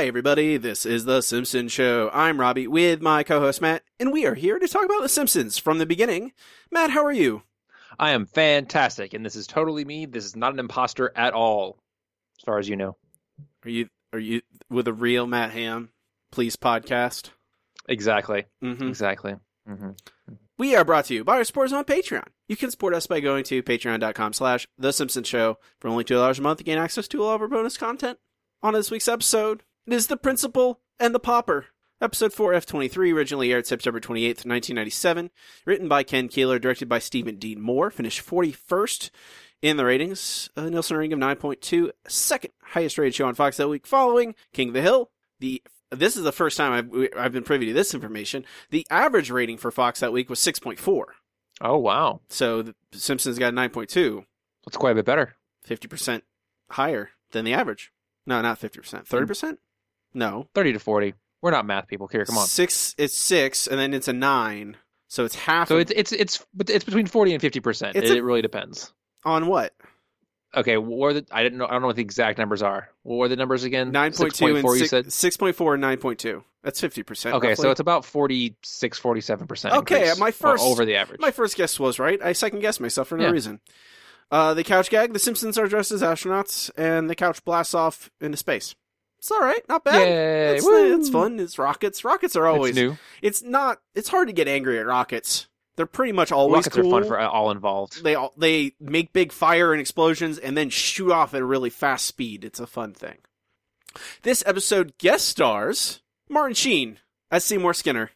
[0.00, 0.56] Hi, everybody.
[0.56, 2.08] This is The Simpsons Show.
[2.14, 5.10] I'm Robbie with my co host Matt, and we are here to talk about The
[5.10, 6.32] Simpsons from the beginning.
[6.72, 7.42] Matt, how are you?
[7.98, 10.06] I am fantastic, and this is totally me.
[10.06, 11.76] This is not an imposter at all,
[12.38, 12.96] as far as you know.
[13.62, 15.90] Are you are you with a real Matt Ham,
[16.32, 17.28] please podcast?
[17.86, 18.46] Exactly.
[18.64, 18.88] Mm-hmm.
[18.88, 19.34] Exactly.
[19.68, 19.90] hmm
[20.56, 22.28] We are brought to you by our supporters on Patreon.
[22.48, 25.58] You can support us by going to patreon.com slash The Simpsons Show.
[25.78, 28.18] For only $2 a month, you gain access to all of our bonus content.
[28.62, 31.66] On this week's episode, it is The Principal and the Pauper.
[32.02, 35.30] Episode 4F23 originally aired September 28th, 1997.
[35.66, 37.90] Written by Ken Keeler, directed by Steven Dean Moore.
[37.90, 39.10] Finished 41st
[39.60, 40.48] in the ratings.
[40.56, 41.90] A Nielsen rating of 9.2.
[42.08, 45.10] Second highest rated show on Fox that week following King of the Hill.
[45.40, 48.44] The this is the first time I've, I've been privy to this information.
[48.70, 51.04] The average rating for Fox that week was 6.4.
[51.60, 54.24] Oh wow, So the Simpsons got 9.2,
[54.64, 55.34] that's quite a bit better.
[55.68, 56.22] 50%
[56.70, 57.92] higher than the average.
[58.24, 59.06] No, not 50%.
[59.06, 59.58] 30%?
[60.14, 60.48] No.
[60.54, 61.14] Thirty to forty.
[61.42, 62.24] We're not math people here.
[62.24, 62.46] Come on.
[62.46, 64.76] Six, it's six, and then it's a nine.
[65.08, 67.96] So it's half So of- it's it's it's but it's between forty and fifty percent.
[67.96, 68.92] It, it really depends.
[69.24, 69.72] on what?
[70.54, 72.88] Okay, what were the I didn't know I don't know what the exact numbers are.
[73.04, 73.92] What were the numbers again?
[73.92, 75.06] 9.2 and 6.4 you six, said.
[75.06, 76.42] 6.4 and 9.2.
[76.62, 77.32] That's 50%.
[77.34, 79.74] Okay, so it's about 46, 47 percent.
[79.76, 81.20] Okay, my first- over the average.
[81.20, 82.20] My first guess was right.
[82.20, 83.30] I second guessed myself for no Yeah.
[83.30, 83.60] reason.
[84.30, 85.12] Uh, the couch gag.
[85.12, 88.74] The Simpsons are dressed as astronauts, and the couch blasts off into space.
[89.20, 90.00] It's all right, not bad.
[90.00, 90.56] Yay!
[90.56, 91.38] It's, it's fun.
[91.38, 92.06] It's rockets.
[92.06, 92.70] Rockets are always.
[92.70, 92.96] It's new.
[93.20, 93.78] It's not.
[93.94, 95.46] It's hard to get angry at rockets.
[95.76, 96.96] They're pretty much always Rockets cool.
[96.96, 98.02] are fun for all involved.
[98.02, 101.68] They all they make big fire and explosions and then shoot off at a really
[101.68, 102.46] fast speed.
[102.46, 103.18] It's a fun thing.
[104.22, 106.98] This episode guest stars Martin Sheen
[107.30, 108.12] as Seymour Skinner.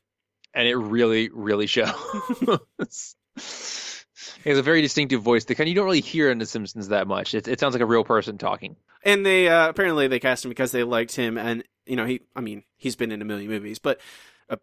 [0.54, 1.94] and it really, really shows.
[4.42, 5.44] he has a very distinctive voice.
[5.44, 7.34] The kind you don't really hear in The Simpsons that much.
[7.34, 8.76] It, it sounds like a real person talking.
[9.04, 12.20] And they uh, apparently they cast him because they liked him, and you know he.
[12.34, 14.00] I mean, he's been in a million movies, but
[14.48, 14.56] uh,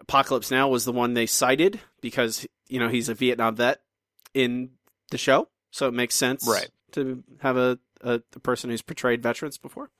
[0.00, 3.80] Apocalypse Now was the one they cited because you know he's a Vietnam vet
[4.34, 4.70] in
[5.10, 6.68] the show, so it makes sense, Right.
[6.92, 9.90] to have a a, a person who's portrayed veterans before.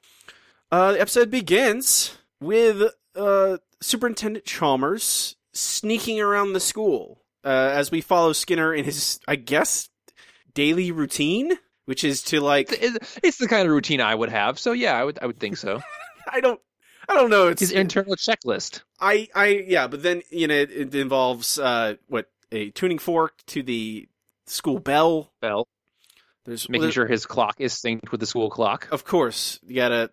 [0.71, 8.01] Uh, the episode begins with uh, Superintendent Chalmers sneaking around the school uh, as we
[8.01, 9.89] follow Skinner in his, I guess,
[10.55, 11.53] daily routine,
[11.87, 14.59] which is to like It's, it's the kind of routine I would have.
[14.59, 15.81] So yeah, I would I would think so.
[16.33, 16.61] I don't
[17.09, 17.49] I don't know.
[17.49, 18.83] It's His internal checklist.
[19.01, 23.35] I I yeah, but then you know it, it involves uh what a tuning fork
[23.49, 24.09] to the
[24.47, 25.33] school bell.
[25.41, 25.67] Bell,
[26.45, 28.89] There's making there- sure his clock is synced with the school clock.
[28.93, 30.11] of course you gotta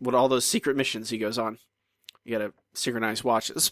[0.00, 1.58] what all those secret missions he goes on.
[2.24, 3.70] You gotta synchronize watches.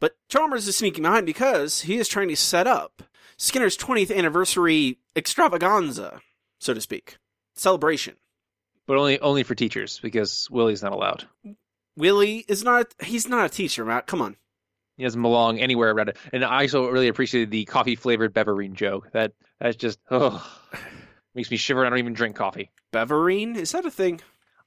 [0.00, 3.02] But Chalmers is sneaking behind because he is trying to set up
[3.36, 6.20] Skinner's 20th anniversary extravaganza,
[6.58, 7.18] so to speak,
[7.54, 8.16] celebration.
[8.86, 11.24] But only only for teachers because Willie's not allowed.
[11.96, 14.06] Willie is not he's not a teacher, Matt.
[14.06, 14.36] Come on.
[14.96, 16.16] He doesn't belong anywhere around it.
[16.32, 19.12] And I also really appreciated the coffee flavored beverine joke.
[19.12, 20.44] That that's just oh
[21.34, 21.84] makes me shiver.
[21.84, 22.70] I don't even drink coffee.
[22.92, 24.20] Beverine, is that a thing?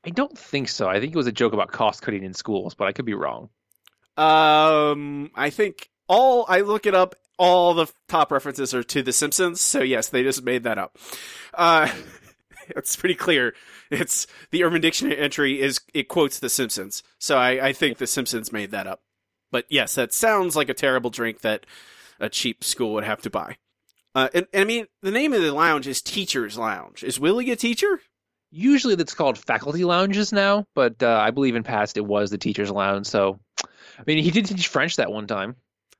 [0.06, 0.88] I don't think so.
[0.88, 3.13] I think it was a joke about cost cutting in schools, but I could be
[3.13, 3.50] wrong.
[4.18, 7.16] Um, I think all I look it up.
[7.38, 11.00] All the top references are to The Simpsons, so yes, they just made that up.
[11.56, 11.92] Uh,
[12.70, 13.56] it's pretty clear.
[13.90, 18.06] It's the Urban Dictionary entry is it quotes The Simpsons, so I, I think The
[18.06, 19.02] Simpsons made that up.
[19.52, 21.66] But yes, that sounds like a terrible drink that
[22.20, 23.58] a cheap school would have to buy.
[24.14, 27.04] Uh, and, and I mean, the name of the lounge is Teachers Lounge.
[27.04, 28.02] Is Willie a teacher?
[28.52, 32.38] Usually that's called faculty lounges now, but uh, I believe in past it was the
[32.38, 33.08] teacher's lounge.
[33.08, 35.56] So, I mean, he did teach French that one time.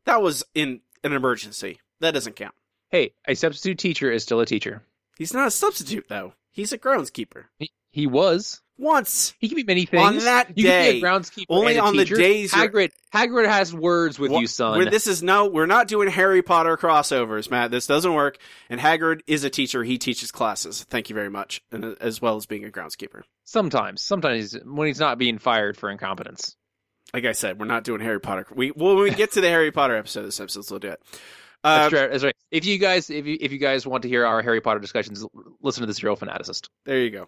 [0.06, 1.80] That was in an emergency.
[2.00, 2.56] That doesn't count.
[2.90, 4.82] Hey, a substitute teacher is still a teacher.
[5.18, 6.34] He's not a substitute though.
[6.52, 7.46] He's a groundskeeper.
[7.60, 8.62] He, he was.
[8.78, 10.02] Once He can be many things.
[10.04, 12.16] On that you day, can be a groundskeeper only and a on the teacher.
[12.16, 12.92] days you're- Hagrid.
[13.14, 14.90] Hagrid has words with you, son.
[14.90, 17.70] This is no, we're not doing Harry Potter crossovers, Matt.
[17.70, 18.40] This doesn't work.
[18.72, 19.84] And Hagrid is a teacher.
[19.84, 20.84] He teaches classes.
[20.90, 23.22] Thank you very much, and uh, as well as being a groundskeeper.
[23.44, 26.56] Sometimes, sometimes when he's not being fired for incompetence.
[27.14, 28.46] Like I said, we're not doing Harry Potter.
[28.54, 30.90] We well, when we get to the Harry Potter episode of the Simpsons, we'll do
[30.90, 31.02] it.
[31.64, 32.12] Uh, That's right.
[32.12, 32.36] That's right.
[32.50, 35.26] If you guys, if you if you guys want to hear our Harry Potter discussions,
[35.62, 36.70] listen to the Serial Fanaticist.
[36.86, 37.28] There you go.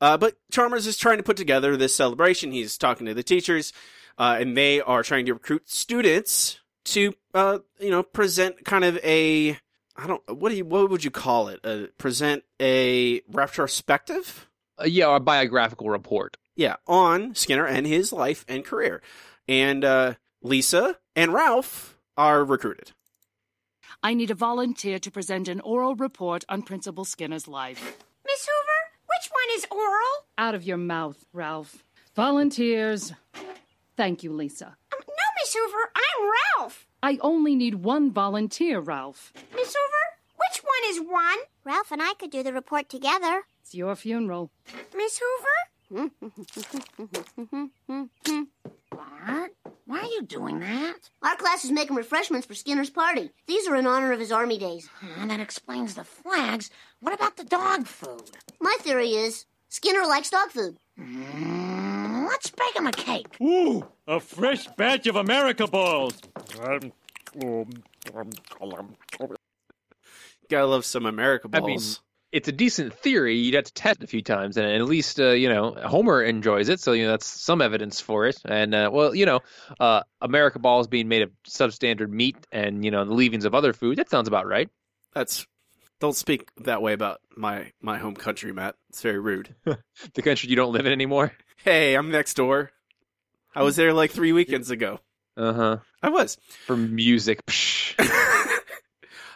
[0.00, 2.50] Uh, but Chalmers is trying to put together this celebration.
[2.50, 3.72] He's talking to the teachers,
[4.18, 8.98] uh, and they are trying to recruit students to, uh, you know, present kind of
[9.04, 9.56] a,
[9.96, 11.60] I don't, what do you, what would you call it?
[11.62, 14.48] Uh, present a retrospective?
[14.76, 16.36] Uh, yeah, a biographical report.
[16.54, 19.02] Yeah, on Skinner and his life and career.
[19.48, 22.92] And, uh, Lisa and Ralph are recruited.
[24.02, 27.80] I need a volunteer to present an oral report on Principal Skinner's life.
[28.26, 30.26] Miss Hoover, which one is oral?
[30.36, 31.84] Out of your mouth, Ralph.
[32.16, 33.12] Volunteers.
[33.96, 34.76] Thank you, Lisa.
[34.92, 34.98] No,
[35.40, 36.86] Miss Hoover, I'm Ralph.
[37.02, 39.32] I only need one volunteer, Ralph.
[39.54, 40.04] Miss Hoover,
[40.36, 41.38] which one is one?
[41.64, 43.44] Ralph and I could do the report together.
[43.60, 44.50] It's your funeral.
[44.96, 45.48] Miss Hoover?
[48.90, 49.52] Bart,
[49.86, 51.10] why are you doing that?
[51.22, 53.30] Our class is making refreshments for Skinner's party.
[53.46, 54.88] These are in honor of his army days.
[55.18, 56.70] And that explains the flags.
[57.00, 58.30] What about the dog food?
[58.60, 60.76] My theory is Skinner likes dog food.
[60.98, 63.36] Mm, let's bake him a cake.
[63.40, 66.20] Ooh, a fresh batch of America balls.
[66.62, 66.92] Um,
[67.42, 67.70] um,
[68.14, 68.96] um,
[70.50, 71.66] Gotta love some America I balls.
[71.66, 71.80] mean,
[72.32, 73.36] it's a decent theory.
[73.36, 76.22] You'd have to test it a few times, and at least uh, you know Homer
[76.22, 78.40] enjoys it, so you know that's some evidence for it.
[78.44, 79.40] And uh, well, you know,
[79.78, 83.72] uh, America balls being made of substandard meat, and you know the leavings of other
[83.72, 83.98] food.
[83.98, 84.70] That sounds about right.
[85.14, 85.46] That's
[86.00, 88.76] don't speak that way about my my home country, Matt.
[88.88, 89.54] It's very rude.
[90.14, 91.32] The country you don't live in anymore.
[91.58, 92.72] Hey, I'm next door.
[93.54, 94.98] I was there like three weekends ago.
[95.36, 95.76] Uh huh.
[96.02, 96.38] I was.
[96.66, 97.40] For music.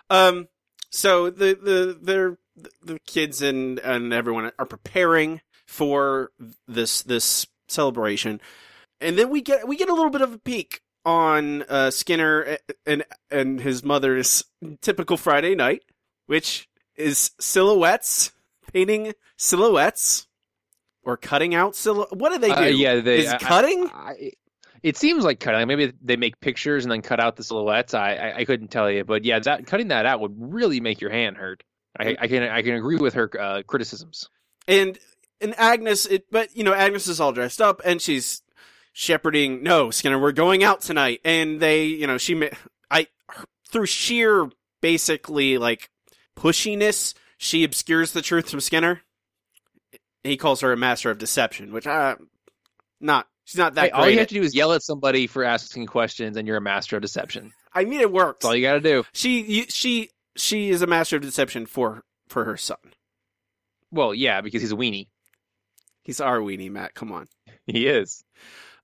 [0.08, 0.46] Um.
[0.90, 2.38] So the the they're
[2.82, 6.30] the kids and and everyone are preparing for
[6.66, 8.40] this this celebration,
[9.00, 12.58] and then we get we get a little bit of a peek on uh, Skinner
[12.84, 14.44] and and his mother's
[14.80, 15.82] typical Friday night,
[16.26, 18.32] which is silhouettes,
[18.72, 20.26] painting silhouettes,
[21.02, 22.12] or cutting out silhouettes.
[22.14, 22.54] What do they do?
[22.54, 23.90] Uh, yeah, they is I- cutting.
[23.92, 24.32] I,
[24.82, 25.66] it seems like cutting.
[25.66, 27.92] Maybe they make pictures and then cut out the silhouettes.
[27.92, 31.00] I, I, I couldn't tell you, but yeah, that cutting that out would really make
[31.00, 31.64] your hand hurt.
[31.98, 34.28] I, I can I can agree with her uh, criticisms.
[34.68, 34.98] and
[35.40, 38.42] and Agnes, it, but you know, Agnes is all dressed up and she's
[38.92, 39.62] shepherding.
[39.62, 42.50] No, Skinner, we're going out tonight, and they, you know, she,
[42.90, 43.06] I,
[43.68, 44.48] through sheer
[44.80, 45.90] basically like
[46.36, 49.02] pushiness, she obscures the truth from Skinner.
[50.24, 52.16] He calls her a master of deception, which I,
[53.00, 55.26] not she's not that Hey, all you have at- to do is yell at somebody
[55.26, 57.52] for asking questions, and you're a master of deception.
[57.72, 58.38] I mean, it works.
[58.38, 59.04] That's all you got to do.
[59.12, 62.78] She, she, she is a master of deception for for her son.
[63.90, 65.08] Well, yeah, because he's a weenie.
[66.02, 66.94] He's our weenie, Matt.
[66.94, 67.28] Come on.
[67.66, 68.22] He is.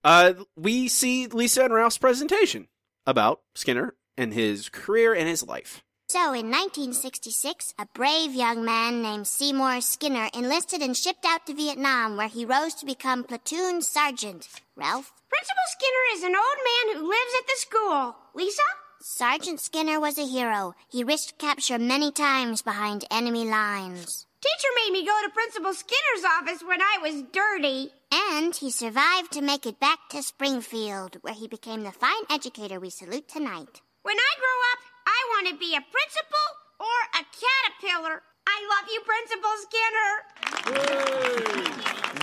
[0.03, 2.67] uh, we see Lisa and Ralph's presentation
[3.07, 5.83] about Skinner and his career and his life.
[6.09, 11.55] So, in 1966, a brave young man named Seymour Skinner enlisted and shipped out to
[11.55, 14.49] Vietnam, where he rose to become platoon sergeant.
[14.77, 15.13] Ralph?
[15.31, 18.17] Principal Skinner is an old man who lives at the school.
[18.35, 18.63] Lisa?
[19.05, 20.75] Sergeant Skinner was a hero.
[20.89, 24.27] He risked capture many times behind enemy lines.
[24.41, 27.91] Teacher made me go to Principal Skinner's office when I was dirty.
[28.13, 32.79] And he survived to make it back to Springfield, where he became the fine educator
[32.79, 33.81] we salute tonight.
[34.03, 36.47] When I grow up, I want to be a principal
[36.79, 38.23] or a caterpillar.
[38.47, 40.11] I love you, Principal Skinner.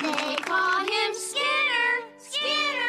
[0.01, 2.88] They call him Skinner, Skinner,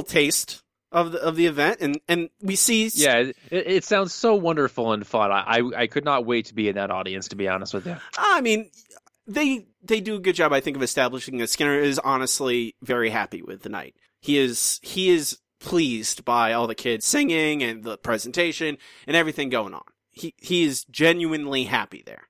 [0.00, 0.62] little taste
[0.92, 4.92] of the of the event, and and we see Yeah, it, it sounds so wonderful
[4.92, 5.30] and fun.
[5.30, 7.28] I, I I could not wait to be in that audience.
[7.28, 7.96] To be honest with you.
[8.18, 8.70] I mean,
[9.26, 13.10] they they do a good job, I think, of establishing that Skinner is honestly very
[13.10, 13.94] happy with the night.
[14.20, 19.48] He is he is pleased by all the kids singing and the presentation and everything
[19.48, 19.84] going on.
[20.10, 22.28] He he is genuinely happy there.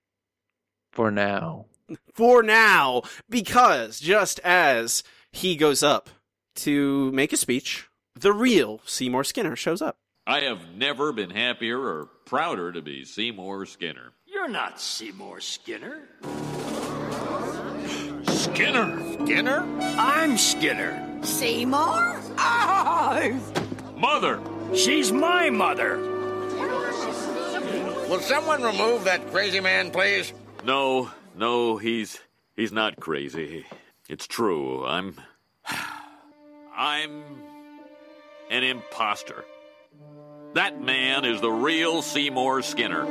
[0.93, 1.67] For now.
[2.15, 5.03] For now, because just as
[5.33, 6.11] he goes up
[6.57, 9.99] to make a speech, the real Seymour Skinner shows up.
[10.27, 14.13] I have never been happier or prouder to be Seymour Skinner.
[14.27, 16.03] You're not Seymour Skinner.
[18.27, 19.25] Skinner?
[19.25, 19.61] Skinner?
[19.99, 21.23] I'm Skinner.
[21.23, 22.21] Seymour?
[22.39, 23.41] Oh,
[23.97, 24.41] Mother!
[24.75, 25.99] She's my mother.
[28.09, 30.33] Will someone remove that crazy man, please?
[30.65, 32.19] No, no, he's
[32.57, 33.67] he's not crazy.
[34.09, 34.85] It's true.
[34.87, 35.17] I'm
[36.81, 37.23] I'm
[38.51, 39.45] an imposter.
[40.55, 43.05] That man is the real Seymour Skinner.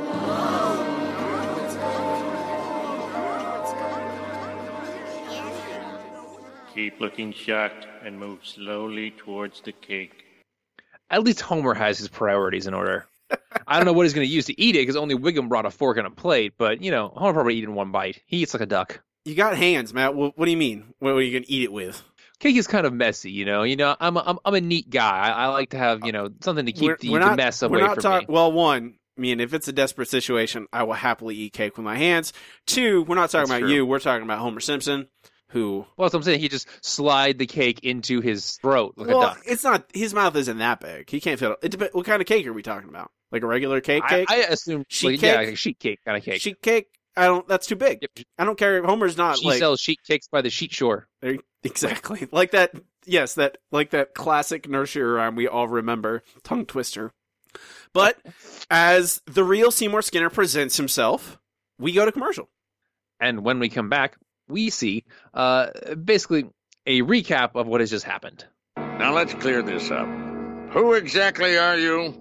[6.73, 10.23] Keep looking shocked and move slowly towards the cake.
[11.11, 13.05] At least Homer has his priorities in order.
[13.67, 15.67] I don't know what he's going to use to eat it because only Wiggum brought
[15.67, 16.53] a fork and a plate.
[16.57, 18.19] But you know, Homer probably eat in one bite.
[18.25, 19.03] He eats like a duck.
[19.25, 20.15] You got hands, Matt.
[20.15, 20.95] What, what do you mean?
[20.97, 22.01] What are you gonna eat it with?
[22.39, 23.63] Cake is kind of messy, you know.
[23.63, 25.09] You know, I'm a, I'm, I'm a neat guy.
[25.09, 27.87] I, I like to have you know something to keep the, the mess away we're
[27.87, 28.33] not from talk- me.
[28.33, 31.83] Well, one, I mean, if it's a desperate situation, I will happily eat cake with
[31.83, 32.31] my hands.
[32.65, 33.69] Two, we're not talking That's about true.
[33.75, 33.85] you.
[33.85, 35.07] We're talking about Homer Simpson.
[35.49, 36.39] who Well, that's what I'm saying.
[36.39, 39.41] He just slide the cake into his throat like well, a duck.
[39.45, 41.09] it's not his mouth isn't that big.
[41.09, 41.57] He can't fit.
[41.61, 41.93] It depends.
[41.93, 43.11] What kind of cake are we talking about?
[43.31, 44.03] Like a regular cake?
[44.05, 44.31] I, Cake?
[44.31, 45.37] I assume Sheet like, yeah, cake?
[45.45, 46.41] like a sheet cake kind of cake.
[46.41, 46.87] Sheet cake?
[47.17, 47.47] I don't.
[47.47, 47.99] That's too big.
[48.01, 48.25] Yep.
[48.37, 48.81] I don't care.
[48.83, 51.07] Homer's not she like sells sheet cakes by the sheet shore.
[51.21, 52.27] There- Exactly.
[52.31, 52.73] Like that
[53.05, 57.11] yes, that like that classic nursery rhyme we all remember, tongue twister.
[57.93, 58.17] But
[58.69, 61.39] as the real Seymour Skinner presents himself,
[61.79, 62.49] we go to commercial.
[63.19, 66.49] And when we come back, we see uh, basically
[66.85, 68.45] a recap of what has just happened.
[68.77, 70.07] Now let's clear this up.
[70.71, 72.13] Who exactly are you?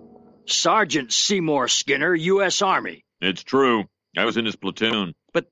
[0.47, 2.63] Sergeant Seymour Skinner, U.S.
[2.63, 3.05] Army.
[3.21, 3.85] It's true.
[4.17, 5.15] I was in his platoon.
[5.33, 5.47] But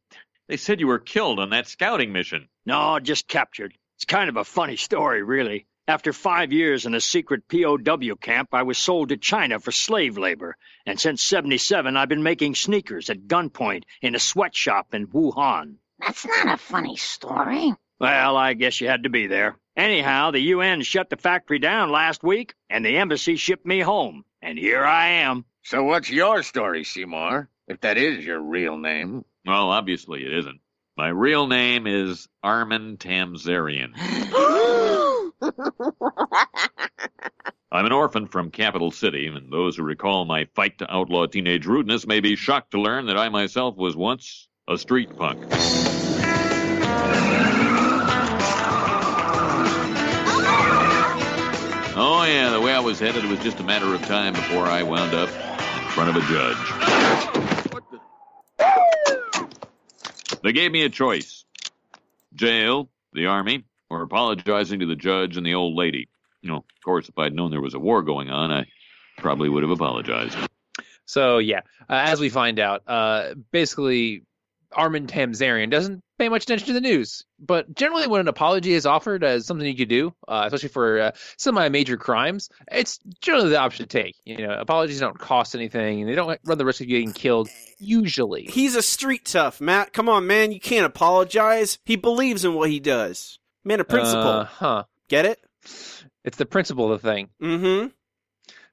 [0.48, 2.48] they said you were killed on that scouting mission.
[2.66, 3.72] No, just captured.
[3.96, 5.66] It's kind of a funny story, really.
[5.88, 10.18] After five years in a secret POW camp, I was sold to China for slave
[10.18, 10.56] labor.
[10.84, 15.76] And since 77, I've been making sneakers at gunpoint in a sweatshop in Wuhan.
[16.00, 17.72] That's not a funny story.
[18.00, 19.56] Well, I guess you had to be there.
[19.76, 24.24] Anyhow, the UN shut the factory down last week, and the embassy shipped me home.
[24.42, 25.44] And here I am.
[25.62, 27.48] So what's your story, Seymour?
[27.68, 29.24] If that is your real name.
[29.46, 30.60] Well, obviously it isn't.
[30.96, 33.92] My real name is Armin Tamzarian.
[37.70, 41.66] I'm an orphan from Capital City, and those who recall my fight to outlaw teenage
[41.66, 45.44] rudeness may be shocked to learn that I myself was once a street punk.
[51.98, 54.64] Oh, yeah, the way I was headed, it was just a matter of time before
[54.64, 56.56] I wound up in front of a judge.
[60.46, 61.44] They gave me a choice
[62.32, 66.08] jail, the army, or apologizing to the judge and the old lady.
[66.40, 68.66] You know, of course, if I'd known there was a war going on, I
[69.18, 70.38] probably would have apologized.
[71.04, 74.22] So yeah, uh, as we find out, uh, basically
[74.70, 78.86] Armin Tamzarian doesn't pay much attention to the news, but generally when an apology is
[78.86, 83.58] offered as something you could do, uh, especially for uh, semi-major crimes, it's generally the
[83.58, 84.16] option to take.
[84.24, 87.48] You know, apologies don't cost anything, and they don't run the risk of getting killed.
[87.78, 89.92] Usually, He's a street tough, Matt.
[89.92, 90.52] Come on, man.
[90.52, 91.78] You can't apologize.
[91.84, 93.38] He believes in what he does.
[93.64, 94.22] Man, a principle.
[94.22, 94.84] Uh, huh?
[95.08, 95.38] Get it?
[96.24, 97.28] It's the principle of the thing.
[97.42, 97.88] Mm-hmm.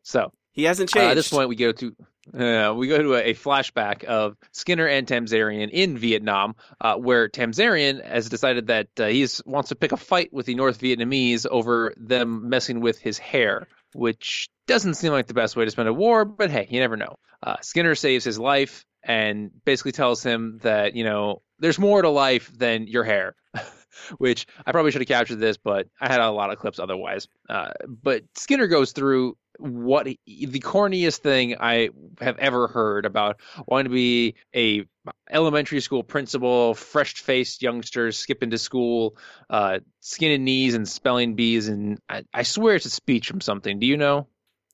[0.03, 1.11] So He hasn't Uh, changed.
[1.11, 1.95] at this point, we go to
[2.33, 7.27] uh, we go to a, a flashback of Skinner and Tamzarian in Vietnam, uh, where
[7.27, 11.45] Tamzarian has decided that uh, he wants to pick a fight with the North Vietnamese
[11.49, 15.89] over them messing with his hair, which doesn't seem like the best way to spend
[15.89, 16.25] a war.
[16.25, 17.17] But hey, you never know.
[17.41, 22.09] Uh, Skinner saves his life and basically tells him that you know there's more to
[22.09, 23.35] life than your hair.
[24.17, 27.27] Which I probably should have captured this, but I had a lot of clips otherwise.
[27.49, 33.39] Uh, but Skinner goes through what he- the corniest thing I have ever heard about
[33.67, 34.85] wanting to be a
[35.29, 39.15] elementary school principal, fresh faced youngsters skipping to school,
[39.49, 43.41] uh, skin and knees and spelling bees, and I, I swear it's a speech from
[43.41, 43.79] something.
[43.79, 44.27] Do you know?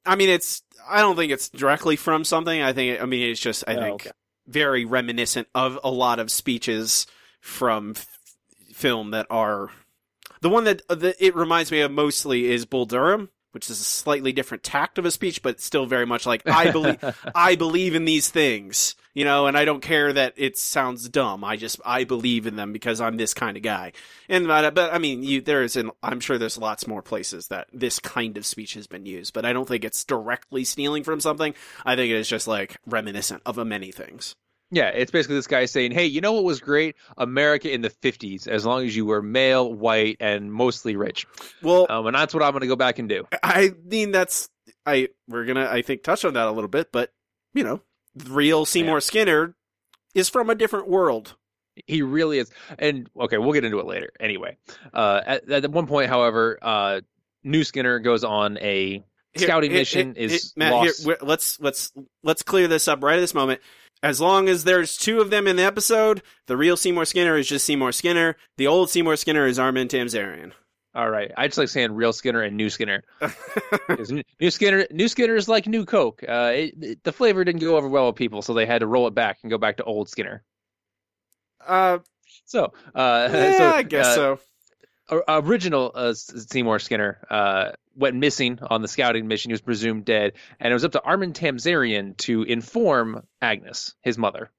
[0.06, 0.64] I mean, it's.
[0.88, 2.62] I don't think it's directly from something.
[2.62, 3.02] I think.
[3.02, 3.66] I mean, it's just.
[3.68, 4.12] I Oh, think okay.
[4.48, 7.06] very reminiscent of a lot of speeches
[7.42, 8.19] from f-
[8.80, 9.70] film that are.
[10.42, 13.82] The one that, uh, that it reminds me of mostly is Bull Durham, which is
[13.82, 16.98] a slightly different tact of a speech, but still very much like I believe.
[17.36, 21.44] I believe in these things, you know, and I don't care that it sounds dumb.
[21.44, 23.92] I just I believe in them because I'm this kind of guy.
[24.30, 27.48] And but, but I mean, you there is an I'm sure there's lots more places
[27.48, 31.04] that this kind of speech has been used, but I don't think it's directly stealing
[31.04, 31.54] from something.
[31.86, 34.36] I think it is just like reminiscent of a many things.
[34.72, 36.96] Yeah, it's basically this guy saying, "Hey, you know what was great?
[37.18, 41.26] America in the '50s, as long as you were male, white, and mostly rich."
[41.64, 43.28] Well, Um, and that's what I'm going to go back and do.
[43.42, 44.50] I mean that's
[44.86, 47.12] I we're gonna I think touch on that a little bit, but
[47.54, 47.82] you know,
[48.28, 49.56] real Seymour Skinner
[50.14, 51.36] is from a different world.
[51.88, 52.52] He really is.
[52.78, 54.12] And okay, we'll get into it later.
[54.20, 54.58] Anyway,
[54.94, 57.02] uh, at, at one point, however, uh,
[57.44, 59.04] New Skinner goes on a
[59.38, 60.16] scouting here- mission.
[60.16, 61.06] is Matt, lost.
[61.06, 63.62] here, let's let's let's clear this up right at this moment.
[64.01, 67.48] As long as there's two of them in the episode, the real Seymour Skinner is
[67.48, 68.38] just Seymour Skinner.
[68.58, 70.53] The old Seymour Skinner is Armin Tamzarian.
[70.96, 73.03] All right, I just like saying real Skinner and New Skinner.
[74.39, 76.24] new, Skinner, New Skinner is like new Coke.
[76.27, 78.88] Uh, it, it- the flavor didn't go over well with people, so they had to
[78.88, 80.44] roll it back and go back to old Skinner.
[81.65, 82.00] Uh,
[82.46, 84.38] So, uh, yeah, so, I guess uh,
[85.10, 85.24] so.
[85.27, 89.50] original uh, Seymour Skinner uh, went missing on the scouting mission.
[89.50, 94.18] He was presumed dead, and it was up to Armin Tamzarian to inform Agnes, his
[94.18, 94.50] mother.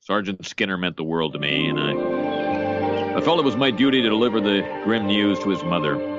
[0.00, 4.02] Sergeant Skinner meant the world to me, and I, I felt it was my duty
[4.02, 6.16] to deliver the grim news to his mother.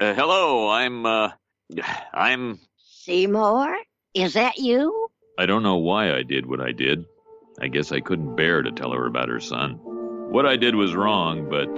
[0.00, 1.30] Uh, hello, I'm, uh,
[2.12, 3.76] I'm, Seymour?
[4.14, 5.08] Is that you?
[5.38, 7.06] I don't know why I did what I did.
[7.62, 9.78] I guess I couldn't bear to tell her about her son.
[10.30, 11.68] What I did was wrong, but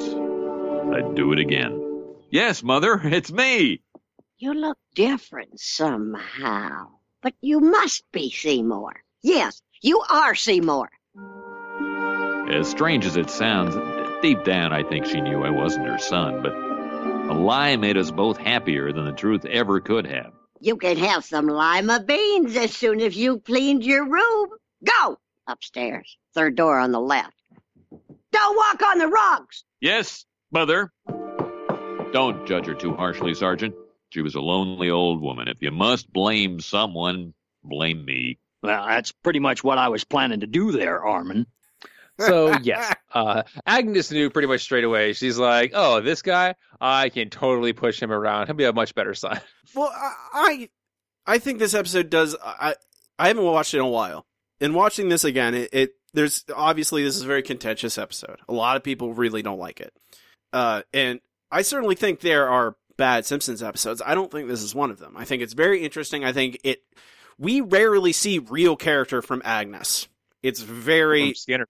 [0.96, 2.04] I'd do it again.
[2.30, 3.82] Yes, Mother, it's me.
[4.38, 6.88] You look different somehow.
[7.20, 8.92] But you must be Seymour.
[9.22, 10.88] Yes, you are Seymour.
[12.48, 13.74] As strange as it sounds,
[14.22, 18.10] deep down I think she knew I wasn't her son, but a lie made us
[18.10, 20.32] both happier than the truth ever could have.
[20.60, 24.48] You can have some lima beans as soon as you've cleaned your room.
[24.84, 25.18] Go
[25.52, 27.34] upstairs, third door on the left.
[28.32, 29.64] Don't walk on the rugs.
[29.80, 30.90] Yes, Mother.
[32.12, 33.74] Don't judge her too harshly, Sergeant.
[34.10, 35.48] She was a lonely old woman.
[35.48, 38.38] If you must blame someone, blame me.
[38.62, 41.46] Well, that's pretty much what I was planning to do there, Armin.
[42.18, 45.14] So yes, uh, Agnes knew pretty much straight away.
[45.14, 48.46] She's like, "Oh, this guy, I can totally push him around.
[48.46, 49.40] He'll be a much better son."
[49.74, 50.68] Well, I, I,
[51.34, 52.36] I think this episode does.
[52.44, 52.74] I,
[53.18, 54.26] I haven't watched it in a while.
[54.62, 58.38] In watching this again, it, it there's obviously this is a very contentious episode.
[58.48, 59.92] A lot of people really don't like it,
[60.52, 64.00] uh, and I certainly think there are bad Simpsons episodes.
[64.04, 65.16] I don't think this is one of them.
[65.16, 66.24] I think it's very interesting.
[66.24, 66.82] I think it.
[67.38, 70.06] We rarely see real character from Agnes.
[70.42, 71.66] It's very Skinner.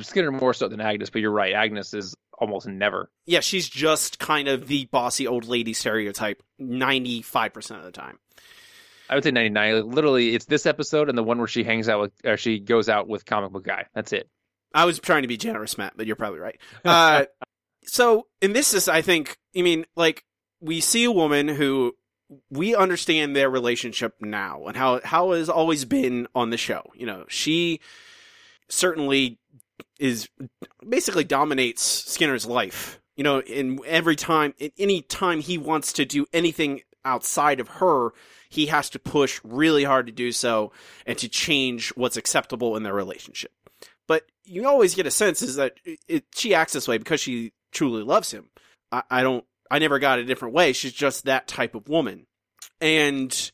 [0.00, 1.54] Skinner more so than Agnes, but you're right.
[1.54, 3.10] Agnes is almost never.
[3.26, 3.40] yeah.
[3.40, 8.18] She's just kind of the bossy old lady stereotype ninety five percent of the time.
[9.12, 9.90] I would say 99.
[9.90, 12.88] Literally, it's this episode and the one where she hangs out with, or she goes
[12.88, 13.84] out with comic book guy.
[13.94, 14.26] That's it.
[14.74, 16.58] I was trying to be generous, Matt, but you're probably right.
[16.82, 17.26] Uh,
[17.84, 20.24] so, in this is, I think, I mean, like,
[20.62, 21.94] we see a woman who
[22.50, 26.82] we understand their relationship now and how how it has always been on the show.
[26.94, 27.80] You know, she
[28.70, 29.38] certainly
[30.00, 30.30] is
[30.88, 32.98] basically dominates Skinner's life.
[33.14, 37.68] You know, in every time, in any time he wants to do anything outside of
[37.68, 38.12] her,
[38.52, 40.72] he has to push really hard to do so
[41.06, 43.50] and to change what's acceptable in their relationship.
[44.06, 47.18] But you always get a sense is that it, it, she acts this way because
[47.18, 48.50] she truly loves him.
[48.90, 49.46] I, I don't.
[49.70, 50.74] I never got a different way.
[50.74, 52.26] She's just that type of woman.
[52.78, 53.50] And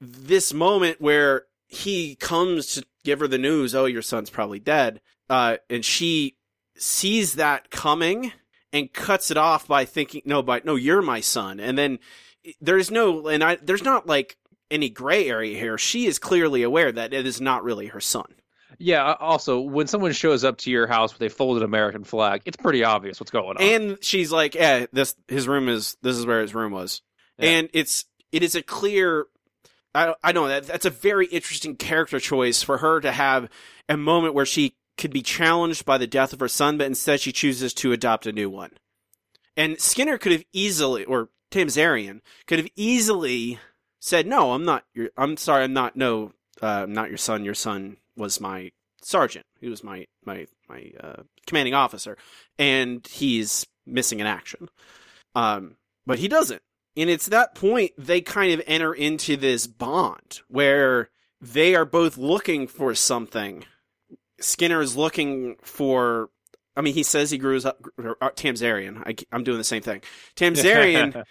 [0.00, 5.00] this moment where he comes to give her the news, oh, your son's probably dead,
[5.28, 6.36] uh, and she
[6.76, 8.30] sees that coming
[8.72, 11.58] and cuts it off by thinking, no, but no, you're my son.
[11.58, 11.98] And then
[12.60, 14.36] there's no, and I, there's not like
[14.70, 15.78] any gray area here.
[15.78, 18.26] She is clearly aware that it is not really her son.
[18.78, 19.14] Yeah.
[19.20, 22.84] Also, when someone shows up to your house with a folded American flag, it's pretty
[22.84, 23.62] obvious what's going on.
[23.62, 27.00] And she's like, "Yeah, this his room is this is where his room was,"
[27.38, 27.50] Yeah.
[27.50, 29.26] and it's it is a clear.
[29.94, 33.48] I I know that that's a very interesting character choice for her to have
[33.88, 37.20] a moment where she could be challenged by the death of her son, but instead
[37.20, 38.72] she chooses to adopt a new one.
[39.56, 43.58] And Skinner could have easily, or Tamzarian could have easily
[43.98, 45.10] said, "No, I'm not your.
[45.16, 45.96] I'm sorry, I'm not.
[45.96, 47.44] No, uh, I'm not your son.
[47.44, 49.46] Your son was my sergeant.
[49.60, 52.18] He was my my my uh, commanding officer,
[52.58, 54.68] and he's missing in action.
[55.34, 56.62] Um, but he doesn't.
[56.96, 62.16] And it's that point they kind of enter into this bond where they are both
[62.16, 63.64] looking for something.
[64.40, 66.30] Skinner is looking for.
[66.76, 67.82] I mean, he says he grew up.
[67.98, 69.02] Uh, Tamzarian.
[69.06, 70.02] I, I'm doing the same thing.
[70.36, 71.24] Tamzarian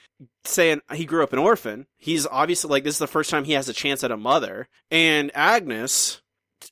[0.43, 1.87] saying he grew up an orphan.
[1.97, 4.67] He's obviously like this is the first time he has a chance at a mother.
[4.89, 6.21] And Agnes,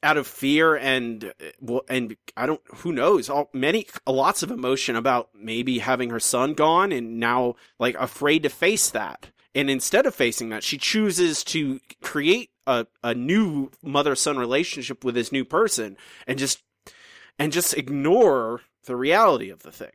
[0.01, 1.33] out of fear and
[1.67, 6.19] uh, and I don't who knows all many lots of emotion about maybe having her
[6.19, 9.29] son gone and now like afraid to face that.
[9.55, 15.03] And instead of facing that, she chooses to create a, a new mother son relationship
[15.03, 16.63] with this new person and just
[17.39, 19.91] and just ignore the reality of the thing.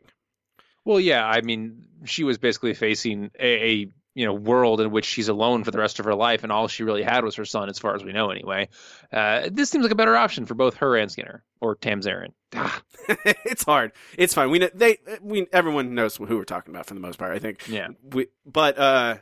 [0.85, 5.05] Well, yeah, I mean, she was basically facing a, a you know world in which
[5.05, 7.45] she's alone for the rest of her life, and all she really had was her
[7.45, 8.69] son, as far as we know, anyway.
[9.11, 12.33] Uh, this seems like a better option for both her and Skinner or Tamzarian.
[13.45, 13.91] it's hard.
[14.17, 14.49] It's fine.
[14.49, 17.33] We know they we everyone knows who we're talking about for the most part.
[17.33, 17.67] I think.
[17.67, 17.89] Yeah.
[18.01, 19.17] We, but uh,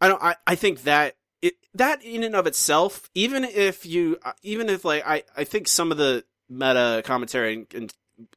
[0.00, 0.22] I don't.
[0.22, 4.68] I, I think that it that in and of itself, even if you, uh, even
[4.68, 7.94] if like I I think some of the meta commentary and, and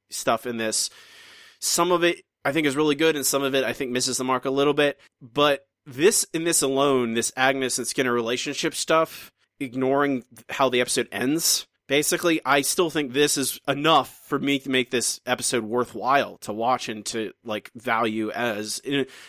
[0.10, 0.90] stuff in this,
[1.60, 4.18] some of it I think is really good, and some of it I think misses
[4.18, 5.00] the mark a little bit.
[5.22, 11.08] But this in this alone, this Agnes and Skinner relationship stuff, ignoring how the episode
[11.12, 11.68] ends.
[11.88, 16.52] Basically, I still think this is enough for me to make this episode worthwhile to
[16.52, 18.82] watch and to like value as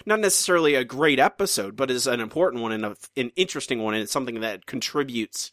[0.04, 3.94] not necessarily a great episode, but as an important one and a, an interesting one,
[3.94, 5.52] and it's something that contributes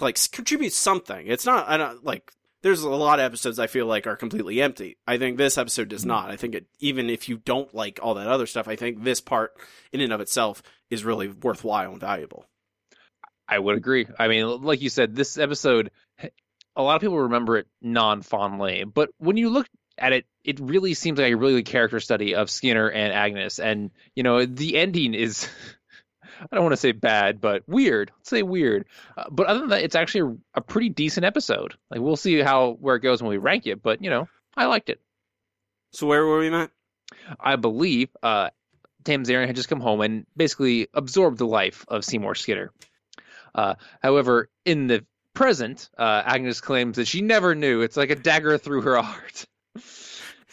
[0.00, 1.26] like contributes something.
[1.26, 2.32] It's not I don't like
[2.64, 4.96] there's a lot of episodes I feel like are completely empty.
[5.06, 6.08] I think this episode does hmm.
[6.08, 6.30] not.
[6.30, 9.20] I think it, even if you don't like all that other stuff, I think this
[9.20, 9.52] part
[9.92, 12.46] in and of itself is really worthwhile and valuable.
[13.46, 14.06] I would agree.
[14.18, 15.90] I mean, like you said, this episode,
[16.74, 20.58] a lot of people remember it non fondly, but when you look at it, it
[20.58, 23.58] really seems like a really good character study of Skinner and Agnes.
[23.58, 25.46] And, you know, the ending is,
[26.40, 28.10] I don't want to say bad, but weird.
[28.16, 28.86] Let's say weird.
[29.16, 31.74] Uh, but other than that, it's actually a, a pretty decent episode.
[31.90, 34.66] Like, we'll see how where it goes when we rank it, but, you know, I
[34.66, 35.00] liked it.
[35.92, 36.70] So where were we, Matt?
[37.38, 38.50] I believe uh,
[39.04, 42.72] Tamzarian had just come home and basically absorbed the life of Seymour Skinner.
[43.54, 47.82] Uh, however, in the present, uh, Agnes claims that she never knew.
[47.82, 49.46] It's like a dagger through her heart.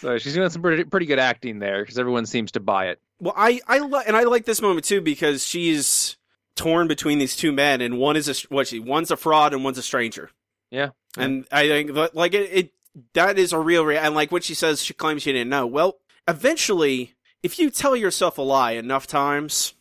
[0.02, 3.00] So she's doing some pretty, pretty good acting there because everyone seems to buy it.
[3.20, 6.18] Well, I I and I like this moment too because she's
[6.56, 9.64] torn between these two men, and one is a what she one's a fraud and
[9.64, 10.32] one's a stranger.
[10.72, 12.74] Yeah, and I think like it, it
[13.14, 15.68] that is a real rea- and like what she says, she claims she didn't know.
[15.68, 19.74] Well, eventually, if you tell yourself a lie enough times,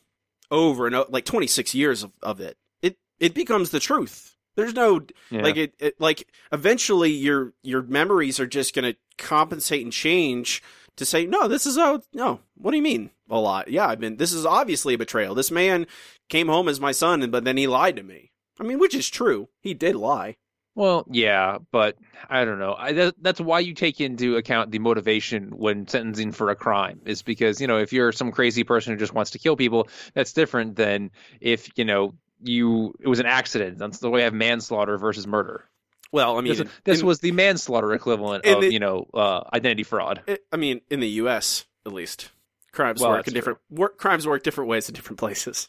[0.51, 4.37] over and o- like twenty six years of, of it, it it becomes the truth.
[4.57, 5.43] There's no Yeah.
[5.43, 10.63] like it, it like eventually your your memories are just gonna compensate and change
[10.97, 13.69] to say no this is a no what do you mean a lot?
[13.69, 15.35] Yeah I've been this is obviously a betrayal.
[15.35, 15.87] This man
[16.29, 18.33] came home as my son but then he lied to me.
[18.59, 19.49] I mean which is true.
[19.61, 20.37] He did lie.
[20.77, 21.97] Well, yeah, but
[22.29, 22.77] I don't know.
[22.79, 27.01] I, that, that's why you take into account the motivation when sentencing for a crime,
[27.05, 29.89] is because you know if you're some crazy person who just wants to kill people,
[30.15, 31.11] that's different than
[31.41, 33.79] if you know you it was an accident.
[33.79, 35.65] That's the way I have manslaughter versus murder.
[36.13, 39.43] well I mean This, this in- was the manslaughter equivalent of the- you know uh,
[39.53, 40.23] identity fraud.
[40.29, 41.67] I- I mean in the U.S.
[41.87, 42.31] at least
[42.73, 45.69] crimes Well, work in different work crimes work different ways in different places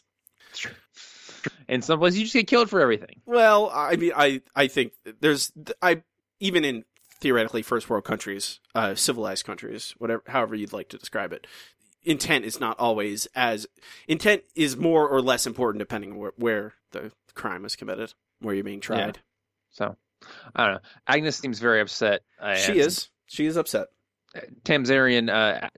[1.68, 3.20] In some places, you just get killed for everything.
[3.26, 6.02] Well, I mean, I I think there's I
[6.38, 6.84] even in
[7.20, 11.46] theoretically first world countries, uh, civilized countries, whatever, however you'd like to describe it,
[12.04, 13.66] intent is not always as
[14.08, 18.54] intent is more or less important depending on where, where the crime is committed, where
[18.54, 19.18] you're being tried.
[19.70, 19.96] So
[20.54, 20.80] I don't know.
[21.06, 22.20] Agnes seems very upset.
[22.40, 23.08] uh, She is.
[23.26, 23.88] She is upset.
[24.64, 25.68] Tamzarian uh,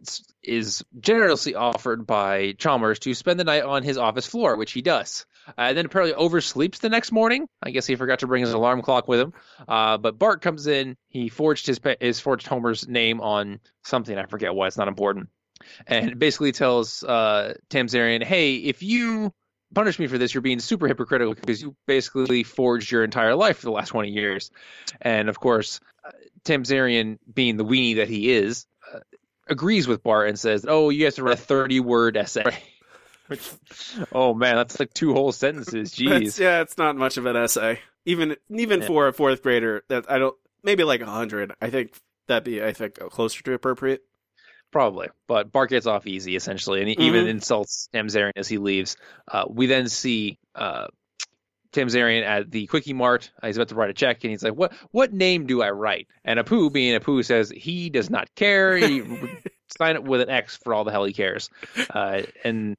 [0.42, 4.80] is generously offered by Chalmers to spend the night on his office floor, which he
[4.82, 5.26] does.
[5.48, 7.46] Uh, and then apparently oversleeps the next morning.
[7.62, 9.32] I guess he forgot to bring his alarm clock with him.
[9.66, 10.96] Uh, but Bart comes in.
[11.08, 14.16] He forged his his forged Homer's name on something.
[14.16, 14.68] I forget what.
[14.68, 15.28] It's not important.
[15.86, 19.32] And basically tells uh, Tamzarian, "Hey, if you
[19.74, 23.58] punish me for this, you're being super hypocritical because you basically forged your entire life
[23.58, 24.50] for the last 20 years."
[25.00, 26.10] And of course, uh,
[26.44, 29.00] Tamzarian, being the weenie that he is, uh,
[29.48, 32.44] agrees with Bart and says, "Oh, you have to write a 30 word essay."
[33.28, 33.50] Which,
[34.12, 35.92] oh man, that's like two whole sentences.
[35.94, 36.38] Jeez.
[36.38, 37.80] yeah, it's not much of an essay.
[38.04, 38.86] Even even Yeah.
[38.86, 41.52] for a fourth grader, that I don't maybe like a hundred.
[41.60, 41.94] I think
[42.26, 44.04] that'd be I think closer to appropriate.
[44.74, 47.28] Probably, but Bart gets off easy essentially, and he even Mhm.
[47.28, 48.96] insults Tamzarian as he leaves.
[49.30, 50.88] Uh, we then see uh,
[51.72, 53.30] Tamzarian at the Quickie Mart.
[53.40, 54.72] Uh, he's about to write a check, and he's like, "What?
[54.90, 58.76] What name do I write?" And Apu, being Apu, says he does not care.
[58.76, 59.00] He
[59.78, 61.50] sign it with an X for all the hell he cares.
[61.90, 62.76] Uh, and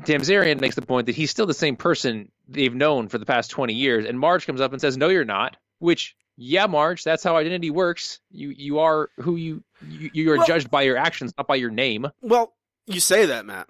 [0.00, 3.52] Tamzarian makes the point that he's still the same person they've known for the past
[3.52, 4.06] twenty years.
[4.06, 7.68] And Marge comes up and says, "No, you're not." Which, yeah, Marge, that's how identity
[7.70, 8.20] works.
[8.30, 11.56] You you are who you you, you are Well- judged by your actions, not by
[11.56, 12.06] your name.
[12.22, 12.54] Well,
[12.86, 13.66] you say that, Matt,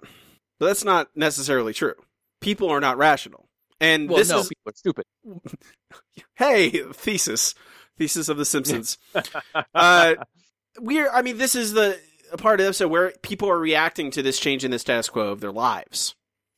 [0.59, 1.95] but that's not necessarily true.
[2.41, 3.49] People are not rational,
[3.81, 5.05] and Well, this no, is people are stupid.
[6.35, 7.55] hey thesis
[7.97, 8.97] thesis of the Simpsons.
[9.73, 10.15] uh,
[10.79, 11.99] we're I mean, this is the
[12.31, 15.09] a part of the episode where people are reacting to this change in the status
[15.09, 16.13] quo of their lives,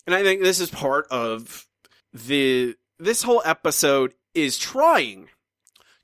[0.05, 1.65] and I think this is part of
[2.13, 5.29] the this whole episode is trying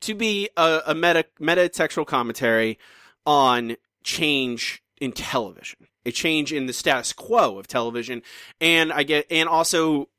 [0.01, 2.77] to be a, a meta meta textual commentary
[3.25, 8.21] on change in television, a change in the status quo of television,
[8.59, 10.09] and I get and also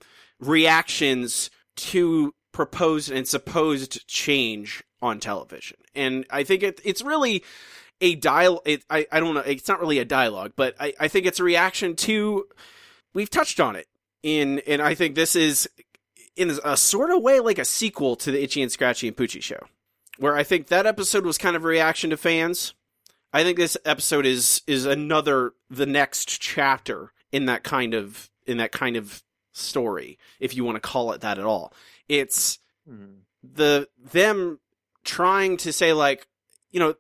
[0.41, 5.77] reactions to proposed and supposed change on television.
[5.95, 7.45] And I think it, it's really
[8.01, 8.63] a dial.
[8.65, 9.41] It, I I don't know.
[9.41, 12.47] It's not really a dialogue, but I, I think it's a reaction to.
[13.15, 13.89] We've touched on it
[14.23, 15.69] in, and I think this is
[16.39, 19.43] in a sort of way like a sequel to the Itchy and Scratchy and Poochie
[19.43, 19.61] show,
[20.19, 22.75] where I think that episode was kind of a reaction to fans.
[23.33, 28.59] I think this episode is is another the next chapter in that kind of in
[28.59, 29.23] that kind of
[29.53, 31.73] story, if you want to call it that at all.
[32.09, 33.19] It's hmm.
[33.43, 34.61] the them
[35.05, 36.29] trying to say like,
[36.71, 36.95] you know,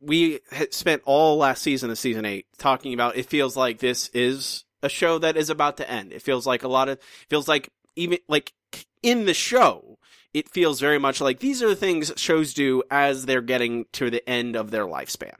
[0.00, 3.16] we spent all last season of season eight talking about.
[3.16, 6.12] It feels like this is a show that is about to end.
[6.12, 6.98] It feels like a lot of
[7.28, 8.52] feels like even like
[9.02, 9.98] in the show.
[10.32, 14.10] It feels very much like these are the things shows do as they're getting to
[14.10, 15.34] the end of their lifespan.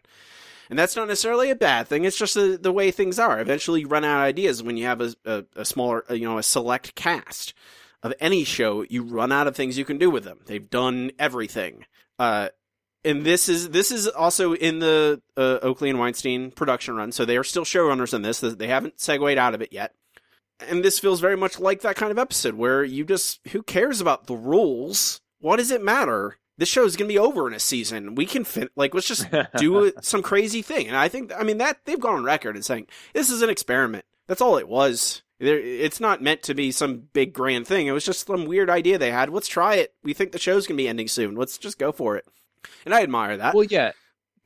[0.68, 2.04] And that's not necessarily a bad thing.
[2.04, 3.40] It's just the, the way things are.
[3.40, 6.28] Eventually, you run out of ideas when you have a, a, a smaller, uh, you
[6.28, 7.54] know, a select cast.
[8.02, 10.40] of any show, you run out of things you can do with them.
[10.46, 11.84] They've done everything.
[12.18, 12.48] Uh,
[13.04, 17.24] and this is this is also in the uh, Oakley and Weinstein production run, so
[17.24, 18.40] they are still showrunners in this.
[18.40, 19.94] They haven't segued out of it yet.
[20.68, 24.00] And this feels very much like that kind of episode where you just who cares
[24.00, 25.20] about the rules?
[25.40, 26.38] What does it matter?
[26.58, 28.14] This show is going to be over in a season.
[28.14, 30.88] We can fin- like let's just do some crazy thing.
[30.88, 33.50] And I think I mean that they've gone on record and saying this is an
[33.50, 34.04] experiment.
[34.26, 35.22] That's all it was.
[35.38, 37.86] It's not meant to be some big grand thing.
[37.86, 39.30] It was just some weird idea they had.
[39.30, 39.94] Let's try it.
[40.04, 41.34] We think the show's gonna be ending soon.
[41.34, 42.26] Let's just go for it.
[42.84, 43.54] And I admire that.
[43.54, 43.92] Well, yeah.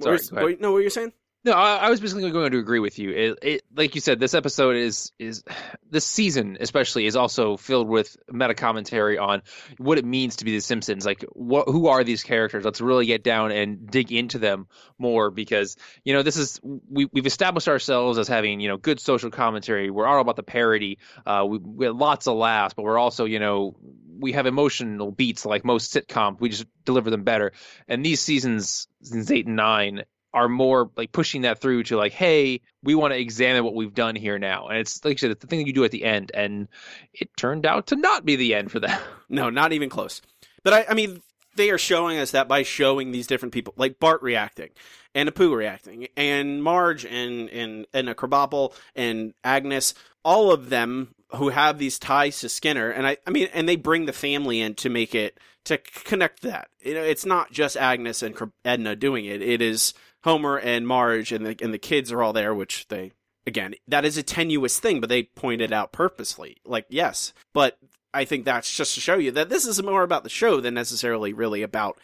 [0.00, 0.60] Sorry, go ahead.
[0.60, 1.12] no, what you're saying?
[1.44, 3.10] No, I, I was basically going to agree with you.
[3.10, 5.44] It, it, like you said, this episode is is
[5.90, 9.42] this season especially is also filled with meta commentary on
[9.76, 11.04] what it means to be the Simpsons.
[11.04, 12.64] Like, what who are these characters?
[12.64, 17.08] Let's really get down and dig into them more because you know this is we
[17.12, 19.90] we've established ourselves as having you know good social commentary.
[19.90, 20.98] We're all about the parody.
[21.26, 23.76] Uh, we, we have lots of laughs, but we're also you know
[24.18, 26.40] we have emotional beats like most sitcoms.
[26.40, 27.52] We just deliver them better.
[27.86, 32.12] And these seasons, seasons eight and nine, are more like pushing that through to like,
[32.12, 34.66] hey, we want to examine what we've done here now.
[34.66, 36.68] And it's like you said, it's the thing that you do at the end, and
[37.14, 38.98] it turned out to not be the end for them.
[39.30, 40.20] No, not even close.
[40.62, 41.22] But I, I mean,
[41.56, 44.68] they are showing us that by showing these different people, like Bart reacting,
[45.14, 49.94] and Apu reacting, and Marge, and and and Krabappel, and Agnes,
[50.24, 53.76] all of them who have these ties to Skinner, and I, I mean, and they
[53.76, 56.68] bring the family in to make it to connect that.
[56.82, 59.94] You know, it's not just Agnes and Edna doing it; it is
[60.24, 63.12] Homer and Marge, and the and the kids are all there, which they
[63.46, 66.56] again that is a tenuous thing, but they point it out purposely.
[66.64, 67.78] Like yes, but
[68.12, 70.74] I think that's just to show you that this is more about the show than
[70.74, 71.98] necessarily really about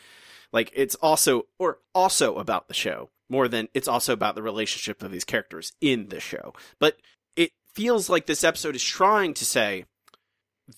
[0.52, 5.02] like it's also or also about the show more than it's also about the relationship
[5.02, 6.52] of these characters in the show.
[6.78, 6.98] But
[7.37, 9.87] it feels like this episode is trying to say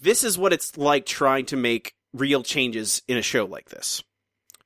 [0.01, 4.05] this is what it's like trying to make real changes in a show like this.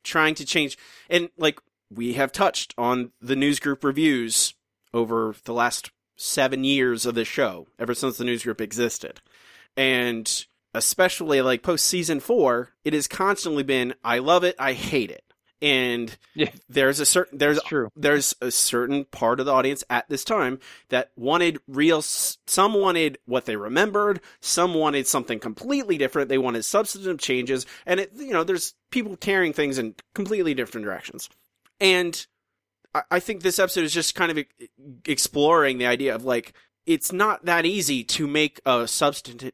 [0.03, 0.77] Trying to change
[1.09, 1.59] and like
[1.91, 4.55] we have touched on the news group reviews
[4.93, 9.21] over the last 7 years of this show ever since the news group existed.
[9.77, 15.11] And especially like post season 4, it has constantly been I love it, I hate
[15.11, 15.27] it
[15.63, 16.51] and yeah.
[16.69, 17.91] there's a certain there's true.
[17.97, 23.19] there's a certain part of the audience at this time that wanted real some wanted
[23.27, 28.33] what they remembered some wanted something completely different they wanted substantive changes and it you
[28.33, 31.29] know there's people carrying things in completely different directions
[31.81, 32.27] and
[33.11, 34.45] I, think this episode is just kind of
[35.07, 36.55] exploring the idea of like
[36.87, 39.53] it's not that easy to make a substantive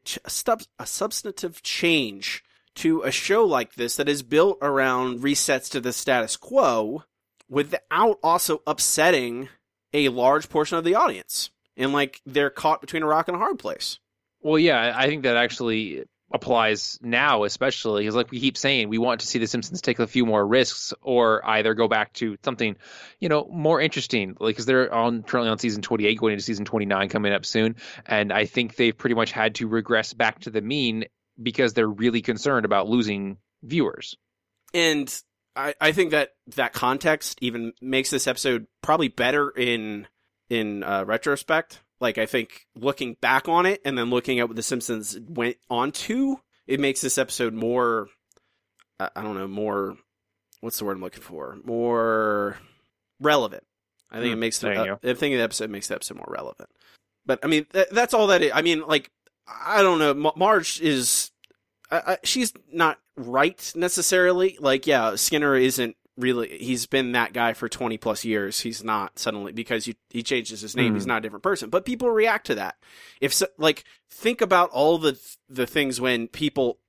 [0.79, 2.43] a substantive change
[2.75, 7.03] to a show like this that is built around resets to the status quo
[7.49, 9.49] without also upsetting
[9.93, 11.49] a large portion of the audience.
[11.75, 13.99] And like they're caught between a rock and a hard place.
[14.41, 18.97] Well, yeah, I think that actually applies now, especially because, like we keep saying, we
[18.97, 22.37] want to see the Simpsons take a few more risks, or either go back to
[22.43, 22.75] something,
[23.19, 24.35] you know, more interesting.
[24.39, 27.33] Like, because they're on currently on season twenty eight, going into season twenty nine coming
[27.33, 27.75] up soon,
[28.07, 31.05] and I think they've pretty much had to regress back to the mean
[31.39, 34.17] because they're really concerned about losing viewers.
[34.73, 35.15] And
[35.55, 40.07] I, I think that that context even makes this episode probably better in
[40.49, 41.82] in uh, retrospect.
[42.03, 45.55] Like I think looking back on it and then looking at what The Simpsons went
[45.69, 48.09] on to, it makes this episode more.
[48.99, 49.97] I, I don't know, more.
[50.59, 51.57] What's the word I'm looking for?
[51.63, 52.57] More
[53.19, 53.63] relevant.
[54.11, 54.69] I think Hmm, it makes the.
[54.73, 56.69] Uh, I think the episode makes the episode more relevant.
[57.25, 58.41] But I mean, th- that's all that.
[58.41, 59.09] It, I mean, like
[59.47, 60.13] I don't know.
[60.13, 61.31] Ma- Marge is,
[61.89, 64.57] I, I, she's not right necessarily.
[64.59, 66.57] Like, yeah, Skinner isn't really.
[66.57, 68.59] He's been that guy for twenty plus years.
[68.61, 70.89] He's not suddenly because you, he changes his name.
[70.89, 70.95] Hmm.
[70.95, 71.69] He's not a different person.
[71.69, 72.75] But people react to that.
[73.21, 76.79] If so, like, think about all the the things when people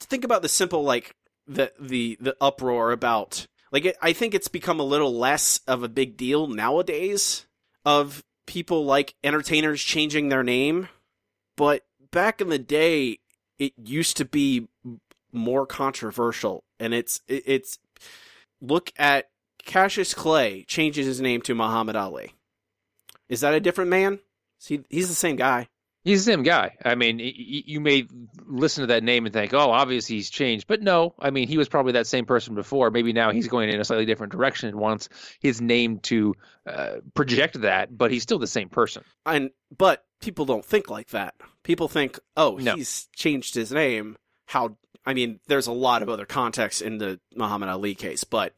[0.00, 1.14] think about the simple like
[1.46, 5.82] the the the uproar about like it, I think it's become a little less of
[5.82, 7.46] a big deal nowadays
[7.84, 10.88] of people like entertainers changing their name,
[11.56, 13.18] but back in the day,
[13.58, 14.68] it used to be
[15.32, 17.78] more controversial, and it's it's
[18.66, 19.28] look at
[19.64, 22.32] Cassius Clay changes his name to Muhammad Ali.
[23.28, 24.18] Is that a different man?
[24.58, 25.68] See, he's the same guy.
[26.02, 26.76] He's the same guy.
[26.84, 28.06] I mean, you may
[28.46, 31.14] listen to that name and think, "Oh, obviously he's changed," but no.
[31.18, 32.90] I mean, he was probably that same person before.
[32.90, 35.08] Maybe now he's going in a slightly different direction and wants
[35.40, 36.34] his name to
[36.66, 39.02] uh, project that, but he's still the same person.
[39.24, 41.34] And but people don't think like that.
[41.62, 42.74] People think, oh, No.
[42.74, 44.18] he's changed his name.
[44.44, 44.76] How?
[45.06, 48.54] I mean, there's a lot of other context in the Muhammad Ali case, but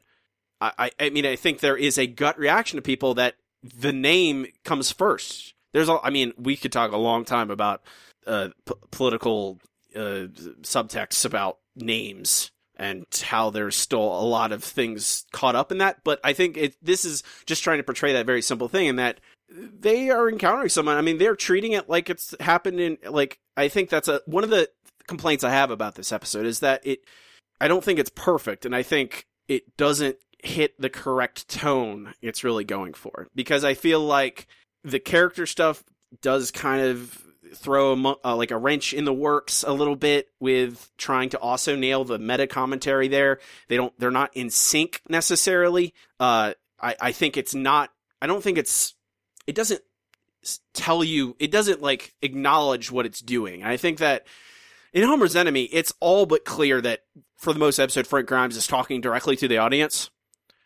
[0.61, 3.93] I, I, I mean, I think there is a gut reaction to people that the
[3.93, 5.53] name comes first.
[5.73, 7.81] There's, a, I mean, we could talk a long time about
[8.25, 9.59] uh, p- political
[9.95, 10.27] uh,
[10.61, 16.03] subtexts about names and how there's still a lot of things caught up in that.
[16.03, 18.95] But I think it, this is just trying to portray that very simple thing in
[18.97, 20.97] that they are encountering someone.
[20.97, 24.43] I mean, they're treating it like it's happened in like I think that's a one
[24.43, 24.69] of the
[25.07, 26.99] complaints I have about this episode is that it
[27.59, 32.43] I don't think it's perfect, and I think it doesn't hit the correct tone it's
[32.43, 34.47] really going for because I feel like
[34.83, 35.83] the character stuff
[36.21, 37.23] does kind of
[37.55, 41.39] throw a, uh, like a wrench in the works a little bit with trying to
[41.39, 43.39] also nail the meta commentary there.
[43.67, 45.93] They don't they're not in sync necessarily.
[46.19, 47.91] Uh I I think it's not
[48.21, 48.95] I don't think it's
[49.47, 49.81] it doesn't
[50.73, 53.63] tell you it doesn't like acknowledge what it's doing.
[53.63, 54.27] I think that
[54.97, 57.03] in Homer's Enemy, it's all but clear that
[57.37, 60.09] for the most episode, Frank Grimes is talking directly to the audience.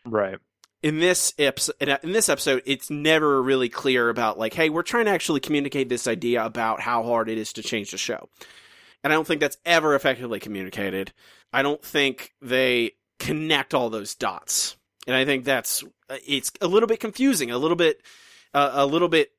[0.06, 0.38] Right.
[0.82, 5.04] In this episode, in this episode, it's never really clear about like, hey, we're trying
[5.04, 8.30] to actually communicate this idea about how hard it is to change the show,
[9.04, 11.12] and I don't think that's ever effectively communicated.
[11.52, 15.84] I don't think they connect all those dots, and I think that's
[16.26, 18.00] it's a little bit confusing, a little bit,
[18.54, 19.30] uh, a little bit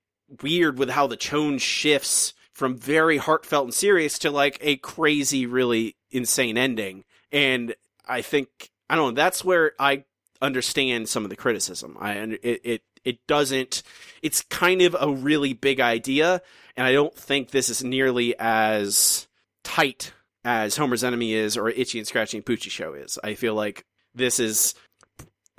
[0.44, 5.46] weird with how the tone shifts from very heartfelt and serious to like a crazy,
[5.46, 7.04] really insane ending.
[7.32, 7.76] And
[8.08, 9.22] I think I don't know.
[9.22, 10.06] That's where I
[10.42, 11.98] understand some of the criticism.
[12.00, 13.84] I it it it doesn't.
[14.22, 16.42] It's kind of a really big idea,
[16.78, 19.28] and I don't think this is nearly as
[19.64, 20.14] tight
[20.46, 23.18] as Homer's Enemy is or Itchy and Scratchy and Poochie Show is.
[23.24, 24.76] I feel like this is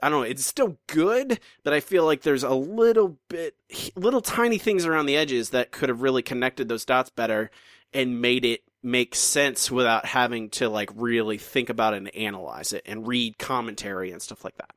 [0.04, 3.56] I don't know, it's still good, but I feel like there's a little bit,
[3.96, 7.50] little tiny things around the edges that could have really connected those dots better
[7.94, 12.74] and made it make sense without having to like really think about it and analyze
[12.74, 14.74] it and read commentary and stuff like that.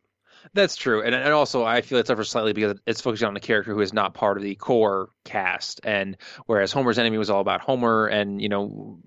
[0.54, 3.42] That's true, and and also I feel it suffers slightly because it's focusing on a
[3.42, 7.42] character who is not part of the core cast, and whereas Homer's Enemy was all
[7.42, 9.00] about Homer and you know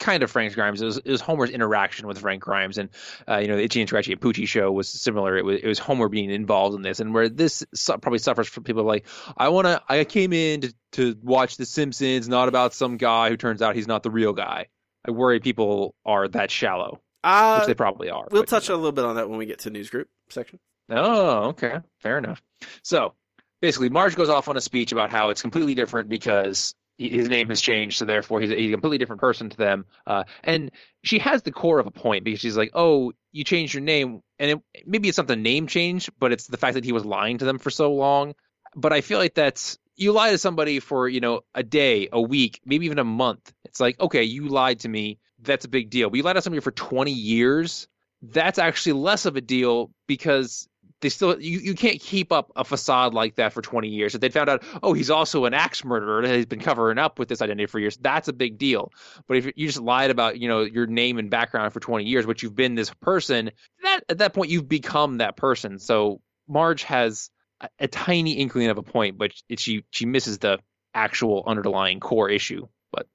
[0.00, 0.82] kind of Frank Grimes.
[0.82, 2.88] It was, it was Homer's interaction with Frank Grimes, and
[3.28, 5.36] uh, you know the Itchy and Scratchy and Poochie show was similar.
[5.36, 8.48] It was it was Homer being involved in this, and where this su- probably suffers
[8.48, 9.80] from people like I want to.
[9.88, 13.76] I came in to, to watch The Simpsons, not about some guy who turns out
[13.76, 14.66] he's not the real guy.
[15.06, 18.26] I worry people are that shallow, Uh, which they probably are.
[18.30, 20.58] we'll but- touch a little bit on that when we get to news group section.
[20.90, 21.78] Oh, okay.
[22.00, 22.42] Fair enough.
[22.82, 23.14] So
[23.62, 26.74] basically, Marge goes off on a speech about how it's completely different because
[27.08, 29.86] his name has changed, so therefore he's a, he's a completely different person to them.
[30.06, 30.70] Uh, and
[31.02, 34.22] she has the core of a point because she's like, "Oh, you changed your name,
[34.38, 37.04] and it, maybe it's not the name change, but it's the fact that he was
[37.04, 38.34] lying to them for so long."
[38.76, 42.20] But I feel like that's you lie to somebody for you know a day, a
[42.20, 43.52] week, maybe even a month.
[43.64, 45.18] It's like, okay, you lied to me.
[45.40, 46.10] That's a big deal.
[46.10, 47.88] But you lied to somebody for 20 years.
[48.22, 50.68] That's actually less of a deal because
[51.00, 54.14] they still you, you can't keep up a facade like that for 20 years.
[54.14, 57.18] If they found out oh he's also an axe murderer that he's been covering up
[57.18, 58.92] with this identity for years that's a big deal.
[59.26, 62.26] But if you just lied about you know your name and background for 20 years
[62.26, 63.50] but you've been this person
[63.82, 65.78] that at that point you've become that person.
[65.78, 70.58] So marge has a, a tiny inkling of a point but she she misses the
[70.94, 72.66] actual underlying core issue.
[72.92, 73.06] But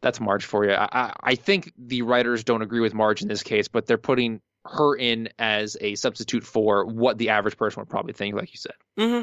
[0.00, 0.72] that's Marge for you.
[0.72, 4.40] I, I think the writers don't agree with Marge in this case, but they're putting
[4.70, 8.58] her in as a substitute for what the average person would probably think, like you
[8.58, 8.74] said.
[8.98, 9.22] Mm-hmm.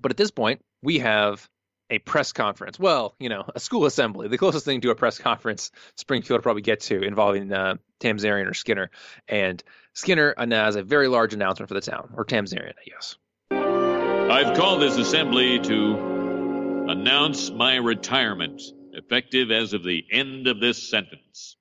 [0.00, 1.48] But at this point, we have
[1.90, 2.78] a press conference.
[2.78, 6.42] Well, you know, a school assembly, the closest thing to a press conference Springfield would
[6.42, 8.90] probably get to involving uh, Tamzarian or Skinner.
[9.28, 9.62] And
[9.94, 13.16] Skinner has a very large announcement for the town, or Tamzarian, I guess.
[13.50, 20.90] I've called this assembly to announce my retirement, effective as of the end of this
[20.90, 21.56] sentence.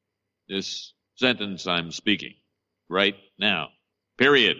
[0.47, 2.33] This sentence I'm speaking
[2.91, 3.69] right now.
[4.17, 4.57] Period.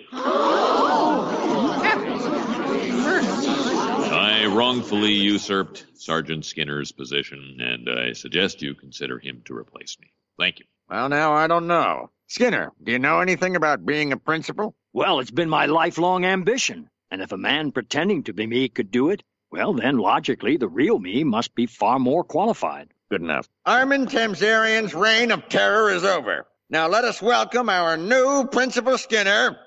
[4.13, 10.11] I wrongfully usurped Sergeant Skinner's position, and I suggest you consider him to replace me.
[10.39, 10.65] Thank you.
[10.89, 12.09] Well, now I don't know.
[12.27, 14.73] Skinner, do you know anything about being a principal?
[14.93, 16.89] Well, it's been my lifelong ambition.
[17.11, 19.21] And if a man pretending to be me could do it,
[19.51, 22.93] well, then logically, the real me must be far more qualified.
[23.09, 23.49] Good enough.
[23.65, 26.47] Armin Tamzarian's reign of terror is over.
[26.71, 29.57] Now let us welcome our new Principal Skinner,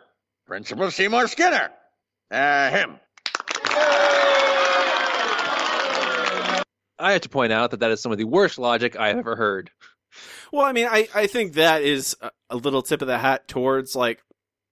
[0.46, 1.70] Principal Seymour Skinner.
[2.30, 2.98] Uh, him.
[6.98, 9.18] I have to point out that that is some of the worst logic I have
[9.18, 9.70] ever heard.
[10.50, 13.48] Well, I mean, I, I think that is a, a little tip of the hat
[13.48, 14.22] towards like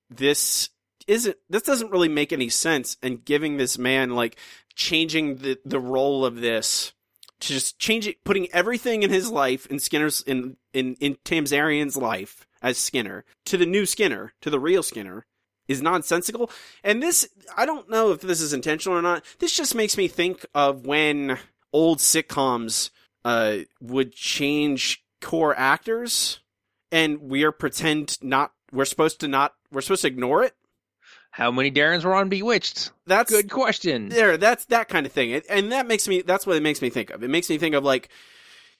[0.09, 0.71] this
[1.07, 4.39] isn't this doesn't really make any sense and giving this man like
[4.75, 6.95] changing the the role of this
[7.43, 11.97] to just change it putting everything in his life in Skinner's in in in Tamzarian's
[11.97, 15.27] life as Skinner to the new Skinner to the real Skinner
[15.69, 16.51] is nonsensical
[16.83, 20.09] and this I don't know if this is intentional or not this just makes me
[20.09, 21.39] think of when
[21.73, 22.91] old sitcoms
[23.25, 26.41] uh, would change core actors,
[26.91, 28.53] and we're pretend not.
[28.71, 29.55] We're supposed to not.
[29.71, 30.55] We're supposed to ignore it.
[31.33, 32.93] How many Darrens were on Bewitched?
[33.07, 34.09] That's Good question.
[34.11, 36.91] there that's that kind of thing and that makes me that's what it makes me
[36.91, 38.09] think of it makes me think of like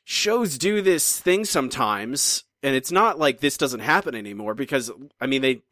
[0.05, 4.91] shows do this thing sometimes and it's not like this doesn't happen anymore because
[5.21, 5.63] i mean they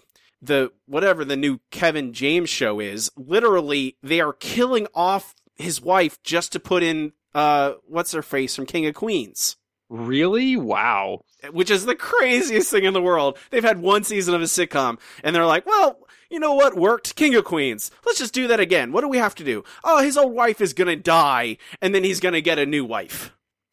[0.42, 6.22] the whatever the new kevin james show is literally they are killing off his wife
[6.22, 9.56] just to put in uh what's her face from king of queens
[9.92, 10.56] Really?
[10.56, 11.22] Wow.
[11.50, 13.36] which is the craziest thing in the world.
[13.50, 15.98] They've had one season of a sitcom, and they're like, well,
[16.30, 17.16] you know what worked?
[17.16, 17.90] King of Queens.
[18.06, 18.92] Let's just do that again.
[18.92, 19.64] What do we have to do?
[19.84, 23.32] Oh, his old wife is gonna die, and then he's gonna get a new wife.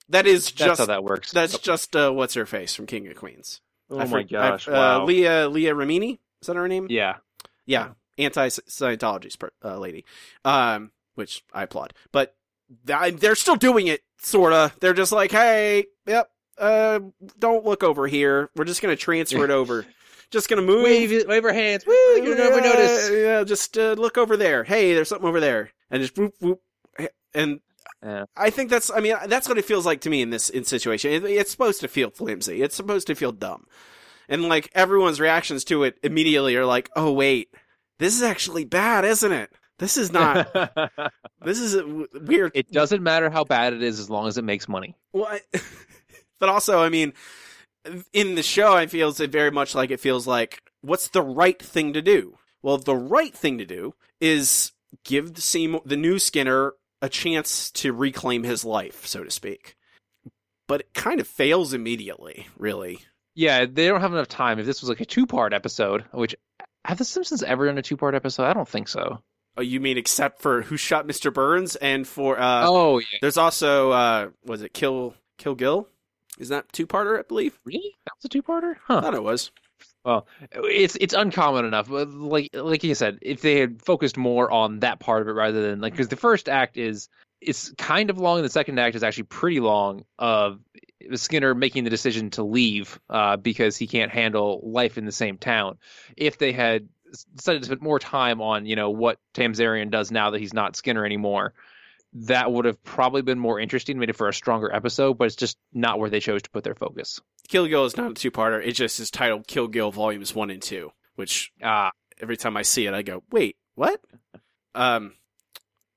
[0.10, 1.32] That is just That's how that works.
[1.32, 3.62] that's just uh, what's her face from King of Queens.
[3.90, 4.68] oh I my for- gosh.
[4.68, 5.02] I- wow.
[5.02, 6.88] Uh, Leah Leah Remini is that her name?
[6.90, 7.18] yeah.
[7.66, 10.06] yeah, anti Scientology uh, lady,
[10.46, 11.94] um, which I applaud.
[12.12, 12.36] But
[12.86, 14.72] th- they're still doing it, sorta.
[14.80, 17.00] They're just like, hey, yep, uh,
[17.38, 18.50] don't look over here.
[18.56, 19.86] We're just gonna transfer it over.
[20.32, 20.84] Just gonna move.
[20.84, 21.86] Wave, it- wave her hands.
[21.86, 21.94] Woo!
[21.94, 23.10] You'll never Yeah, notice.
[23.12, 24.64] Yeah, just uh, look over there.
[24.64, 26.62] Hey, there's something over there, and just whoop whoop.
[27.34, 27.60] And
[28.04, 28.26] Yeah.
[28.36, 28.90] I think that's.
[28.92, 31.12] I mean, that's what it feels like to me in this in situation.
[31.12, 32.62] It, it's supposed to feel flimsy.
[32.62, 33.66] It's supposed to feel dumb,
[34.28, 37.50] and like everyone's reactions to it immediately are like, "Oh wait,
[38.00, 39.50] this is actually bad, isn't it?
[39.80, 40.52] This is not.
[41.44, 41.82] this is
[42.14, 44.96] weird." it doesn't matter how bad it is as long as it makes money.
[45.14, 45.42] Well, I,
[46.40, 47.14] but also, I mean,
[48.14, 51.62] in the show, I feels it very much like it feels like what's the right
[51.62, 52.38] thing to do.
[52.62, 54.72] Well, the right thing to do is
[55.04, 59.76] give the Seymour, the new Skinner, a chance to reclaim his life, so to speak.
[60.68, 63.00] But it kind of fails immediately, really.
[63.36, 64.60] Yeah, they don't have enough time.
[64.60, 66.36] If this was like a two-part episode, which
[66.84, 68.46] have the Simpsons ever done a two-part episode?
[68.46, 69.22] I don't think so.
[69.58, 71.34] Oh, you mean except for Who Shot Mr.
[71.34, 73.20] Burns and for uh, oh, yeah.
[73.22, 75.88] there's also uh, was it Kill Kill Gil?
[76.38, 77.20] Is that two parter?
[77.20, 77.60] I believe.
[77.66, 77.96] Really?
[78.06, 78.76] That was a two-parter?
[78.76, 79.02] I Huh.
[79.02, 79.52] thought it was.
[80.04, 81.90] Well, it's it's uncommon enough.
[81.90, 85.32] but Like like you said, if they had focused more on that part of it
[85.32, 87.10] rather than like because the first act is
[87.42, 90.06] it's kind of long, and the second act is actually pretty long.
[90.18, 90.60] Of
[91.14, 95.38] Skinner making the decision to leave uh, because he can't handle life in the same
[95.38, 95.78] town.
[96.16, 96.88] If they had
[97.36, 100.76] decided to spend more time on you know what Tamzarian does now that he's not
[100.76, 101.54] Skinner anymore,
[102.14, 105.18] that would have probably been more interesting, made it for a stronger episode.
[105.18, 107.20] But it's just not where they chose to put their focus.
[107.48, 108.66] Kill Gil is not a two parter.
[108.66, 111.92] It just is titled Kill Gil Volumes One and Two, which Ah,
[112.22, 114.02] every time I see it, I go, "Wait, what?"
[114.76, 115.14] Um,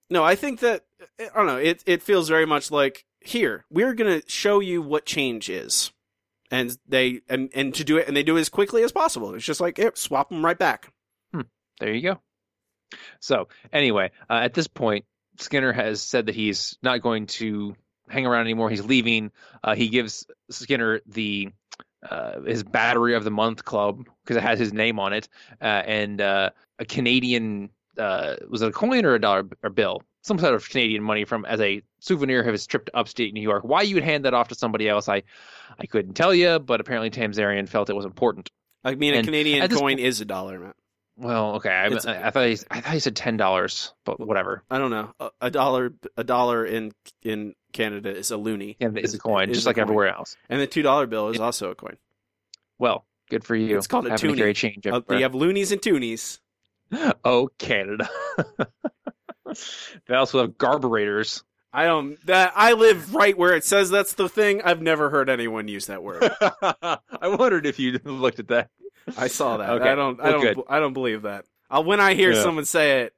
[0.08, 0.84] no, I think that
[1.18, 1.56] I don't know.
[1.58, 5.92] It it feels very much like here we're gonna show you what change is,
[6.50, 9.34] and they and and to do it, and they do it as quickly as possible.
[9.34, 10.92] It's just like yep, swap them right back.
[11.78, 12.20] There you go.
[13.20, 15.06] So anyway, uh, at this point,
[15.42, 17.74] Skinner has said that he's not going to
[18.08, 18.70] hang around anymore.
[18.70, 19.30] He's leaving.
[19.62, 21.50] Uh, he gives Skinner the
[22.08, 25.28] uh, his Battery of the Month club because it has his name on it,
[25.60, 30.02] uh, and uh, a Canadian uh, was it a coin or a dollar or bill,
[30.22, 33.42] some sort of Canadian money from as a souvenir of his trip to upstate New
[33.42, 33.64] York.
[33.64, 35.22] Why you'd hand that off to somebody else, I
[35.78, 38.50] I couldn't tell you, but apparently Tamzarian felt it was important.
[38.84, 40.74] I mean, a Canadian coin is a dollar.
[41.20, 44.62] Well, okay, I, I, I thought he, I thought he said ten dollars, but whatever.
[44.70, 45.12] I don't know.
[45.20, 46.92] A, a dollar, a dollar in
[47.22, 48.76] in Canada is a loonie.
[48.80, 49.82] Yeah, it's a coin, is just a like coin.
[49.82, 50.36] everywhere else.
[50.48, 51.98] and the two dollar bill is also a coin.
[52.78, 53.76] Well, good for you.
[53.76, 54.38] It's called a toonie.
[54.38, 56.38] carry change Uh, you have loonies and toonies.
[57.24, 58.08] Oh, Canada.
[60.08, 61.44] they also have garburators.
[61.72, 62.18] I don't.
[62.26, 64.62] That I live right where it says that's the thing.
[64.62, 66.28] I've never heard anyone use that word.
[66.82, 68.70] I wondered if you looked at that.
[69.16, 69.70] I saw that.
[69.70, 69.88] Okay.
[69.90, 70.20] I don't.
[70.20, 70.40] I don't.
[70.40, 70.60] good.
[70.68, 71.44] I don't believe that.
[71.70, 72.42] Uh, when I hear Yeah.
[72.42, 73.14] someone say it,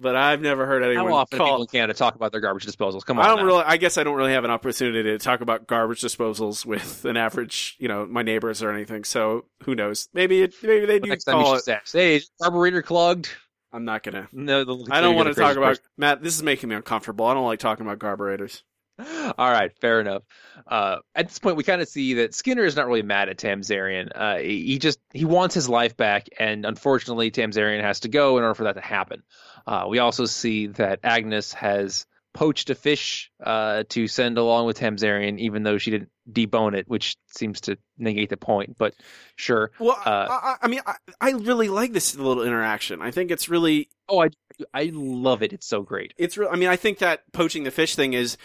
[0.00, 1.62] but I've never heard anyone How often do people call.
[1.62, 3.04] in Canada talk about their garbage disposals?
[3.04, 3.24] Come on.
[3.24, 3.44] I don't now.
[3.44, 3.64] really.
[3.64, 7.16] I guess I don't really have an opportunity to talk about garbage disposals with an
[7.16, 9.02] average, you know, my neighbors or anything.
[9.04, 10.08] So who knows?
[10.14, 11.64] Maybe it, maybe they do Next call it.
[11.64, 13.28] say, "Hey, is garburator clogged?"
[13.72, 14.28] I'm not gonna.
[14.32, 15.84] No, they'll I don't want to talk crazy about person.
[15.98, 16.22] Matt.
[16.22, 17.26] This is making me uncomfortable.
[17.26, 18.62] I don't like talking about garburators.
[19.38, 20.22] All right, fair enough.
[20.66, 23.38] Uh, at this point, we kind of see that Skinner is not really mad at
[23.38, 24.10] Tamzarian.
[24.14, 28.38] Uh, he he just he wants his life back, and unfortunately, Tamzarian has to go
[28.38, 29.22] in order for that to happen.
[29.66, 34.78] Uh, we also see that Agnes has poached a fish uh, to send along with
[34.78, 38.76] Tamzarian, even though she didn't debone it, which seems to negate the point.
[38.78, 38.94] But
[39.36, 39.70] sure.
[39.78, 43.00] Well, Uh, I, I, I mean, I, I really like this little interaction.
[43.02, 44.28] I think it's really Oh, I
[44.74, 45.52] I love it.
[45.52, 46.14] It's so great.
[46.16, 46.48] it's real.
[46.50, 48.36] I mean, I think that poaching the fish thing is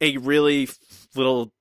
[0.00, 0.68] a really
[1.14, 1.52] little,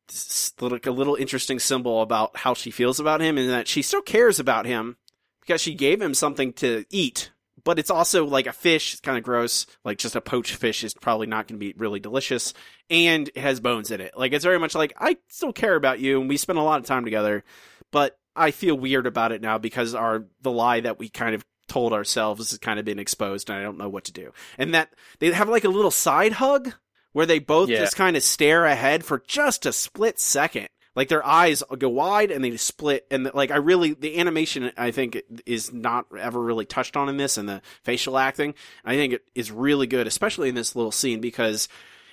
[0.59, 4.01] little, a little interesting symbol about how she feels about him, and that she still
[4.01, 4.97] cares about him
[5.41, 7.31] because she gave him something to eat,
[7.63, 8.93] but it's also like a fish.
[8.93, 9.65] It's kind of gross.
[9.83, 12.53] Like just a poached fish is probably not going to be really delicious,
[12.89, 14.17] and has bones in it.
[14.17, 16.79] Like it's very much like I still care about you, and we spent a lot
[16.79, 17.43] of time together,
[17.91, 21.45] but I feel weird about it now because our the lie that we kind of
[21.67, 24.31] told ourselves has kind of been exposed, and I don't know what to do.
[24.57, 26.73] And that they have like a little side hug
[27.15, 27.79] where they both Yeah.
[27.79, 30.67] just kind of stare ahead for just a split second.
[30.97, 33.07] Like their eyes go wide and they split.
[33.09, 37.15] And like I really, the animation I think is not ever really touched on in
[37.15, 38.53] this, and the facial acting
[38.83, 41.69] I think it is really good, especially in this little scene because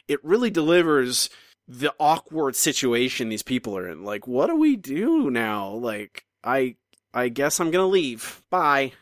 [0.07, 1.31] it really delivers
[1.67, 4.05] the awkward situation these people are in.
[4.05, 5.71] Like, what do we do now?
[5.71, 6.77] Like, I
[7.13, 8.41] I guess I'm gonna leave.
[8.51, 8.93] Bye.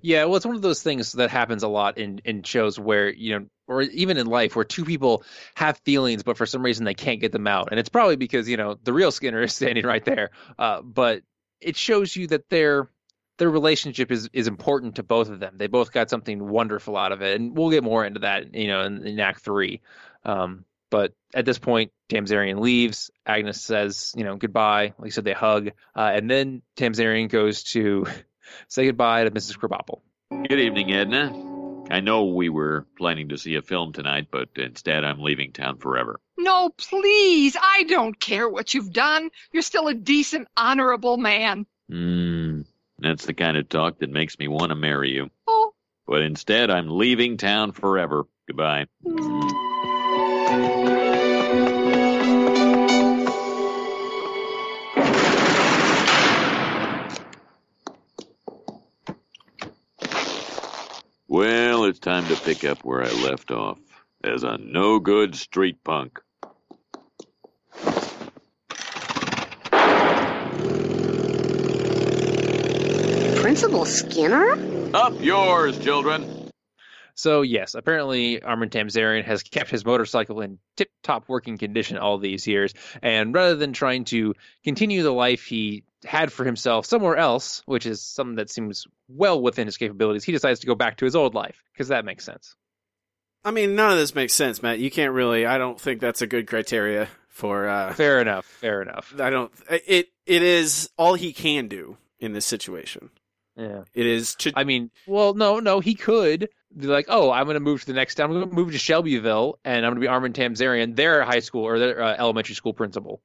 [0.00, 3.12] Yeah, well, it's one of those things that happens a lot in in shows where
[3.12, 5.22] you know, or even in life, where two people
[5.54, 8.48] have feelings, but for some reason they can't get them out, and it's probably because
[8.48, 10.30] you know the real Skinner is standing right there.
[10.58, 11.22] Uh, but
[11.60, 12.88] it shows you that their
[13.38, 15.54] their relationship is is important to both of them.
[15.56, 18.68] They both got something wonderful out of it, and we'll get more into that, you
[18.68, 19.80] know, in, in Act Three.
[20.24, 23.10] Um, but at this point, Tamzarian leaves.
[23.26, 24.94] Agnes says, you know, goodbye.
[24.98, 28.06] Like I said, they hug, uh, and then Tamzarian goes to
[28.68, 29.58] say goodbye to Mrs.
[29.58, 30.00] Krabappel.
[30.48, 31.57] Good evening, Edna.
[31.90, 35.78] I know we were planning to see a film tonight, but instead I'm leaving town
[35.78, 36.20] forever.
[36.36, 37.56] No, please.
[37.60, 39.30] I don't care what you've done.
[39.52, 41.66] You're still a decent, honorable man.
[41.88, 42.62] Hmm,
[42.98, 45.30] that's the kind of talk that makes me want to marry you.
[45.46, 45.72] Oh.
[46.06, 48.24] But instead I'm leaving town forever.
[48.46, 48.86] Goodbye.
[61.30, 63.78] Well, it's time to pick up where I left off
[64.24, 66.20] as a no good street punk.
[73.42, 74.56] Principal Skinner?
[74.94, 76.50] Up yours, children.
[77.14, 82.46] So yes, apparently Armin Tamzarian has kept his motorcycle in tip-top working condition all these
[82.46, 82.72] years,
[83.02, 87.86] and rather than trying to continue the life he had for himself somewhere else, which
[87.86, 91.16] is something that seems well within his capabilities, he decides to go back to his
[91.16, 92.54] old life because that makes sense.
[93.44, 94.78] I mean, none of this makes sense, Matt.
[94.78, 95.46] You can't really.
[95.46, 97.68] I don't think that's a good criteria for.
[97.68, 98.44] uh Fair enough.
[98.44, 99.14] Fair enough.
[99.18, 99.52] I don't.
[99.70, 103.10] It it is all he can do in this situation.
[103.56, 103.82] Yeah.
[103.94, 104.52] It is to.
[104.54, 107.86] I mean, well, no, no, he could be like, oh, I'm going to move to
[107.86, 108.30] the next town.
[108.30, 111.40] I'm going to move to Shelbyville, and I'm going to be Armin Tamzarian, their high
[111.40, 113.22] school or their uh, elementary school principal.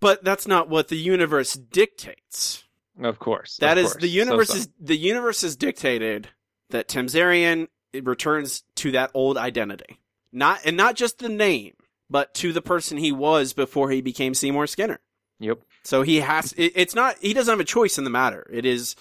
[0.00, 2.64] But that's not what the universe dictates.
[3.00, 3.56] Of course.
[3.58, 4.02] That of is course.
[4.02, 6.28] the universe So- so- is the universe is dictated
[6.70, 7.68] that Tamzarian
[8.02, 9.98] returns to that old identity.
[10.32, 11.74] Not and not just the name,
[12.10, 15.00] but to the person he was before he became Seymour Skinner.
[15.38, 15.60] Yep.
[15.82, 18.48] So he has it, it's not he doesn't have a choice in the matter.
[18.52, 18.96] It is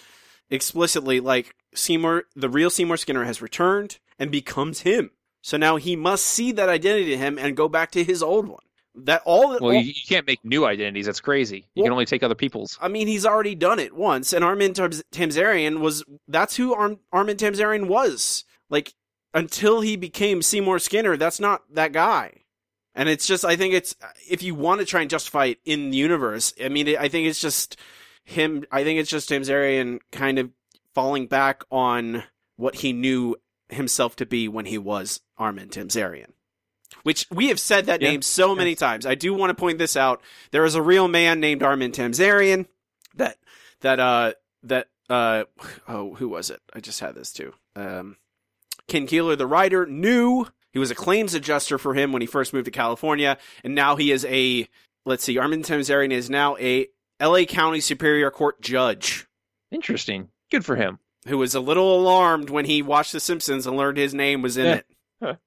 [0.49, 5.11] explicitly like Seymour the real Seymour Skinner has returned and becomes him.
[5.41, 8.47] So now he must see that identity in him and go back to his old
[8.47, 8.63] one.
[8.97, 11.05] That all Well, all- you, you can't make new identities.
[11.05, 11.67] That's crazy.
[11.75, 12.77] You Well- can only take other people's.
[12.81, 16.99] I mean, he's already done it once, and Armin Tam- Tamzarian was that's who Arm-
[17.11, 18.45] Armin Tamzarian was.
[18.69, 18.93] Like
[19.33, 22.41] until he became Seymour Skinner, that's not that guy.
[22.97, 23.93] And it's just, I think it's
[24.29, 27.27] if you want to try and justify it in the universe, I mean, I think
[27.27, 27.77] it's just
[28.23, 28.63] him.
[28.71, 30.51] I think it's just Tamzarian kind of
[30.93, 32.23] falling back on
[32.55, 33.35] what he knew
[33.67, 36.29] himself to be when he was Armin Tamzarian.
[37.05, 38.09] Which we have said that Yeah.
[38.09, 39.05] name so many times.
[39.05, 40.21] I do want to point this out.
[40.49, 42.65] There is a real man named Armin Tamzarian
[43.15, 43.37] that
[43.81, 44.33] that uh
[44.63, 45.43] that uh
[45.87, 46.61] oh who was it?
[46.73, 47.53] I just had this too.
[47.75, 48.17] Um
[48.87, 52.53] Ken Keeler, the writer, knew he was a claims adjuster for him when he first
[52.53, 54.67] moved to California, and now he is a
[55.05, 56.87] let's see, Armin Tamzarian is now a
[57.21, 59.27] LA County Superior Court judge
[59.71, 60.29] Interesting.
[60.49, 60.97] Good for him.
[61.27, 64.57] who was a little alarmed when he watched The Simpsons and learned his name was
[64.57, 64.81] in
[65.21, 65.37] it.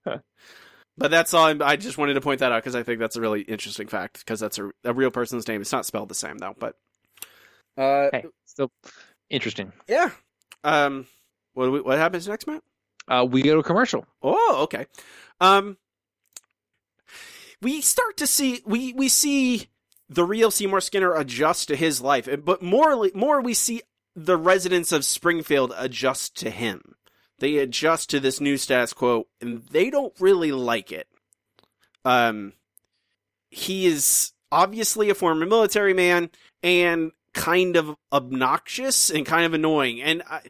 [0.99, 1.47] But that's all.
[1.47, 3.87] I'm, I just wanted to point that out because I think that's a really interesting
[3.87, 5.61] fact because that's a, a real person's name.
[5.61, 6.75] It's not spelled the same though, but
[7.77, 8.71] uh, hey, still
[9.31, 9.73] interesting.
[9.89, 10.11] yeah.
[10.65, 11.07] Um,
[11.55, 12.63] what do we, what happens next, Matt?
[13.07, 14.05] Uh, we go to commercial.
[14.23, 14.87] Oh, okay.
[15.41, 15.77] Um,
[17.63, 19.69] we start to see we we see
[20.09, 23.83] the real Seymour Skinner adjust to his life, but more more we see
[24.17, 26.97] the residents of Springfield adjust to him.
[27.39, 31.09] They adjust to this new status quo, and they don't really like it.
[32.05, 32.55] Um,
[33.51, 36.31] he is obviously a former military man
[36.63, 40.03] and kind of obnoxious and kind of annoying.
[40.03, 40.43] And I,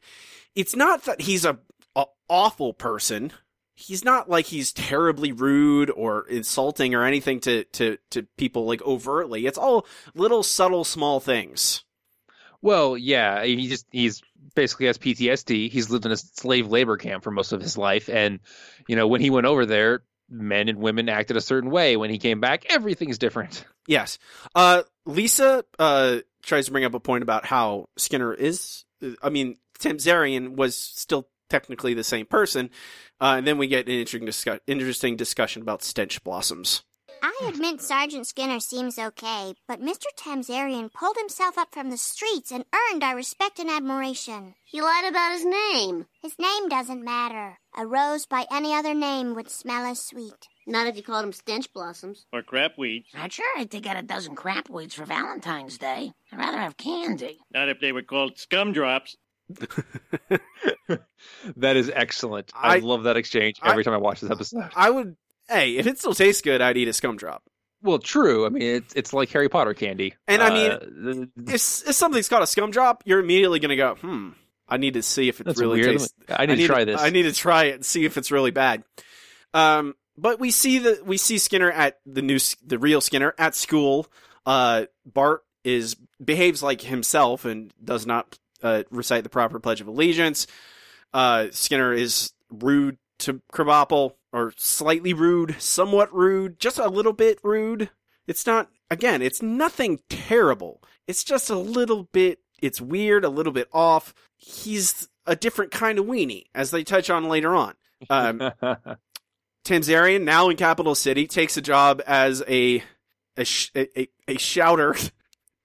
[0.54, 1.58] it's not that he's a,
[1.94, 3.32] a awful person.
[3.74, 8.82] He's not like he's terribly rude or insulting or anything to, to, to people like
[8.82, 9.46] overtly.
[9.46, 11.84] It's all little subtle small things.
[12.62, 14.22] Well, yeah, he just he's
[14.54, 15.70] basically has PTSD.
[15.70, 18.40] He's lived in a slave labor camp for most of his life, and
[18.86, 21.96] you know when he went over there, men and women acted a certain way.
[21.96, 23.64] When he came back, everything's different.
[23.88, 24.18] Yes.
[24.54, 28.84] Uh, Lisa uh, tries to bring up a point about how Skinner is.
[29.22, 32.68] I mean, Tamzarian was still technically the same person.
[33.20, 36.82] Uh, and then we get an interesting, discuss- interesting discussion about stench blossoms.
[37.40, 40.06] I admit Sergeant Skinner seems okay, but Mr.
[40.18, 44.54] Tamzarian pulled himself up from the streets and earned our respect and admiration.
[44.64, 46.06] He lied about his name.
[46.22, 47.58] His name doesn't matter.
[47.76, 50.48] A rose by any other name would smell as sweet.
[50.66, 52.26] Not if you called him stench blossoms.
[52.32, 53.04] Or crapweeds.
[53.14, 56.12] I'd sure hate to get a dozen crapweeds for Valentine's Day.
[56.32, 57.38] I'd rather have candy.
[57.52, 59.14] Not if they were called scumdrops.
[61.56, 62.50] that is excellent.
[62.54, 64.70] I, I- love that exchange every I- time I watch this episode.
[64.74, 65.16] I would,
[65.48, 67.42] hey, if it still tastes good, I'd eat a scum drop.
[67.82, 68.44] Well, true.
[68.44, 70.14] I mean, it's it's like Harry Potter candy.
[70.26, 71.54] And I mean, Uh, If,
[71.88, 74.30] if something's got a scum drop, you're immediately going to go, hmm,
[74.68, 75.98] I need to see if it really weird.
[75.98, 76.14] tastes.
[76.28, 77.00] I need to try this.
[77.00, 78.82] I need to try it and see if it's really bad.
[79.54, 83.54] Um, but we see the we see Skinner at the new the real Skinner at
[83.54, 84.08] school.
[84.44, 89.86] Uh, Bart is behaves like himself and does not uh, recite the proper Pledge of
[89.86, 90.48] Allegiance.
[91.14, 97.38] Uh, Skinner is rude to Krabappel, or slightly rude, somewhat rude, just a little bit
[97.42, 97.90] rude.
[98.26, 100.82] It's not again, it's nothing terrible.
[101.06, 104.14] It's just a little bit it's weird, a little bit off.
[104.36, 107.74] He's a different kind of weenie, as they touch on later on.
[108.10, 108.38] Um,
[109.64, 112.82] Tamzarian, now in Capital City, takes a job as a
[113.36, 113.44] a
[113.76, 114.96] a, a shouter,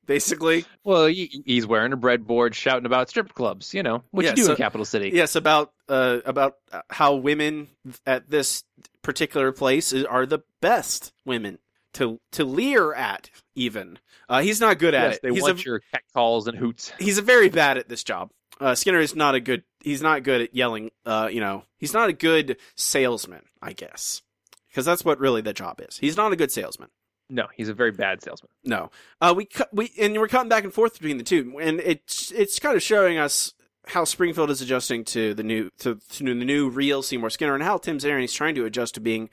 [0.06, 0.66] basically.
[0.84, 3.74] well, he, he's wearing a breadboard, shouting about strip clubs.
[3.74, 5.12] You know what Yeah, you do so- in Capital City.
[5.14, 6.56] Yes, about uh, about
[6.90, 7.68] how women
[8.06, 8.64] at this
[9.02, 11.60] particular place are the best women
[11.94, 13.30] to to leer at.
[13.56, 14.00] Even
[14.30, 15.22] uh, he's not good at Yes, it.
[15.24, 16.92] they he's want a, your cat calls and hoots.
[17.00, 18.32] he's a very bad at this job.
[18.60, 19.64] Uh, Skinner is not a good.
[19.84, 20.92] He's not good at yelling.
[21.06, 23.44] Uh, you know, he's not a good salesman.
[23.62, 24.22] I guess
[24.70, 25.98] because that's what really the job is.
[25.98, 26.90] He's not a good salesman.
[27.30, 28.50] No, he's a very bad salesman.
[28.64, 31.80] No, uh, we cut we and we're cutting back and forth between the two, and
[31.80, 33.54] it's it's kind of showing us
[33.88, 37.64] how Springfield is adjusting to the new to, to the new real Seymour Skinner, and
[37.64, 39.30] how Tamzarian is trying to adjust to being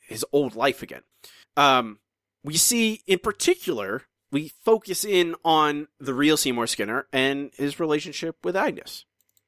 [0.00, 1.02] his old life again.
[1.56, 1.98] Um,
[2.44, 8.36] we see in particular we focus in on the real Seymour Skinner and his relationship
[8.42, 9.04] with Agnes.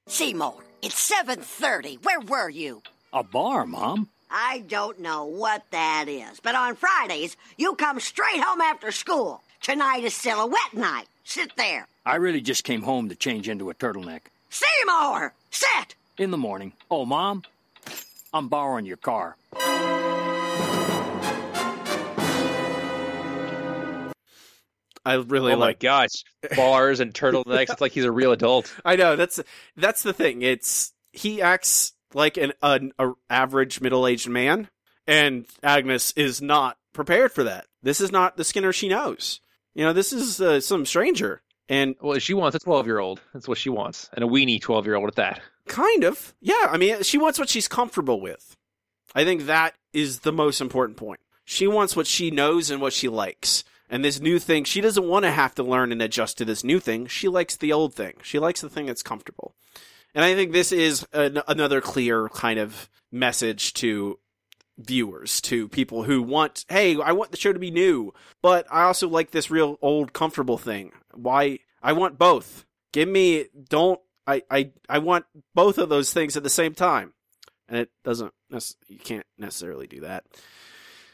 [0.07, 2.05] Seymour, it's 7.30.
[2.05, 2.82] Where were you?
[3.12, 4.11] A bar, Mom?
[4.37, 9.43] I don't know what that is, but on Fridays, you come straight home after school.
[9.62, 11.07] Tonight is silhouette night.
[11.22, 11.87] Sit there.
[12.05, 14.22] I really just came home to change into a turtleneck.
[14.51, 15.35] Seymour!
[15.53, 15.95] Sit!
[16.18, 16.72] In the morning.
[16.91, 17.45] Oh, Mom?
[18.32, 19.37] I'm borrowing your car.
[25.07, 25.78] I really oh my like.
[25.78, 26.24] gosh,
[26.57, 27.70] bars and turtlenecks.
[27.70, 28.74] it's like he's a real adult.
[28.85, 29.39] I know that's
[29.76, 30.43] that's the thing.
[30.43, 34.68] It's he acts like an, an a average middle aged man,
[35.06, 37.66] and Agnes is not prepared for that.
[37.82, 39.40] This is not the Skinner she knows.
[39.74, 43.20] You know, this is uh, some stranger, and Well, she wants a twelve-year-old.
[43.32, 45.40] That's what she wants, and a weenie twelve-year-old at that.
[45.66, 46.68] kind of, yeah.
[46.70, 48.56] I mean, she wants what she's comfortable with.
[49.14, 51.20] I think that is the most important point.
[51.44, 53.64] She wants what she knows and what she likes.
[53.90, 56.64] And this new thing, she doesn't want to have to learn and adjust to this
[56.64, 57.06] new thing.
[57.06, 58.14] She likes the old thing.
[58.22, 59.54] She likes the thing that's comfortable.
[60.14, 64.18] And I think this is an, another clear kind of message to
[64.78, 68.12] viewers, to people who want, hey, I want the show to be new,
[68.42, 70.92] but I also like this real old comfortable thing.
[71.12, 71.60] Why?
[71.82, 72.64] I want both.
[72.92, 77.12] Give me, don't, I, I, I want both of those things at the same time.
[77.68, 78.32] And it doesn't,
[78.88, 80.24] you can't necessarily do that.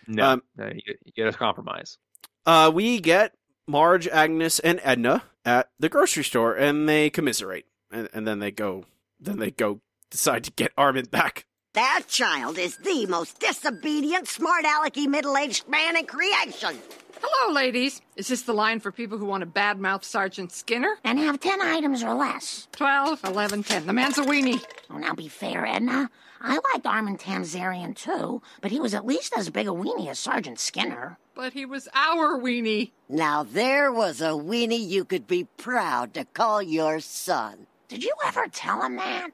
[0.06, 1.98] No, Um, no, you, you get a compromise.
[2.44, 3.34] Uh, we get
[3.68, 8.50] Marge, Agnes, and Edna at the grocery store, and they commiserate, and, and then they
[8.50, 8.84] go,
[9.18, 9.80] then they go
[10.10, 11.44] decide to get Armin back.
[11.74, 16.78] That child is the most disobedient, smart alecky middle aged man in creation.
[17.22, 18.00] Hello, ladies.
[18.16, 20.96] Is this the line for people who want to badmouth Sergeant Skinner?
[21.04, 22.66] And have ten items or less.
[22.72, 23.86] 12, 11, 10.
[23.86, 24.64] The man's a weenie.
[24.90, 26.10] Oh, now be fair, Edna.
[26.40, 30.18] I liked Armin Tamzarian too, but he was at least as big a weenie as
[30.18, 31.18] Sergeant Skinner.
[31.34, 32.92] But he was our weenie.
[33.08, 37.66] Now there was a weenie you could be proud to call your son.
[37.90, 39.30] Did you ever tell him that?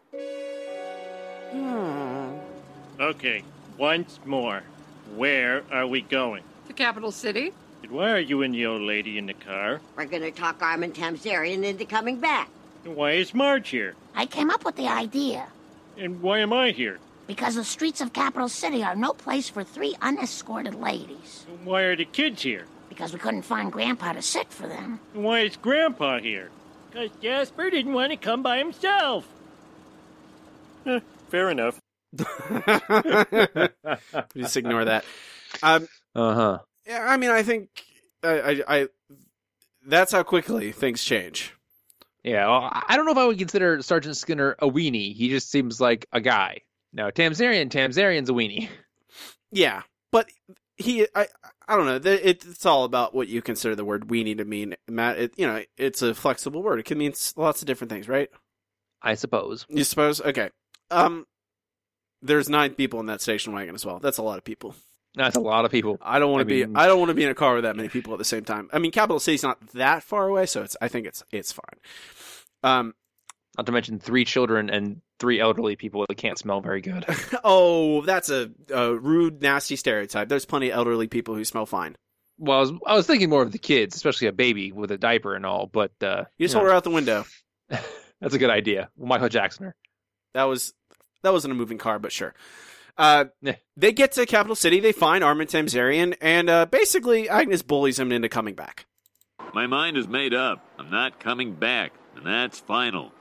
[1.53, 2.39] Hmm.
[2.99, 3.43] Okay,
[3.77, 4.63] once more.
[5.15, 6.43] Where are we going?
[6.67, 7.53] The capital city?
[7.83, 9.83] And why are you and the old lady in the car?
[9.95, 12.49] We're going to talk Armin Tamzarian into coming back.
[12.87, 13.95] And why is Marge here?
[14.15, 15.47] I came up with the idea.
[15.99, 16.99] And why am I here?
[17.27, 21.45] Because the streets of Capital City are no place for three unescorted ladies.
[21.51, 22.65] And why are the kids here?
[22.89, 24.99] Because we couldn't find Grandpa to sit for them.
[25.13, 26.49] And why is Grandpa here?
[26.97, 29.29] Because Jasper didn't want to come by himself.
[30.87, 31.79] Eh, fair enough.
[34.37, 35.05] Just ignore that.
[35.63, 36.59] Um, Uh huh.
[36.87, 37.69] yeah, I mean, I think
[38.23, 38.89] I, I, I
[39.87, 41.53] that's how quickly things change.
[42.25, 45.15] Yeah, well, I I don't know if I would consider Sergeant Skinner a weenie.
[45.15, 46.63] He just seems like a guy.
[46.95, 48.71] Now, Tamzarian, Tamzarian's a weenie.
[49.53, 49.83] Yeah,
[50.13, 50.29] but
[50.77, 51.27] he, I,
[51.67, 52.11] I don't know.
[52.13, 55.19] It's all about what you consider the word weenie to mean, Matt.
[55.19, 56.79] It, you know, it's a flexible word.
[56.79, 58.29] It can mean lots of different things, right?
[59.03, 59.67] I suppose.
[59.69, 60.21] You suppose?
[60.21, 60.51] Okay.
[60.91, 61.27] Um,
[62.23, 63.99] there's nine people in that station wagon as well.
[63.99, 64.75] That's a lot of people.
[65.15, 65.99] That's a lot of people.
[66.03, 66.67] I don't want to be.
[66.67, 68.25] mean- I don't want to be in a car with that many people at the
[68.25, 68.69] same time.
[68.73, 70.77] I mean, Capital City's not that far away, so it's.
[70.81, 71.81] I think it's it's fine.
[72.63, 72.95] Um.
[73.57, 77.05] Not to mention three children and three elderly people that can't smell very good.
[77.45, 80.29] Oh, that's a, a rude, nasty stereotype.
[80.29, 81.97] There's plenty of elderly people who smell fine.
[82.39, 84.99] Well, I was, I was thinking more of the kids, especially a baby with a
[84.99, 85.67] diaper and all.
[85.67, 87.25] But uh, You just know, hold her out the window.
[87.69, 88.91] That's a good idea.
[88.99, 89.73] Michael Jackson.
[90.35, 90.75] That was
[91.23, 92.35] that wasn't a moving car, but sure.
[92.99, 93.27] Uh,
[93.77, 94.81] they get to Capital City.
[94.81, 98.87] They find Armin Tamzarian, and uh, basically Agnes bullies him into coming back.
[99.55, 100.65] My mind is made up.
[100.79, 103.13] I'm not coming back, and that's final.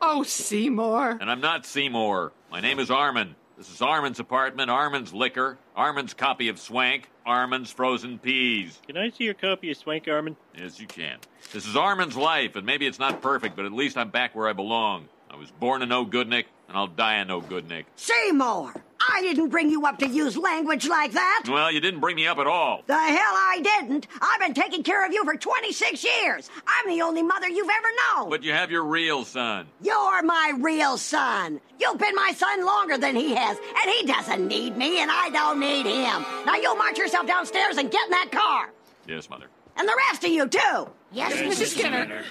[0.00, 1.18] Oh, Seymour.
[1.20, 2.32] And I'm not Seymour.
[2.50, 3.36] My name is Armin.
[3.56, 8.80] This is Armin's apartment, Armin's liquor, Armin's copy of Swank, Armin's frozen peas.
[8.86, 10.36] Can I see your copy of Swank Armin?
[10.58, 11.18] Yes, you can.
[11.52, 14.48] This is Armin's life, and maybe it's not perfect, but at least I'm back where
[14.48, 15.08] I belong.
[15.30, 17.86] I was born a no good Nick, and I'll die a no good Nick.
[17.94, 18.74] Seymour,
[19.10, 21.44] I didn't bring you up to use language like that.
[21.48, 22.82] Well, you didn't bring me up at all.
[22.86, 24.06] The hell I didn't.
[24.20, 26.50] I've been taking care of you for 26 years.
[26.66, 28.30] I'm the only mother you've ever known.
[28.30, 29.66] But you have your real son.
[29.80, 31.60] You're my real son.
[31.80, 35.30] You've been my son longer than he has, and he doesn't need me, and I
[35.30, 36.24] don't need him.
[36.46, 38.70] Now you march yourself downstairs and get in that car.
[39.08, 39.46] Yes, Mother.
[39.76, 40.88] And the rest of you, too.
[41.12, 41.78] Yes, Mrs.
[41.78, 42.24] Skinner.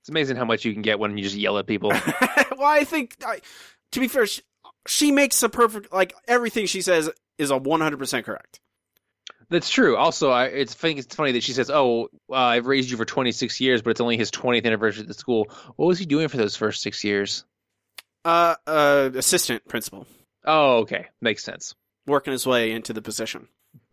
[0.00, 1.88] It's amazing how much you can get when you just yell at people.
[2.58, 3.40] well, I think I,
[3.92, 4.26] to be fair,
[4.86, 8.60] she, makes a perfect like everything she says is a 100% correct.
[9.50, 9.96] That's true.
[9.96, 13.04] Also, I it's think it's funny that she says, "Oh, uh, I've raised you for
[13.04, 16.28] 26 years, but it's only his 20th anniversary at the school." What was he doing
[16.28, 17.44] for those first six years?
[18.24, 20.06] Uh, uh, assistant principal
[20.46, 21.74] Oh, okay, makes sense.
[22.06, 23.48] working his way into the position.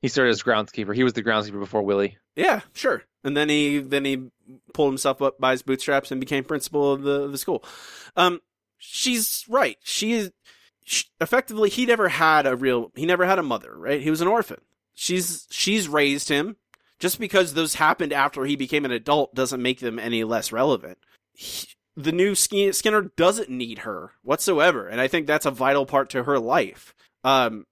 [0.00, 0.94] he started as groundskeeper.
[0.94, 2.18] He was the groundskeeper before Willie.
[2.36, 3.02] Yeah, sure.
[3.24, 4.28] And then he then he
[4.72, 7.64] pulled himself up by his bootstraps and became principal of the of the school.
[8.16, 8.40] Um,
[8.80, 9.78] she's right.
[9.82, 10.32] She is
[10.84, 13.72] she, effectively he never had a real he never had a mother.
[13.76, 14.02] Right?
[14.02, 14.60] He was an orphan.
[14.94, 16.56] She's she's raised him.
[16.98, 20.98] Just because those happened after he became an adult doesn't make them any less relevant.
[21.32, 26.10] He- the new Skinner doesn't need her whatsoever, and I think that's a vital part
[26.10, 26.94] to her life.
[27.24, 27.66] Um,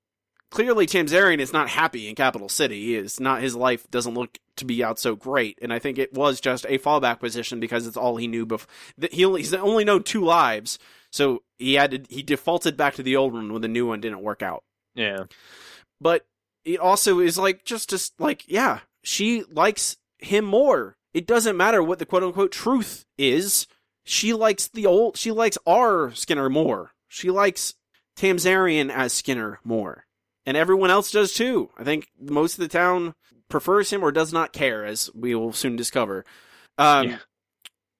[0.50, 2.94] clearly Tamzarian is not happy in Capital City.
[2.94, 6.12] Is not his life doesn't look to be out so great, and I think it
[6.12, 8.68] was just a fallback position because it's all he knew before.
[9.10, 10.78] He only, he's only known two lives,
[11.18, 14.00] so he had to, he defaulted back to the old one when the new one
[14.00, 14.62] didn't work out.
[14.94, 15.24] Yeah.
[16.00, 16.24] But
[16.64, 20.96] it also is like just just like yeah, she likes him more.
[21.12, 23.66] It doesn't matter what the quote unquote truth is.
[24.04, 25.16] She likes the old.
[25.16, 26.92] She likes our Skinner more.
[27.08, 27.74] She likes
[28.16, 30.06] Tamzarian as Skinner more,
[30.46, 31.70] and everyone else does too.
[31.76, 33.14] I think most of the town
[33.48, 36.24] prefers him or does not care, as we will soon discover.
[36.76, 37.18] Um, Yeah.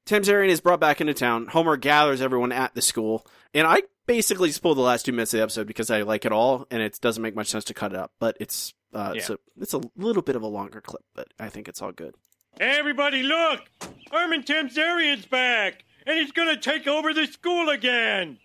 [0.09, 1.47] Tamzarian is brought back into town.
[1.49, 5.35] Homer gathers everyone at the school, and I basically just pulled the last two minutes
[5.35, 7.75] of the episode because I like it all, and it doesn't make much sense to
[7.75, 8.13] cut it up.
[8.19, 9.37] But it's uh, it's Yeah.
[9.59, 12.15] a it's a little bit of a longer clip, but I think it's all good.
[12.59, 13.61] Everybody, look!
[14.11, 18.39] Armin Tamzarian's back, and he's gonna take over the school again.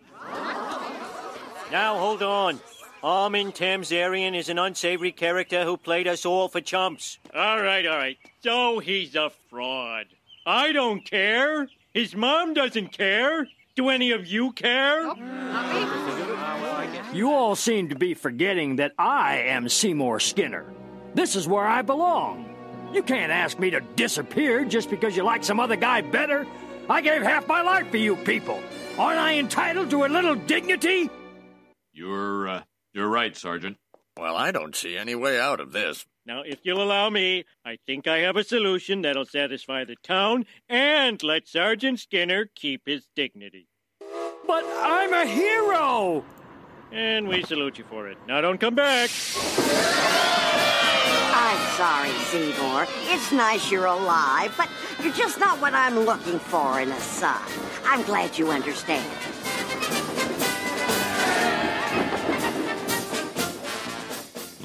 [1.72, 2.60] Now, hold on.
[3.02, 7.18] Armin Tamzarian is an unsavory character who played us all for chumps.
[7.34, 8.18] All right, all right.
[8.42, 10.06] So he's a fraud.
[10.46, 11.68] I don't care.
[11.94, 13.48] His mom doesn't care.
[13.76, 15.14] Do any of you care?
[17.14, 20.66] You all seem to be forgetting that I am Seymour Skinner.
[21.16, 22.50] This is where I belong.
[22.94, 26.46] You can't ask me to disappear just because you like some other guy better.
[26.90, 28.62] I gave half my life for you people.
[28.98, 31.10] Aren't I entitled to a little dignity?
[31.94, 32.64] You're, uh,
[32.94, 33.78] you're right, Sergeant.
[34.18, 36.06] Well, I don't see any way out of this.
[36.26, 40.46] Now, if you'll allow me, I think I have a solution that'll satisfy the town
[40.70, 43.68] and let Sergeant Skinner keep his dignity.
[44.48, 46.24] But I'm a hero!
[46.94, 48.18] And we salute you for it.
[48.26, 49.10] Now, don't come back.
[51.36, 52.88] I'm sorry, Seymour.
[53.10, 54.70] It's nice you're alive, but
[55.04, 57.42] you're just not what I'm looking for in a son.
[57.84, 59.06] I'm glad you understand.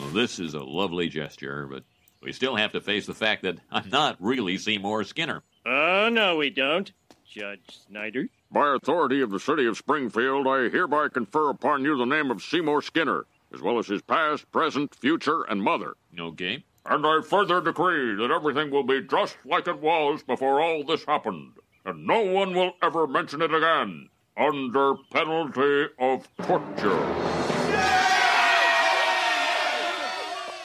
[0.09, 1.85] Well, this is a lovely gesture, but
[2.23, 5.43] we still have to face the fact that I'm not really Seymour Skinner.
[5.67, 6.91] Oh, no, we don't,
[7.31, 8.29] Judge Snyder.
[8.51, 12.41] By authority of the city of Springfield, I hereby confer upon you the name of
[12.41, 15.93] Seymour Skinner, as well as his past, present, future, and mother.
[16.19, 16.65] Okay.
[16.87, 21.05] And I further decree that everything will be just like it was before all this
[21.05, 21.53] happened,
[21.85, 27.98] and no one will ever mention it again, under penalty of torture.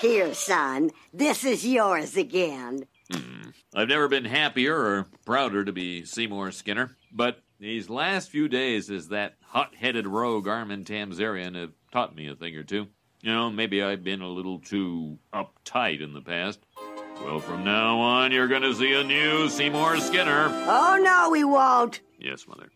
[0.04, 2.88] Here, son, this is yours again.
[3.10, 3.51] Hmm.
[3.74, 8.91] I've never been happier or prouder to be Seymour Skinner, but these last few days
[8.91, 12.88] as that hot-headed rogue Armin Tamzarian have taught me a thing or two.
[13.22, 16.60] You know, maybe I've been a little too uptight in the past.
[17.24, 20.49] Well, from now on, you're going to see a new Seymour Skinner.
[20.49, 22.01] Oh, no, we won't.
[22.20, 22.70] Yes, Mother.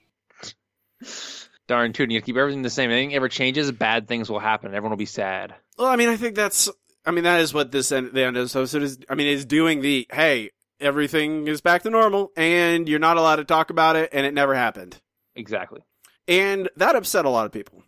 [1.68, 2.90] Darn tootin', you keep everything the same.
[2.90, 4.70] Anything ever changes, bad things will happen.
[4.70, 5.56] Everyone will be sad.
[5.78, 6.70] Well, I mean, I think that's.
[7.08, 9.00] I mean, that is what this end, the end of this episode is.
[9.10, 10.52] I mean, it's doing the hey,
[10.82, 14.34] everything is back to normal, and you're not allowed to talk about it, and it
[14.34, 15.00] never happened.
[15.34, 15.82] Exactly.
[16.28, 17.84] And that upset a lot of people.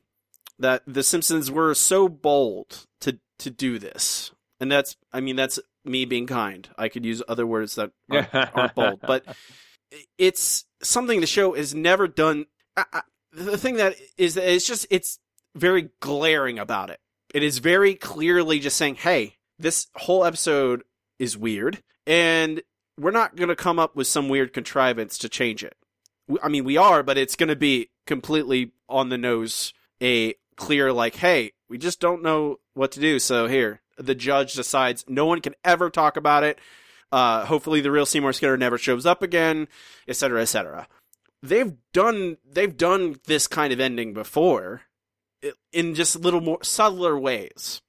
[0.57, 4.95] That the Simpsons were so bold to to do this, and that's.
[5.11, 6.69] I mean, that's me being kind.
[6.77, 9.25] I could use other words that aren't, aren't bold, but
[10.17, 12.45] it's something the show has never done.
[12.77, 13.01] I, I,
[13.33, 15.19] the thing that is, that it's just it's
[15.55, 16.99] very glaring about it.
[17.33, 20.83] It is very clearly just saying, "Hey, this whole episode
[21.17, 22.61] is weird, and
[22.97, 25.75] we're not going to come up with some weird contrivance to change it."
[26.41, 29.73] I mean, we are, but it's going to be completely on the nose.
[30.01, 34.53] A clear, like, "Hey, we just don't know what to do." So here, the judge
[34.53, 36.59] decides no one can ever talk about it.
[37.11, 39.67] Uh, hopefully, the real Seymour Skinner never shows up again,
[40.07, 40.87] etc., etc.
[41.41, 44.81] They've done they've done this kind of ending before,
[45.71, 47.81] in just little more subtler ways.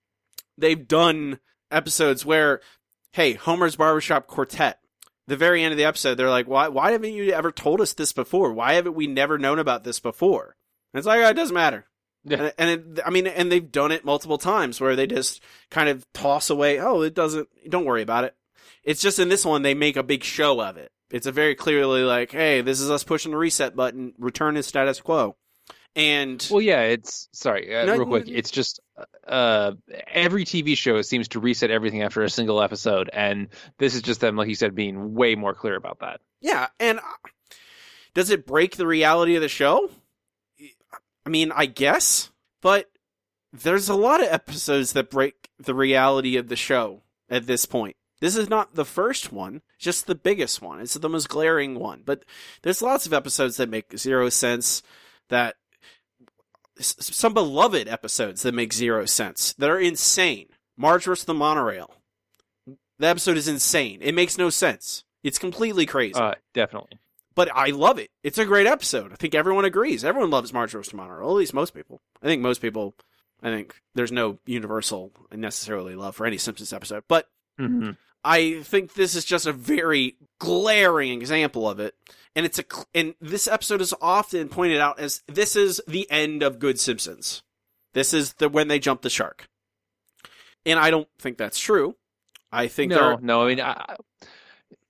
[0.58, 1.40] They've done
[1.70, 2.60] episodes where,
[3.12, 4.78] hey, Homer's Barbershop Quartet.
[5.26, 6.66] The very end of the episode, they're like, "Why?
[6.66, 8.52] Why haven't you ever told us this before?
[8.52, 10.56] Why haven't we never known about this before?"
[10.92, 11.86] And it's like, oh, it doesn't matter.
[12.28, 15.88] And, and it, I mean, and they've done it multiple times where they just kind
[15.88, 18.34] of toss away, oh, it doesn't, don't worry about it.
[18.84, 20.90] It's just in this one, they make a big show of it.
[21.10, 24.62] It's a very clearly like, hey, this is us pushing the reset button, return to
[24.62, 25.36] status quo.
[25.96, 28.28] And Well, yeah, it's sorry, uh, No, real quick.
[28.28, 28.80] It's just
[29.26, 29.72] uh,
[30.08, 34.20] every TV show seems to reset everything after a single episode, and this is just
[34.20, 36.20] them, like you said, being way more clear about that.
[36.40, 37.02] yeah, and uh,
[38.14, 39.90] does it break the reality of the show?
[41.26, 42.30] I mean, I guess,
[42.60, 42.90] but
[43.52, 47.96] there's a lot of episodes that break the reality of the show at this point.
[48.20, 50.80] This is not the first one, just the biggest one.
[50.80, 52.02] It's the most glaring one.
[52.04, 52.24] But
[52.62, 54.82] there's lots of episodes that make zero sense,
[55.28, 55.56] that
[56.80, 60.48] some beloved episodes that make zero sense, that are insane.
[60.76, 61.24] Marge vs.
[61.24, 61.94] the Monorail.
[62.98, 64.00] The episode is insane.
[64.02, 65.04] It makes no sense.
[65.22, 66.14] It's completely crazy.
[66.14, 66.98] Uh, definitely.
[67.34, 68.10] but I love it.
[68.22, 69.12] It's a great episode.
[69.12, 70.04] I think everyone agrees.
[70.04, 70.90] Everyone loves Marge vs.
[70.90, 71.28] the Monorail.
[71.30, 72.00] At least most people.
[72.22, 72.94] I think most people.
[73.42, 77.26] I think there's no universal necessarily love for any Simpsons episode, but
[77.58, 77.96] Mhm.
[78.22, 81.94] I think this is just a very glaring example of it.
[82.34, 82.64] And it's a
[82.94, 87.42] and this episode is often pointed out as this is the end of Good Simpsons.
[87.92, 89.48] This is the when they jump the shark.
[90.66, 91.96] And I don't think that's true.
[92.52, 93.42] I think No, are- no.
[93.44, 93.96] I mean, I-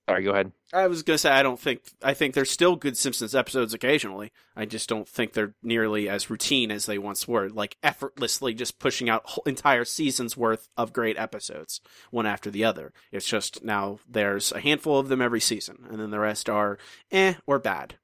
[0.09, 0.25] sorry.
[0.25, 0.53] Go ahead.
[0.73, 4.33] I was gonna say I don't think I think there's still good Simpsons episodes occasionally.
[4.57, 8.79] I just don't think they're nearly as routine as they once were, like effortlessly just
[8.79, 11.81] pushing out whole entire seasons worth of great episodes
[12.11, 12.93] one after the other.
[13.13, 16.79] It's just now there's a handful of them every season, and then the rest are
[17.11, 17.97] eh or bad.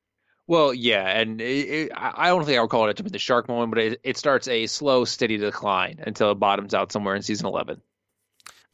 [0.49, 3.49] Well, yeah, and it, it, I don't think I would call it a the shark
[3.49, 7.23] moment, but it, it starts a slow, steady decline until it bottoms out somewhere in
[7.23, 7.83] season eleven.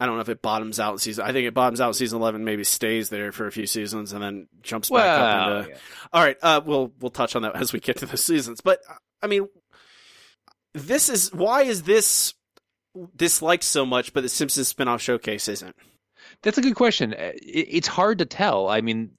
[0.03, 1.25] I don't know if it bottoms out in season.
[1.25, 4.13] I think it bottoms out in season eleven, maybe stays there for a few seasons,
[4.13, 5.71] and then jumps back Well, up into.
[5.71, 5.77] yeah.
[6.13, 8.61] All right, uh, we'll we'll touch on that as we get to the seasons.
[8.61, 8.81] But
[9.23, 9.49] I mean,
[10.75, 12.35] this is why is this
[13.17, 15.77] disliked so much, but the Simpsons spinoff showcase isn't.
[16.43, 17.15] That's a good question.
[17.17, 18.69] It's hard to tell.
[18.69, 19.13] I mean,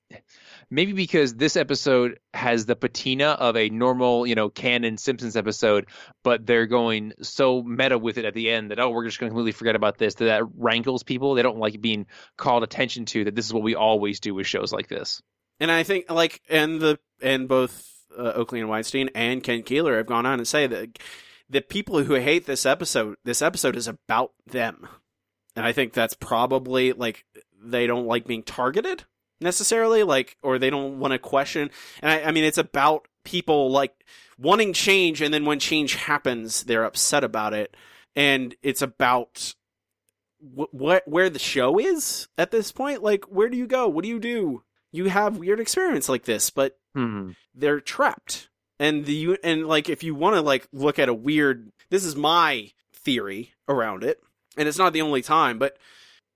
[0.73, 5.85] maybe because this episode has the patina of a normal, you know, canon Simpsons episode,
[6.23, 9.29] but they're going so meta with it at the end that oh, we're just going
[9.29, 10.15] to completely forget about this.
[10.15, 11.35] That that rankles people.
[11.35, 12.07] They don't like being
[12.37, 13.25] called attention to.
[13.25, 15.21] That this is what we always do with shows like this.
[15.59, 19.97] And I think like and the and both uh, Oakley and Weinstein and Ken Keeler
[19.97, 20.97] have gone on and say that
[21.49, 24.87] the people who hate this episode, this episode is about them,
[25.55, 27.25] and I think that's probably like
[27.63, 29.03] they don't like being targeted
[29.41, 31.69] necessarily, like or they don't want to question.
[32.01, 33.93] And I, I mean, it's about people like
[34.39, 37.75] wanting change, and then when change happens, they're upset about it,
[38.15, 39.53] and it's about
[40.39, 43.03] wh- what where the show is at this point.
[43.03, 43.87] Like, where do you go?
[43.87, 44.63] What do you do?
[44.91, 47.31] You have weird experiments like this, but Hmm.
[47.55, 48.49] they're trapped.
[48.79, 52.15] And the and like if you want to like look at a weird, this is
[52.15, 54.19] my theory around it,
[54.57, 55.77] and it's not the only time, but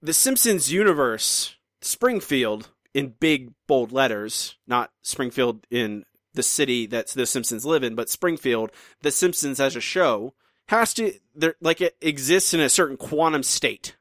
[0.02, 7.28] the Simpsons universe, Springfield in big bold letters, not Springfield in the city that the
[7.28, 8.72] Simpsons live in, but Springfield,
[9.04, 10.34] the Simpsons as a show
[10.70, 13.96] has to there like it exists in a certain quantum state.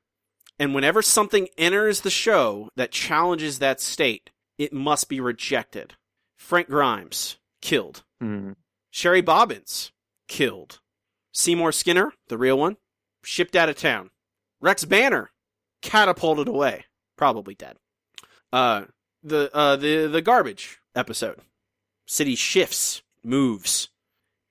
[0.58, 5.92] And whenever something enters the show that challenges that state, it must be rejected.
[6.38, 8.02] Frank Grimes killed.
[8.18, 8.52] Hmm.
[8.90, 9.92] Sherry Bobbins
[10.26, 10.80] killed.
[11.34, 12.78] Seymour Skinner, the real one,
[13.22, 14.08] shipped out of town.
[14.62, 15.32] Rex Banner
[15.82, 16.86] catapulted away,
[17.18, 17.76] probably dead.
[18.52, 18.84] Uh,
[19.22, 21.40] the uh the the garbage episode.
[22.06, 23.88] City shifts, moves.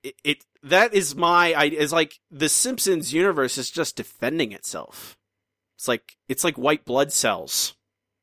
[0.02, 1.80] It, it that is my idea.
[1.80, 5.16] Is like the Simpsons universe is just defending itself.
[5.76, 7.74] It's like it's like white blood cells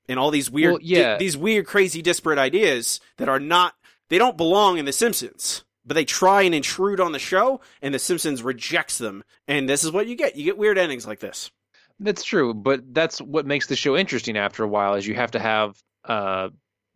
[0.08, 1.18] and all these weird Well, yeah.
[1.18, 3.74] these weird crazy disparate ideas that are not
[4.10, 5.64] they don't belong in the Simpsons.
[5.86, 9.22] But they try and intrude on the show, and the Simpsons rejects them.
[9.50, 10.38] And this is what you get.
[10.38, 11.52] You get weird endings like this.
[12.00, 14.96] That's true, but that's what makes the show interesting after a while.
[14.96, 16.50] Is you have to have uh,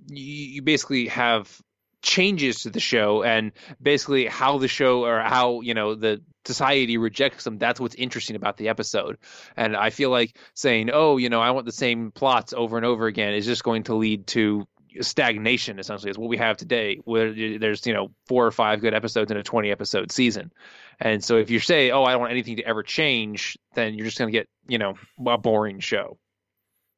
[0.07, 1.61] you, you basically have
[2.01, 6.97] changes to the show, and basically how the show or how you know the society
[6.97, 7.57] rejects them.
[7.57, 9.17] That's what's interesting about the episode.
[9.55, 12.85] And I feel like saying, "Oh, you know, I want the same plots over and
[12.85, 14.67] over again," is just going to lead to
[15.01, 15.79] stagnation.
[15.79, 19.31] Essentially, is what we have today, where there's you know four or five good episodes
[19.31, 20.51] in a 20 episode season.
[20.99, 24.05] And so if you say, "Oh, I don't want anything to ever change," then you're
[24.05, 26.17] just going to get you know a boring show.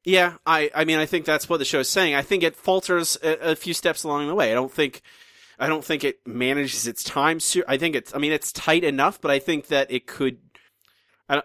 [0.04, 2.14] Yeah, I, I mean, I think that's what the show is saying.
[2.14, 4.50] I think it falters a, a few steps along the way.
[4.50, 5.02] I don't think,
[5.58, 7.38] I don't think it manages its time.
[7.68, 10.38] I think it's, I mean, it's tight enough, but I think that it could.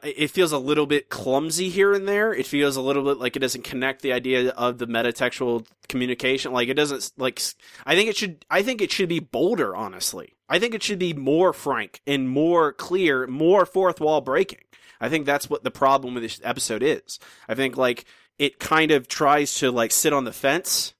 [0.01, 2.33] It feels a little bit clumsy here and there.
[2.33, 6.51] It feels a little bit like it doesn't connect the idea of the metatextual communication.
[6.51, 7.39] Like it doesn't like.
[7.85, 8.45] I think it should.
[8.49, 9.75] I think it should be bolder.
[9.75, 14.61] Honestly, I think it should be more frank and more clear, more fourth wall breaking.
[14.99, 17.19] I think that's what the problem with this episode is.
[17.47, 18.05] I think like
[18.39, 20.95] it kind of tries to like sit on the fence,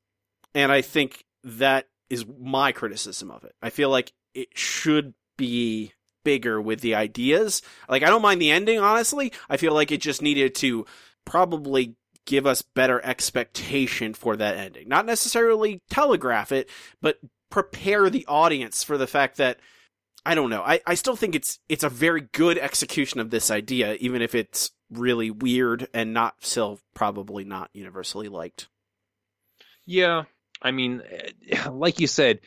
[0.54, 3.56] and I think that is my criticism of it.
[3.64, 5.94] I feel like it should be
[6.26, 7.62] bigger with the ideas.
[7.88, 9.32] Like I don't mind the ending, honestly.
[9.50, 10.86] I feel like it just needed to
[11.24, 11.96] probably
[12.26, 14.90] give us better expectation for that ending.
[14.90, 16.70] Not necessarily telegraph it,
[17.02, 17.18] but
[17.50, 19.60] prepare the audience for the fact that
[20.26, 20.64] I don't know.
[20.64, 24.36] I, I still think it's it's a very good execution of this idea, even if
[24.36, 28.68] it's really weird and not still probably not universally liked.
[29.86, 30.24] Yeah,
[30.62, 31.04] I mean,
[31.48, 32.40] eh, like you said,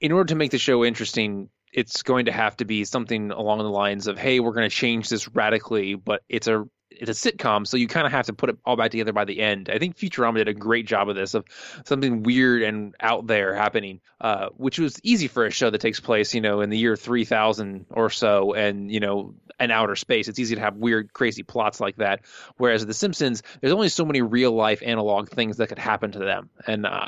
[0.00, 3.58] in order to make the show interesting, it's going to have to be something along
[3.58, 7.32] the lines of, "Hey, we're going to change this radically," but it's a it's a
[7.32, 9.70] sitcom, so you kind of have to put it all back together by the end.
[9.72, 11.44] I think Futurama did a great job of this, of
[11.84, 16.00] something weird and out there happening, uh, which was easy for a show that takes
[16.00, 20.28] place, you know, in the year 3000 or so, and you know, an outer space.
[20.28, 22.20] It's easy to have weird, crazy plots like that.
[22.56, 26.18] Whereas The Simpsons, there's only so many real life analog things that could happen to
[26.18, 27.06] them, and uh,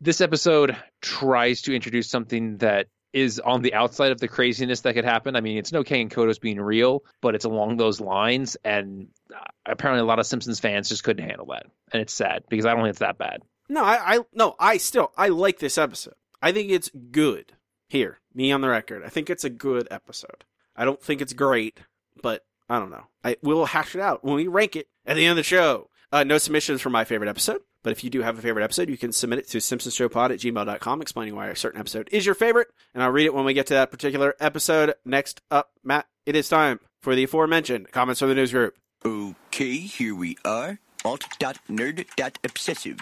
[0.00, 4.94] this episode tries to introduce something that is on the outside of the craziness that
[4.94, 5.36] could happen.
[5.36, 8.56] I mean, it's no Kang and Kodos being real, but it's along those lines.
[8.64, 12.44] And uh, apparently, a lot of Simpsons fans just couldn't handle that, and it's sad
[12.48, 13.42] because I don't think it's that bad.
[13.68, 16.14] No, I, I no, I still I like this episode.
[16.40, 17.52] I think it's good.
[17.88, 19.02] Here, me on the record.
[19.04, 20.44] I think it's a good episode.
[20.74, 21.78] I don't think it's great,
[22.22, 23.04] but I don't know.
[23.22, 25.90] I we'll hash it out when we rank it at the end of the show.
[26.10, 27.60] Uh, no submissions for my favorite episode.
[27.82, 30.38] But if you do have a favorite episode, you can submit it to simpsonsshowpod at
[30.38, 32.68] gmail.com explaining why a certain episode is your favorite.
[32.94, 34.94] And I'll read it when we get to that particular episode.
[35.04, 38.76] Next up, Matt, it is time for the aforementioned comments from the news group.
[39.04, 40.78] Okay, here we are.
[41.04, 43.00] Alt.nerd.obsessive.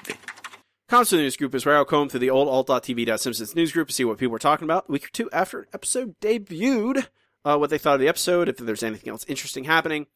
[0.88, 3.88] Comments from the news group is where I'll comb through the old alt.tv.simpsons news group
[3.88, 7.06] to see what people were talking about a week or two after an episode debuted,
[7.44, 10.06] uh, what they thought of the episode, if there's anything else interesting happening.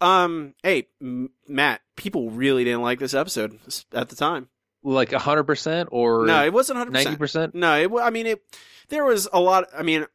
[0.00, 3.58] Um, hey, M- Matt, people really didn't like this episode
[3.92, 4.48] at the time.
[4.84, 7.54] Like hundred percent, or no, it wasn't hundred ninety percent.
[7.54, 8.42] No, it, I mean, it.
[8.88, 9.64] There was a lot.
[9.76, 10.06] I mean,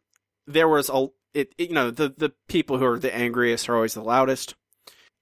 [0.48, 1.08] there was a.
[1.34, 4.56] It, it- you know the the people who are the angriest are always the loudest.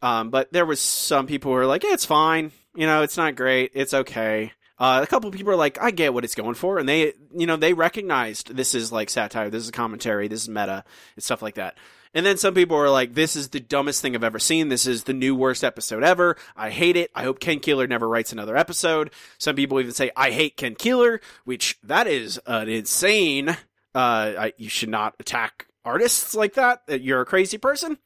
[0.03, 2.51] Um, but there was some people who were like, yeah, it's fine.
[2.75, 3.71] You know, it's not great.
[3.75, 4.51] It's okay.
[4.79, 7.13] Uh, a couple of people are like, I get what it's going for, and they,
[7.35, 10.83] you know, they recognized this is like satire, this is commentary, this is meta,
[11.15, 11.77] and stuff like that.
[12.13, 14.67] And then some people were like, this is the dumbest thing I've ever seen.
[14.67, 16.35] This is the new worst episode ever.
[16.55, 17.09] I hate it.
[17.15, 19.11] I hope Ken Keeler never writes another episode.
[19.37, 23.55] Some people even say, I hate Ken Keeler, which that is an insane, uh,
[23.95, 26.85] I, you should not attack artists like that.
[26.87, 27.97] that You're a crazy person.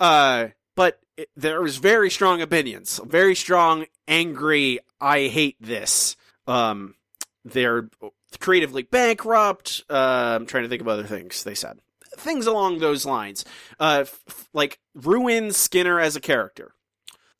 [0.00, 4.80] Uh, but it, there's very strong opinions, very strong, angry.
[5.00, 6.16] I hate this.
[6.46, 6.94] Um,
[7.44, 7.88] they're
[8.40, 9.84] creatively bankrupt.
[9.90, 11.80] Uh, I'm trying to think of other things they said.
[12.18, 13.44] Things along those lines.
[13.80, 16.74] Uh, f- like ruin Skinner as a character.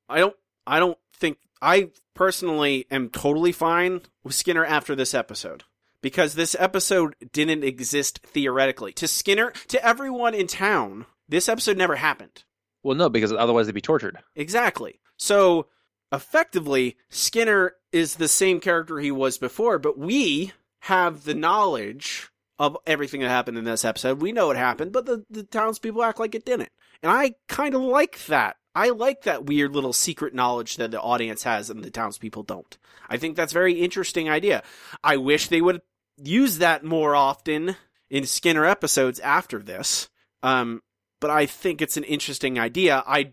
[0.08, 0.36] I don't.
[0.66, 1.38] I don't think.
[1.60, 5.64] I personally am totally fine with Skinner after this episode
[6.02, 8.92] because this episode didn't exist theoretically.
[8.94, 12.44] To Skinner, to everyone in town, this episode never happened.
[12.82, 14.18] Well, no, because otherwise they'd be tortured.
[14.34, 15.00] Exactly.
[15.16, 15.68] So
[16.10, 22.28] effectively, Skinner is the same character he was before, but we have the knowledge
[22.58, 24.20] of everything that happened in this episode.
[24.20, 26.70] We know it happened, but the, the townspeople act like it didn't.
[27.02, 28.56] And I kind of like that.
[28.74, 32.78] I like that weird little secret knowledge that the audience has and the townspeople don't.
[33.08, 34.62] I think that's very interesting idea.
[35.04, 35.82] I wish they would
[36.22, 37.76] use that more often
[38.10, 40.08] in Skinner episodes after this.
[40.42, 40.82] Um,
[41.20, 43.02] but I think it's an interesting idea.
[43.06, 43.32] I,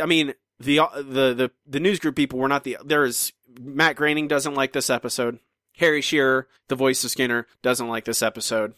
[0.00, 2.76] I mean, the the the the news group people were not the.
[2.84, 5.38] There's Matt Groening doesn't like this episode.
[5.80, 8.74] Harry Shearer, the voice of Skinner, doesn't like this episode.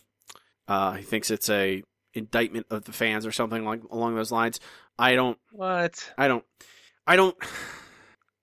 [0.68, 1.82] Uh, he thinks it's a
[2.14, 4.61] indictment of the fans or something like along those lines.
[4.96, 5.36] I don't.
[5.50, 6.12] What?
[6.16, 6.44] I don't.
[7.05, 7.36] I don't.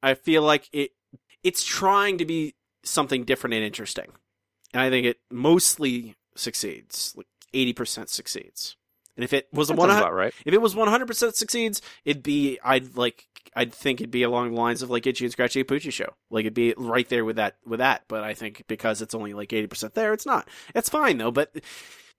[0.03, 0.91] I feel like it.
[1.41, 2.53] It's trying to be
[2.83, 4.11] something different and interesting,
[4.73, 7.13] and I think it mostly succeeds.
[7.15, 8.75] Like eighty percent succeeds.
[9.19, 10.33] And if it was one, about right.
[10.45, 14.23] if it was one hundred percent succeeds, it'd be I'd like I'd think it'd be
[14.23, 16.13] along the lines of like Itchy and Scratchy Poochie show.
[16.29, 18.03] Like it'd be right there with that with that.
[18.07, 20.47] But I think because it's only like eighty percent there, it's not.
[20.73, 21.31] It's fine though.
[21.31, 21.53] But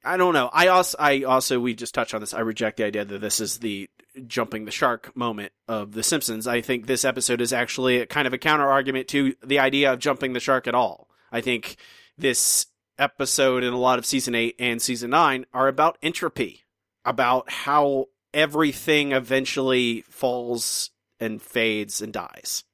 [0.04, 0.50] I don't know.
[0.52, 2.34] I also I also we just touched on this.
[2.34, 3.88] I reject the idea that this is the
[4.26, 6.46] jumping the shark moment of The Simpsons.
[6.46, 9.90] I think this episode is actually a kind of a counter argument to the idea
[9.90, 11.08] of jumping the shark at all.
[11.32, 11.76] I think
[12.18, 12.66] this
[13.00, 16.64] episode and a lot of season 8 and season 9 are about entropy,
[17.04, 22.64] about how everything eventually falls and fades and dies.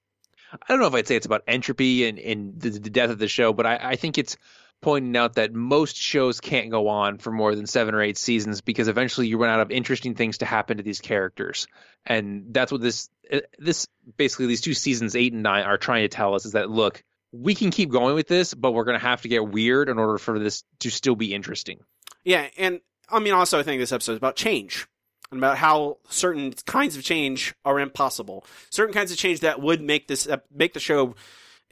[0.53, 3.19] I don't know if I'd say it's about entropy and, and the, the death of
[3.19, 4.37] the show, but I, I think it's
[4.81, 8.61] pointing out that most shows can't go on for more than seven or eight seasons
[8.61, 11.67] because eventually you run out of interesting things to happen to these characters,
[12.05, 16.03] and that's what this uh, this basically these two seasons eight and nine are trying
[16.03, 17.03] to tell us is that look
[17.33, 19.99] we can keep going with this, but we're going to have to get weird in
[19.99, 21.81] order for this to still be interesting.
[22.25, 24.87] Yeah, and I mean, also, I think this episode is about change
[25.31, 28.45] and about how certain kinds of change are impossible.
[28.71, 31.15] Certain kinds of change that would make this make the show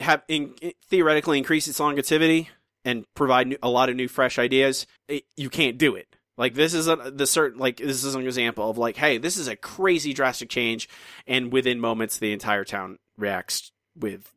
[0.00, 0.54] have in,
[0.88, 2.50] theoretically increase its longevity
[2.84, 4.86] and provide new, a lot of new, fresh ideas.
[5.08, 6.08] It, you can't do it.
[6.36, 9.36] Like this is a the certain like this is an example of like, hey, this
[9.36, 10.88] is a crazy drastic change,
[11.26, 14.32] and within moments the entire town reacts with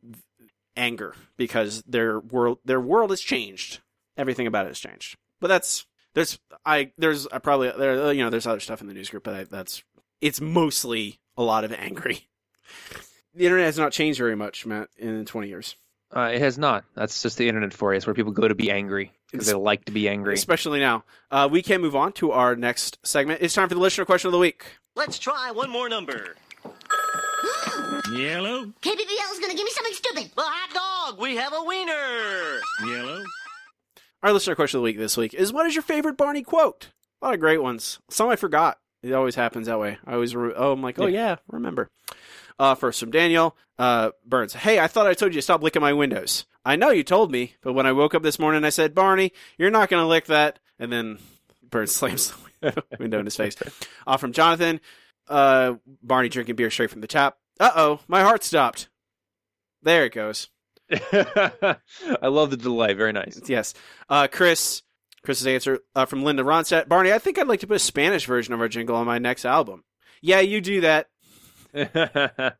[0.76, 3.80] anger because their world their world has changed.
[4.16, 5.16] Everything about it has changed.
[5.40, 5.86] But that's
[6.18, 9.22] there's I there's I probably there you know there's other stuff in the news group,
[9.22, 9.82] but I, that's
[10.20, 12.26] it's mostly a lot of angry.
[13.34, 15.76] The internet has not changed very much, Matt, in 20 years.
[16.14, 16.84] Uh, it has not.
[16.94, 17.98] That's just the internet for you.
[17.98, 20.34] It's where people go to be angry because they like to be angry.
[20.34, 21.04] Especially now.
[21.30, 23.40] Uh, we can move on to our next segment.
[23.42, 24.64] It's time for the listener question of the week.
[24.96, 26.34] Let's try one more number.
[28.12, 28.72] Yellow.
[28.82, 30.30] KBBL's gonna give me something stupid.
[30.36, 31.20] Well, hot dog.
[31.20, 32.60] We have a wiener.
[32.84, 33.22] Yellow.
[34.22, 36.90] Our listener question of the week this week is what is your favorite Barney quote?
[37.22, 38.00] A lot of great ones.
[38.10, 38.78] Some I forgot.
[39.02, 39.98] It always happens that way.
[40.04, 41.88] I always, re- oh, I'm like, oh yeah, remember.
[42.58, 44.54] Uh, first from Daniel uh, Burns.
[44.54, 46.46] Hey, I thought I told you to stop licking my windows.
[46.64, 49.32] I know you told me, but when I woke up this morning, I said, Barney,
[49.56, 50.58] you're not going to lick that.
[50.80, 51.18] And then
[51.70, 53.54] Burns slams the window in his face.
[54.04, 54.80] Uh, from Jonathan,
[55.28, 57.36] uh, Barney drinking beer straight from the tap.
[57.60, 58.88] Uh oh, my heart stopped.
[59.82, 60.48] There it goes.
[60.92, 62.94] I love the delay.
[62.94, 63.40] Very nice.
[63.46, 63.74] Yes.
[64.08, 64.82] Uh, Chris,
[65.22, 66.88] Chris's answer uh, from Linda Ronstadt.
[66.88, 69.18] Barney, I think I'd like to put a Spanish version of our jingle on my
[69.18, 69.84] next album.
[70.20, 71.08] Yeah, you do that.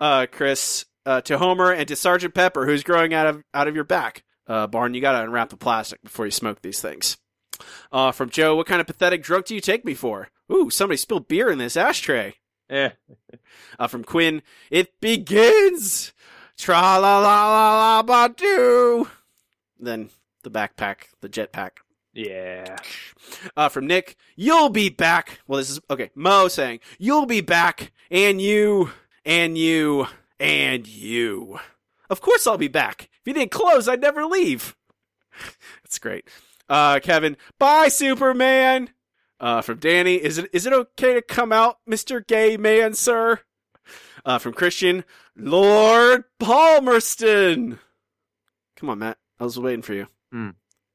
[0.00, 3.74] uh, Chris, uh, to Homer and to Sergeant Pepper, who's growing out of out of
[3.74, 4.24] your back.
[4.46, 7.18] Uh, Barn, you gotta unwrap the plastic before you smoke these things.
[7.92, 10.28] Uh, from Joe, what kind of pathetic drug do you take me for?
[10.50, 12.34] Ooh, somebody spilled beer in this ashtray.
[12.68, 12.92] Yeah.
[13.78, 16.12] Uh, from Quinn, it begins.
[16.58, 19.08] Tra la la la la ba doo.
[19.78, 20.10] Then
[20.42, 21.70] the backpack, the jetpack.
[22.14, 22.76] Yeah.
[23.56, 25.40] Uh, from Nick, you'll be back.
[25.46, 26.10] Well, this is okay.
[26.14, 28.90] Moe saying, you'll be back, and you,
[29.24, 30.06] and you,
[30.38, 31.58] and you.
[32.10, 33.08] Of course, I'll be back.
[33.20, 34.76] If you didn't close, I'd never leave.
[35.82, 36.28] That's great.
[36.68, 38.90] Uh, Kevin, bye, Superman.
[39.40, 43.40] Uh, from Danny, is it is it okay to come out, Mister Gay Man, sir?
[44.24, 45.04] Uh, from Christian,
[45.36, 47.78] Lord Palmerston.
[48.76, 49.18] Come on, Matt.
[49.40, 50.06] I was waiting for you.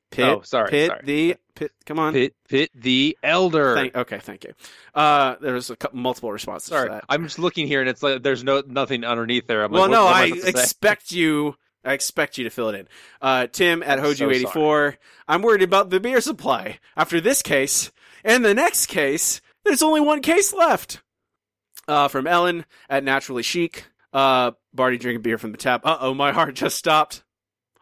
[0.09, 1.01] Pitt, Oh, sorry, Pitt sorry.
[1.03, 1.71] the Pitt.
[1.85, 2.13] Come on.
[2.13, 3.75] Pitt, Pitt the Elder.
[3.75, 4.53] Thank, okay, thank you.
[4.95, 6.69] Uh, there's a couple, multiple responses.
[6.69, 7.03] Sorry, to that.
[7.09, 9.63] I'm just looking here and it's like there's no nothing underneath there.
[9.63, 10.49] I'm well, like, no, what, what am I say?
[10.49, 11.55] expect you.
[11.83, 12.87] I expect you to fill it in.
[13.21, 14.97] Uh, Tim at I'm so Hoju84.
[15.27, 16.79] I'm worried about the beer supply.
[16.95, 17.91] After this case
[18.23, 21.01] and the next case, there's only one case left.
[21.87, 23.85] Uh, from Ellen at Naturally Chic.
[24.17, 25.81] Uh, Barney drinking beer from the tap.
[25.85, 27.23] Uh oh, my heart just stopped.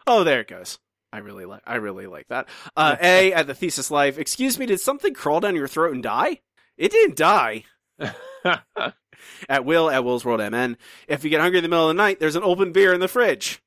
[0.06, 0.80] Oh, there it goes.
[1.14, 1.62] I really like.
[1.66, 2.50] I really like that.
[2.76, 4.18] Uh, A at the Thesis Life.
[4.20, 6.42] Excuse me, did something crawl down your throat and die?
[6.78, 7.64] It didn't die.
[9.48, 10.76] at Will at Will's World MN.
[11.08, 13.00] If you get hungry in the middle of the night, there's an open beer in
[13.00, 13.64] the fridge.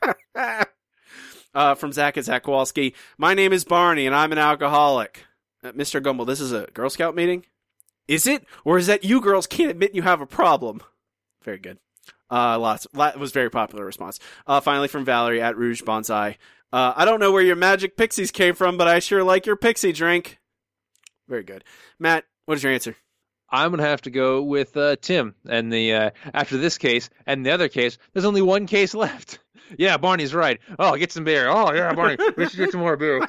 [0.36, 2.94] uh, from Zach at Zach Kowalski.
[3.18, 5.24] My name is Barney, and I'm an alcoholic.
[5.64, 6.00] Uh, Mr.
[6.00, 7.46] Gumble, this is a Girl Scout meeting?
[8.06, 8.44] Is it?
[8.64, 10.82] Or is that you girls can't admit you have a problem?
[11.44, 11.78] Very good.
[12.30, 12.86] Uh, lots.
[12.92, 14.18] That was very popular response.
[14.46, 16.36] Uh, finally from Valerie at Rouge Bonsai.
[16.72, 19.56] Uh, I don't know where your magic pixies came from, but I sure like your
[19.56, 20.38] pixie drink.
[21.26, 21.64] Very good.
[21.98, 22.96] Matt, what is your answer?
[23.50, 25.34] I'm gonna have to go with uh, Tim.
[25.48, 29.38] And the uh, after this case and the other case, there's only one case left.
[29.76, 30.60] Yeah, Barney's right.
[30.78, 31.46] Oh, get some beer.
[31.46, 33.20] Oh, yeah, Barney, we should get some more beer.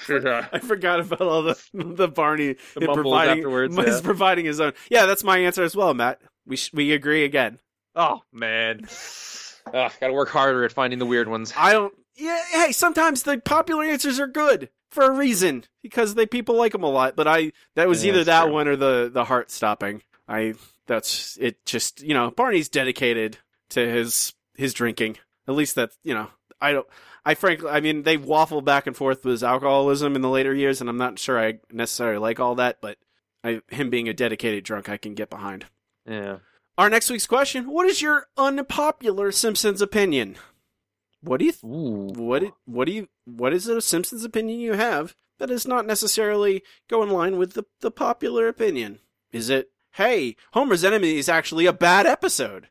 [0.54, 4.02] I forgot about all the the Barney The providing afterwards, he's yeah.
[4.02, 4.72] providing his own.
[4.90, 6.22] Yeah, that's my answer as well, Matt.
[6.46, 7.60] We sh- we agree again.
[7.96, 8.88] Oh man,
[9.74, 11.54] Ugh, gotta work harder at finding the weird ones.
[11.58, 11.94] I don't.
[12.16, 16.74] Yeah, hey, sometimes the popular answers are good for a reason because they people like
[16.74, 17.16] them a lot.
[17.16, 18.54] But I that was Yeah, either that true.
[18.54, 20.02] one or the the heart stopping.
[20.28, 20.54] I
[20.88, 21.66] that's it.
[21.66, 23.38] Just you know, Barney's dedicated
[23.70, 25.18] to his his drinking.
[25.48, 26.28] At least that you know.
[26.62, 26.88] I don't.
[27.26, 30.54] I frankly, I mean, they waffle back and forth with his alcoholism in the later
[30.54, 32.80] years, and I'm not sure I necessarily like all that.
[32.82, 32.98] But
[33.46, 35.66] I, him being a dedicated drunk, I can get behind.
[36.06, 36.40] Yeah.
[36.80, 40.38] Our next week's question: What is your unpopular Simpsons opinion?
[41.22, 41.52] What do you?
[41.52, 41.62] Th-
[42.18, 42.40] what?
[42.40, 43.10] do- What do you?
[43.26, 47.52] What is a Simpsons opinion you have that is not necessarily go in line with
[47.54, 49.00] the the popular opinion?
[49.34, 49.72] Is it?
[49.92, 52.70] Hey, Homer's Enemy is actually a bad episode.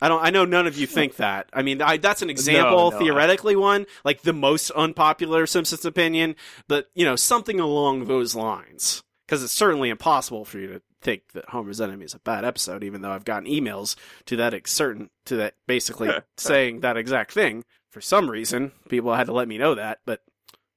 [0.00, 0.24] I don't.
[0.24, 1.50] I know none of you think that.
[1.52, 5.84] I mean, I, that's an example, no, I- theoretically one, like the most unpopular Simpsons
[5.84, 6.36] opinion,
[6.68, 9.02] but you know, something along those lines.
[9.26, 12.84] Because it's certainly impossible for you to think that Homer's Enemy is a bad episode,
[12.84, 13.96] even though I've gotten emails
[14.26, 17.64] to that ex- certain to that basically saying that exact thing.
[17.90, 20.00] For some reason, people had to let me know that.
[20.06, 20.22] But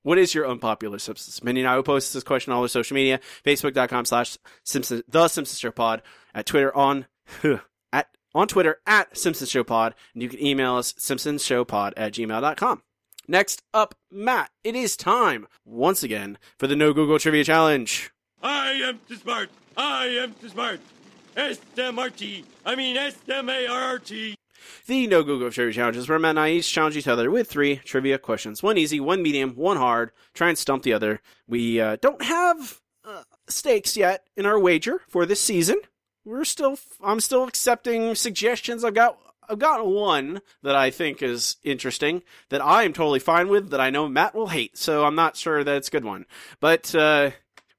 [0.04, 1.66] what is your unpopular Simpsons opinion?
[1.66, 5.60] I will post this question on all over social media: Facebook.com slash Simpsons the Simpsons
[5.60, 6.02] Show Pod,
[6.34, 7.06] at Twitter on
[7.94, 11.94] at on Twitter at Simpsons Show Pod, and you can email us Simpsons Show Pod
[11.96, 12.84] at gmail.com.
[13.28, 18.12] Next up, Matt, it is time once again for the No Google Trivia Challenge.
[18.44, 19.50] I am too smart.
[19.78, 20.80] I am smart.
[21.36, 22.46] S-M-R-T.
[22.66, 24.36] I mean S-M-A-R-T.
[24.88, 27.78] The No Google Trivia Challenges, where Matt and I each challenge each other with three
[27.78, 28.64] trivia questions.
[28.64, 30.12] One easy, one medium, one hard.
[30.34, 31.22] Try and stump the other.
[31.48, 35.78] We uh, don't have uh, stakes yet in our wager for this season.
[36.24, 38.84] We're still, I'm still accepting suggestions.
[38.84, 43.48] I've got, I've got one that I think is interesting that I am totally fine
[43.48, 44.78] with that I know Matt will hate.
[44.78, 46.26] So I'm not sure that it's a good one,
[46.60, 47.32] but uh,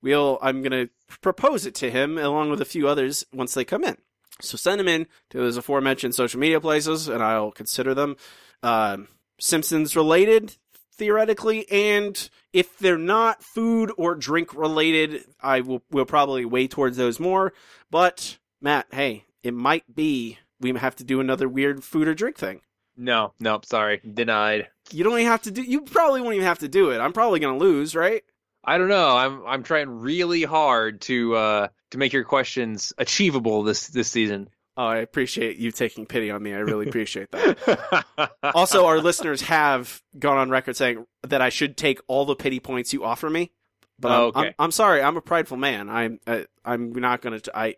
[0.07, 0.89] we'll, I'm gonna
[1.21, 3.97] propose it to him along with a few others once they come in.
[4.41, 8.17] So send them in to those aforementioned social media places, and I'll consider them
[8.63, 9.09] um
[9.39, 10.57] Simpsons related,
[10.95, 11.71] theoretically.
[11.71, 17.19] And if they're not food or drink related, I will will probably weigh towards those
[17.19, 17.53] more.
[17.91, 22.39] But Matt, hey, it might be we have to do another weird food or drink
[22.39, 22.61] thing.
[22.97, 24.69] No, nope, sorry, denied.
[24.91, 25.63] You don't even have to do.
[25.63, 26.99] You probably won't even have to do it.
[26.99, 28.23] I'm probably gonna lose, right?
[28.67, 29.17] I don't know.
[29.17, 34.49] I'm I'm trying really hard to uh to make your questions achievable this this season.
[34.79, 36.53] Oh, I appreciate you taking pity on me.
[36.53, 38.35] I really appreciate that.
[38.55, 42.61] also, our listeners have gone on record saying that I should take all the pity
[42.61, 43.53] points you offer me.
[43.99, 44.41] But I'm, Oh, okay.
[44.49, 45.01] I'm, I'm sorry.
[45.03, 45.89] I'm a prideful man.
[45.89, 47.57] I'm uh, I'm not going to.
[47.57, 47.77] I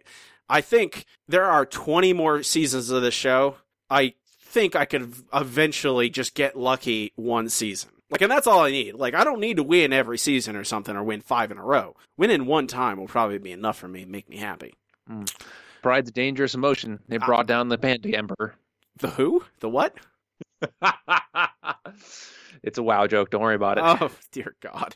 [0.48, 3.56] I think there are 20 more seasons of this show.
[3.90, 7.90] I think I could eventually just get lucky one season.
[8.10, 8.94] Like, and that's all I need.
[8.94, 11.64] Like, I don't need to win every season or something or win five in a
[11.64, 11.94] row.
[12.16, 14.74] Winning one time will probably be enough for me and make me happy.
[15.82, 17.00] Pride's a dangerous emotion.
[17.08, 18.54] It brought down the Panda Emperor.
[18.98, 19.44] The who?
[19.60, 19.94] The what?
[22.62, 23.30] It's a wow joke.
[23.30, 23.84] Don't worry about it.
[23.84, 24.94] Oh dear God!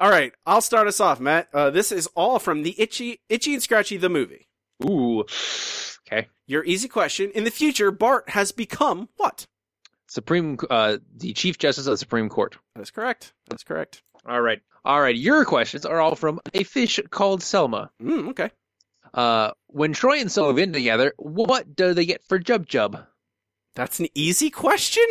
[0.00, 1.48] All right, I'll start us off, Matt.
[1.52, 4.48] Uh, this is all from the Itchy, Itchy and Scratchy the movie.
[4.84, 5.24] Ooh,
[6.06, 6.28] okay.
[6.46, 9.46] Your easy question: In the future, Bart has become what?
[10.08, 12.56] Supreme, uh, the Chief Justice of the Supreme Court.
[12.74, 13.32] That's correct.
[13.48, 14.02] That's correct.
[14.26, 15.16] All right, all right.
[15.16, 17.90] Your questions are all from a fish called Selma.
[18.02, 18.50] Mm, okay.
[19.14, 23.06] Uh, when Troy and Selma been together, what do they get for Jub Jub?
[23.74, 25.04] That's an easy question.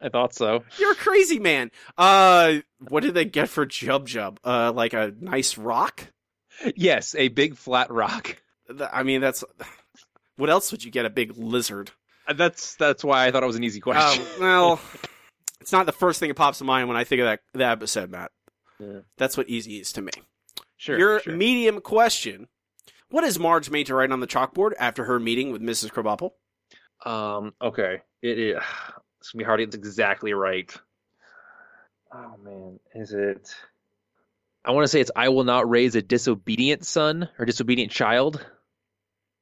[0.00, 0.64] I thought so.
[0.78, 1.70] You're a crazy man.
[1.96, 2.58] Uh,
[2.88, 4.38] what did they get for Jub Jub?
[4.44, 6.06] Uh, like a nice rock?
[6.76, 8.36] Yes, a big flat rock.
[8.92, 9.44] I mean, that's.
[10.36, 11.04] What else would you get?
[11.04, 11.90] A big lizard?
[12.30, 14.24] Uh, That's that's why I thought it was an easy question.
[14.36, 14.80] Oh, well,
[15.60, 17.72] it's not the first thing that pops to mind when I think of that, that
[17.72, 18.30] episode, Matt.
[18.78, 19.00] Yeah.
[19.18, 20.12] That's what easy is to me.
[20.76, 20.98] Sure.
[20.98, 21.36] Your sure.
[21.36, 22.46] medium question.
[23.10, 25.90] What is Marge made to write on the chalkboard after her meeting with Mrs.
[25.90, 26.30] Krabappel?
[27.04, 27.52] Um.
[27.60, 28.02] Okay.
[28.22, 28.62] It is.
[29.20, 30.74] It's gonna be hard to get exactly right.
[32.10, 33.54] Oh man, is it?
[34.64, 38.42] I want to say it's "I will not raise a disobedient son or disobedient child."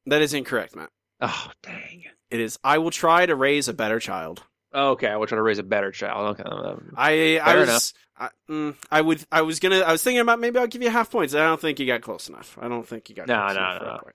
[0.06, 0.90] That is incorrect, Matt.
[1.20, 2.06] Oh dang.
[2.30, 4.42] It is I will try to raise a better child.
[4.74, 6.38] Okay, I will try to raise a better child.
[6.38, 6.42] Okay.
[6.48, 10.40] um, I I was I, mm, I would I was gonna I was thinking about
[10.40, 11.34] maybe I'll give you half points.
[11.34, 12.58] I don't think you got close enough.
[12.60, 14.10] I don't think you got No, close no, enough no.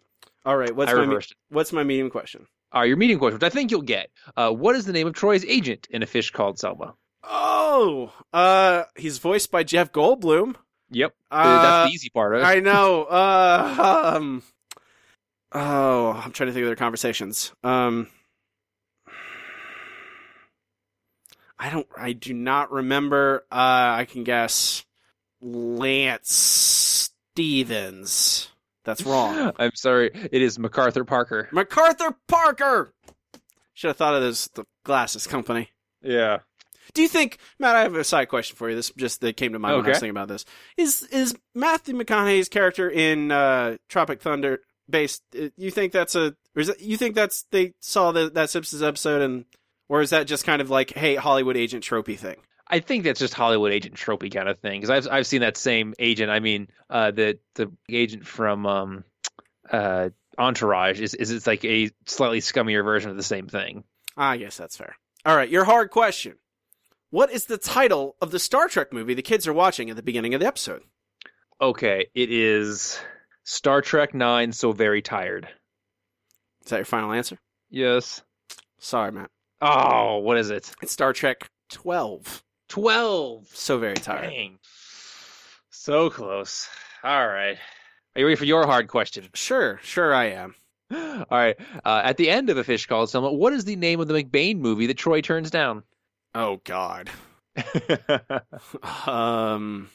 [0.46, 1.20] All right, what's I my me-
[1.50, 2.46] what's my medium question?
[2.72, 4.10] All right, your medium question, which I think you'll get.
[4.36, 6.96] Uh, what is the name of Troy's agent in A Fish Called Selma?
[7.24, 10.56] Oh, uh, he's voiced by Jeff Goldblum.
[10.92, 12.34] Yep, Uh, that's the easy part.
[12.34, 12.44] Right?
[12.58, 13.04] I know.
[13.10, 14.44] Uh, um,
[15.54, 17.52] oh, I'm trying to think of their conversations.
[17.64, 18.08] Um,
[21.60, 21.88] I don't.
[21.98, 23.46] I do not remember.
[23.52, 23.56] Uh,
[24.00, 24.84] I can guess
[25.42, 26.34] Lance
[27.34, 28.50] Stevens.
[28.84, 29.54] That's wrong.
[29.60, 30.12] I'm sorry.
[30.14, 31.48] It is MacArthur Parker.
[31.52, 32.94] MacArthur Parker.
[33.74, 34.48] Should have thought of this.
[34.50, 35.70] The glasses company.
[36.02, 36.40] Yeah.
[36.94, 37.76] Do you think, Matt?
[37.78, 38.76] I have a side question for you.
[38.76, 40.00] This just that came to mind when I was Okay.
[40.02, 40.44] thinking about this.
[40.76, 44.60] Is is Matthew McConaughey's character in uh, Tropic Thunder
[44.90, 45.24] based?
[45.40, 46.36] uh, You think that's a?
[46.56, 49.46] Or is it, you think that's they saw the, that Simpsons episode and,
[49.90, 52.38] or is that just kind of like, hey, Hollywood agent tropey thing?
[52.68, 55.58] I think that's just Hollywood agent tropey kind of thing because I've I've seen that
[55.58, 56.32] same agent.
[56.32, 59.04] I mean, uh, the the agent from um,
[59.70, 63.84] uh, Entourage is is it's like a slightly scummier version of the same thing.
[64.16, 64.96] I guess that's fair.
[65.26, 66.36] All right, your hard question.
[67.10, 70.02] What is the title of the Star Trek movie the kids are watching at the
[70.02, 70.82] beginning of the episode?
[71.62, 73.00] Okay, it is
[73.44, 74.52] Star Trek Nine.
[74.52, 75.48] So very tired.
[76.64, 77.38] Is that your final answer?
[77.70, 78.22] Yes.
[78.80, 79.30] Sorry, Matt.
[79.62, 80.72] Oh, what is it?
[80.82, 82.44] It's Star Trek 12.
[82.70, 83.48] Twelve.
[83.54, 84.32] So very tired.
[84.32, 84.58] Dang.
[85.70, 86.68] So close.
[87.04, 87.58] All right.
[88.16, 89.28] Are you ready for your hard question?
[89.34, 90.56] Sure, sure I am.
[90.92, 91.56] All right.
[91.84, 94.14] Uh, at the end of A Fish Called Selma, what is the name of the
[94.14, 95.84] McBain movie that Troy turns down?
[96.34, 97.10] Oh God.
[99.06, 99.90] um,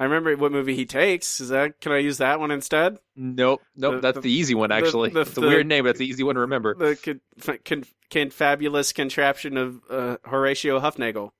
[0.00, 1.40] I remember what movie he takes.
[1.40, 1.80] Is that?
[1.80, 2.98] Can I use that one instead?
[3.14, 3.60] Nope.
[3.76, 3.96] Nope.
[3.96, 5.10] The- that's the- the, easy one, actually.
[5.10, 6.74] the- it's a weird name, but it's the easy one to remember.
[6.74, 11.32] The con, con, confabulous contraption of uh, Horatio Hufnagel.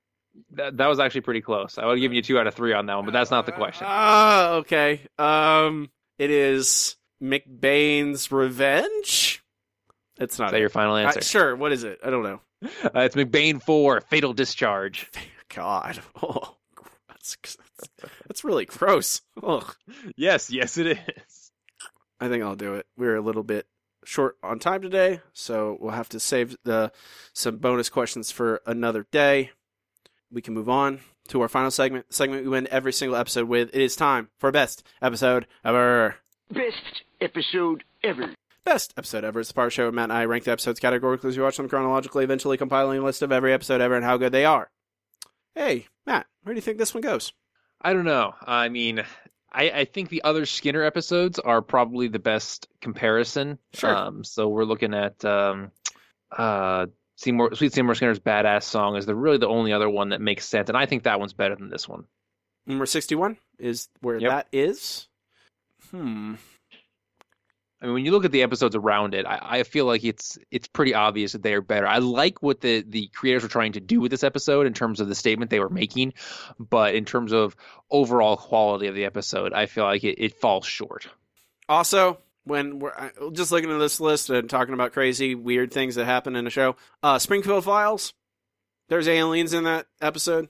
[0.51, 1.77] That, that was actually pretty close.
[1.77, 3.45] I would have given you two out of three on that one, but that's not
[3.47, 3.85] the question.
[3.89, 5.01] Ah, okay.
[5.17, 5.89] Um,
[6.19, 9.43] it is McBain's Revenge.
[10.19, 10.61] It's not Is that it.
[10.61, 11.21] your final Uh, answer?
[11.21, 11.55] sure.
[11.55, 11.99] What is it?
[12.03, 12.41] I don't know.
[12.63, 15.09] Uh, it's McBain 4, Fatal Discharge.
[15.55, 15.99] God.
[16.21, 16.55] Oh,
[17.09, 17.35] that's
[18.27, 19.21] that's really gross.
[19.41, 19.75] Ugh.
[20.15, 21.51] Yes, yes, it is.
[22.19, 22.85] I think I'll do it.
[22.97, 23.67] We're a little bit
[24.03, 26.91] short on time today, so we'll have to save the
[27.33, 29.51] some bonus questions for another day.
[30.31, 30.99] We can move on
[31.29, 32.13] to our final segment.
[32.13, 33.69] Segment we end every single episode with.
[33.73, 36.17] It is time for best episode ever.
[36.51, 38.33] Best episode ever.
[38.63, 39.39] Best episode ever.
[39.39, 41.37] It's the part of the show where Matt and I rank the episodes categorically as
[41.37, 44.31] we watch them chronologically, eventually compiling a list of every episode ever and how good
[44.31, 44.69] they are.
[45.55, 47.33] Hey, Matt, where do you think this one goes?
[47.81, 48.33] I don't know.
[48.45, 49.03] I mean,
[49.51, 53.57] I, I think the other Skinner episodes are probably the best comparison.
[53.73, 53.95] Sure.
[53.95, 55.71] Um, so we're looking at um,
[56.35, 56.85] uh,
[57.17, 60.45] Seymour, Sweet Seymour Skinner's "Badass Song" is the really the only other one that makes
[60.47, 62.05] sense, and I think that one's better than this one.
[62.65, 64.29] Number 61 is where Yep.
[64.29, 65.07] that is.
[65.89, 66.35] Hmm.
[67.81, 70.37] I mean, when you look at the episodes around it, I, I feel like it's
[70.51, 71.87] it's pretty obvious that they are better.
[71.87, 74.99] I like what the the creators were trying to do with this episode in terms
[74.99, 76.13] of the statement they were making,
[76.59, 77.55] but in terms of
[77.89, 81.07] overall quality of the episode, I feel like it, it falls short.
[81.67, 82.93] Also, when we're
[83.33, 86.51] just looking at this list and talking about crazy, weird things that happen in a
[86.51, 88.13] show, uh, Springfield Files,
[88.89, 90.49] there's aliens in that episode.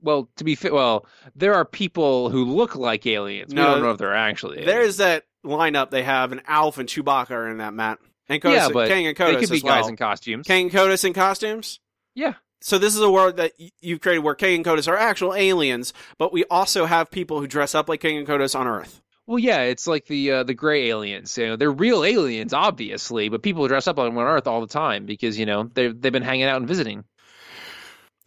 [0.00, 1.06] Well, to be fit, well,
[1.36, 3.52] there are people who look like aliens.
[3.52, 4.58] No, we don't know if they're actually.
[4.58, 4.72] aliens.
[4.72, 7.98] There's that lineup they have, and Alf and Chewbacca are in that, Matt.
[8.28, 9.80] And Kodos, yeah, but Kang and they could be well.
[9.80, 10.46] guys in costumes.
[10.46, 11.80] Kang and Kodos in costumes?
[12.14, 12.34] Yeah.
[12.60, 15.92] So this is a world that you've created where Kang and Kodos are actual aliens,
[16.16, 19.02] but we also have people who dress up like Kang and Kodos on Earth.
[19.26, 21.36] Well, yeah, it's like the uh, the gray aliens.
[21.36, 25.06] You know, they're real aliens, obviously, but people dress up on Earth all the time
[25.06, 27.04] because you know they they've been hanging out and visiting.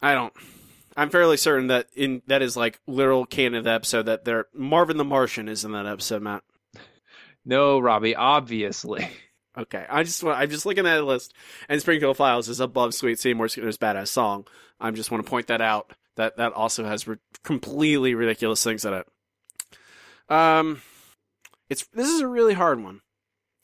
[0.00, 0.32] I don't.
[0.96, 4.46] I'm fairly certain that in that is like literal canon of the episode that there
[4.54, 6.42] Marvin the Martian is in that episode, Matt.
[7.46, 9.08] No, Robbie, obviously.
[9.58, 11.32] Okay, I just want, I'm just looking at the list,
[11.66, 14.46] and Springfield Files is above Sweet Seymour Skinner's badass song.
[14.78, 15.94] I just want to point that out.
[16.16, 19.06] That that also has re- completely ridiculous things in it.
[20.28, 20.82] Um,
[21.70, 23.00] it's this is a really hard one.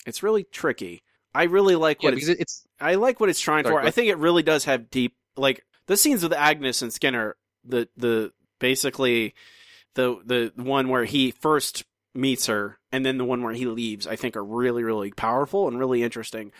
[0.07, 1.03] It's really tricky.
[1.35, 3.87] I really like Yeah, what it's, it's I like what it's trying Sorry, for.
[3.87, 7.37] I think it really does have deep like the scenes with Agnes and Skinner.
[7.67, 9.35] The the basically
[9.95, 11.85] the the one where he first
[12.15, 14.07] meets her and then the one where he leaves.
[14.07, 16.53] I think are really really powerful and really interesting.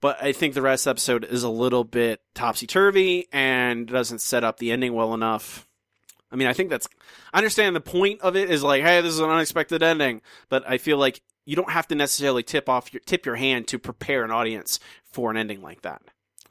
[0.00, 4.20] But I think the rest the episode is a little bit topsy turvy and doesn't
[4.20, 5.66] set up the ending well enough.
[6.32, 6.88] I mean, I think that's.
[7.32, 10.62] I understand the point of it is like, hey, this is an unexpected ending, but
[10.68, 13.78] I feel like you don't have to necessarily tip off your tip your hand to
[13.78, 16.02] prepare an audience for an ending like that.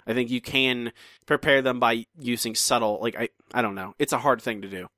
[0.06, 0.92] I think you can
[1.26, 3.94] prepare them by using subtle, like I, I don't know.
[4.00, 4.90] It's a hard thing to do.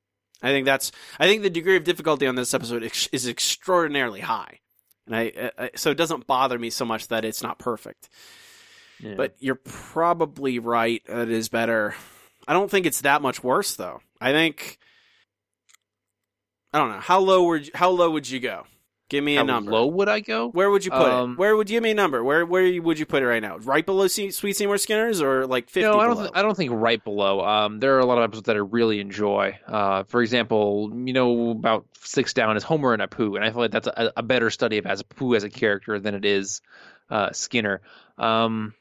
[0.41, 0.91] I think that's.
[1.19, 4.59] I think the degree of difficulty on this episode is extraordinarily high,
[5.05, 8.09] and I, I so it doesn't bother me so much that it's not perfect.
[8.99, 9.15] Yeah.
[9.15, 11.01] But you're probably right.
[11.07, 11.95] It is better.
[12.47, 14.01] I don't think it's that much worse though.
[14.19, 14.77] I think
[16.73, 18.65] I don't know how low would you, how low would you go?
[19.11, 19.71] Give me a how number.
[19.71, 20.47] low would I go?
[20.49, 21.37] Where would you put Um, it?
[21.37, 22.23] Where would you give me a number?
[22.23, 23.57] Where where would you put it right now?
[23.57, 25.81] Right below Se- Sweet Seymour Skinner's or like fifty?
[25.87, 26.17] No, I don't.
[26.17, 27.45] Th- I don't think right below.
[27.45, 29.59] Um, there are a lot of episodes that I really enjoy.
[29.67, 33.59] Uh, for example, you know about six down is Homer and Apu, and I feel
[33.59, 36.61] like that's a, a better study of as Apu as a character than it is
[37.09, 37.81] uh, Skinner.
[38.17, 38.73] Um,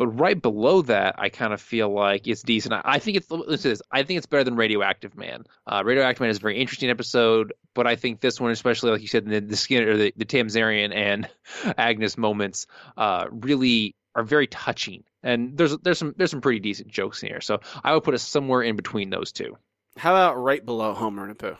[0.00, 2.72] but right below that, I kind of feel like it's decent.
[2.72, 3.82] I, I think it's let's say this.
[3.92, 5.44] I think it's better than Radioactive Man.
[5.66, 9.02] Uh, Radioactive Man is a very interesting episode, but I think this one, especially like
[9.02, 11.28] you said, the, the Skinner, or the, the Tamzarian and
[11.76, 12.66] Agnes moments,
[12.96, 15.04] uh, really are very touching.
[15.22, 17.42] And there's there's some there's some pretty decent jokes in here.
[17.42, 19.58] So I would put it somewhere in between those two.
[19.98, 21.58] How about right below Homer and Apu?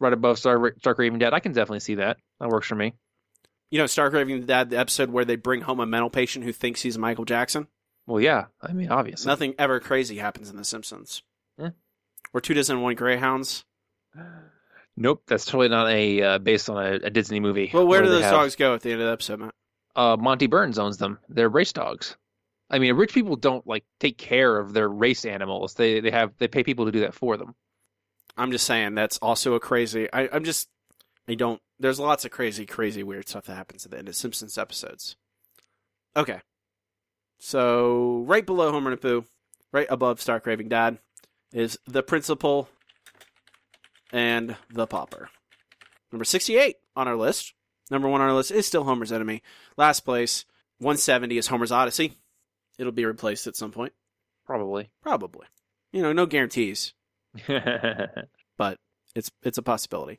[0.00, 1.32] Right above Star Stark Raving Dad.
[1.32, 2.16] I can definitely see that.
[2.40, 2.94] That works for me.
[3.70, 6.82] You know, the Dad, the episode where they bring home a mental patient who thinks
[6.82, 7.66] he's Michael Jackson.
[8.06, 8.46] Well, yeah.
[8.62, 9.28] I mean, obviously.
[9.28, 11.22] Nothing ever crazy happens in The Simpsons.
[12.32, 13.64] Or two dozen and one greyhounds.
[14.98, 17.70] Nope, that's totally not a uh, based on a, a Disney movie.
[17.72, 19.54] Well, where do they those have- dogs go at the end of the episode, Matt?
[19.94, 21.18] Uh, Monty Burns owns them.
[21.28, 22.16] They're race dogs.
[22.70, 25.74] I mean, rich people don't like take care of their race animals.
[25.74, 27.54] They they have they pay people to do that for them.
[28.38, 30.08] I'm just saying that's also a crazy.
[30.12, 30.68] I, I'm just.
[31.28, 31.60] I don't.
[31.78, 35.16] There's lots of crazy, crazy, weird stuff that happens at the end of Simpsons episodes.
[36.16, 36.40] Okay.
[37.38, 39.26] So right below Homer and Apu,
[39.72, 40.98] right above Stark Raving Dad,
[41.52, 42.68] is the principal
[44.12, 45.28] and the pauper.
[46.10, 47.52] Number 68 on our list.
[47.90, 49.42] Number one on our list is still Homer's Enemy.
[49.76, 50.44] Last place,
[50.78, 52.14] 170 is Homer's Odyssey.
[52.78, 53.92] It'll be replaced at some point.
[54.44, 54.90] Probably.
[55.02, 55.46] Probably.
[55.92, 56.94] You know, no guarantees,
[58.58, 58.78] but
[59.14, 60.18] it's it's a possibility.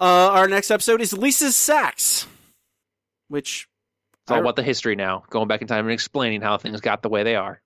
[0.00, 2.26] Uh, our next episode is Lisa's Sax,
[3.28, 3.68] which
[4.22, 6.80] It's all I- about the history now, going back in time and explaining how things
[6.80, 7.60] got the way they are.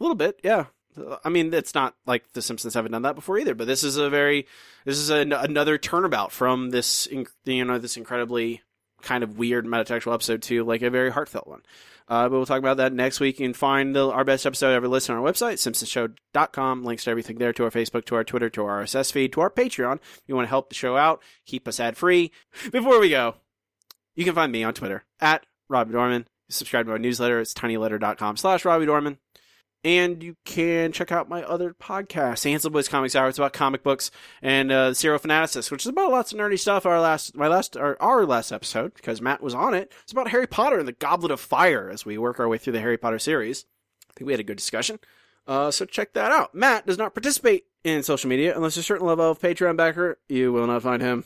[0.00, 0.66] A little bit, yeah.
[1.24, 3.96] I mean, it's not like The Simpsons haven't done that before either, but this is
[3.96, 4.46] a very,
[4.84, 7.08] this is an, another turnabout from this,
[7.44, 8.62] you know, this incredibly
[9.02, 11.62] kind of weird metatextual episode to like a very heartfelt one.
[12.06, 13.40] Uh, but we'll talk about that next week.
[13.40, 16.84] You can find the, our best episode ever listed on our website, simpsonshow.com.
[16.84, 19.40] Links to everything there, to our Facebook, to our Twitter, to our RSS feed, to
[19.40, 19.96] our Patreon.
[19.96, 22.30] If you want to help the show out, keep us ad free.
[22.70, 23.36] Before we go,
[24.14, 26.26] you can find me on Twitter at Robbie Dorman.
[26.50, 27.40] Subscribe to our newsletter.
[27.40, 29.18] It's tinyletter.com slash Robbie Dorman.
[29.84, 33.28] And you can check out my other podcast, Hansel Boys Comics Hour.
[33.28, 36.86] It's about comic books and uh, Serial Fanaticist, which is about lots of nerdy stuff.
[36.86, 40.30] Our last, my last, our, our last episode, because Matt was on it, it's about
[40.30, 42.96] Harry Potter and the Goblet of Fire as we work our way through the Harry
[42.96, 43.66] Potter series.
[44.08, 45.00] I think we had a good discussion.
[45.46, 46.54] Uh, so check that out.
[46.54, 50.18] Matt does not participate in social media unless a certain level of Patreon backer.
[50.30, 51.24] You will not find him.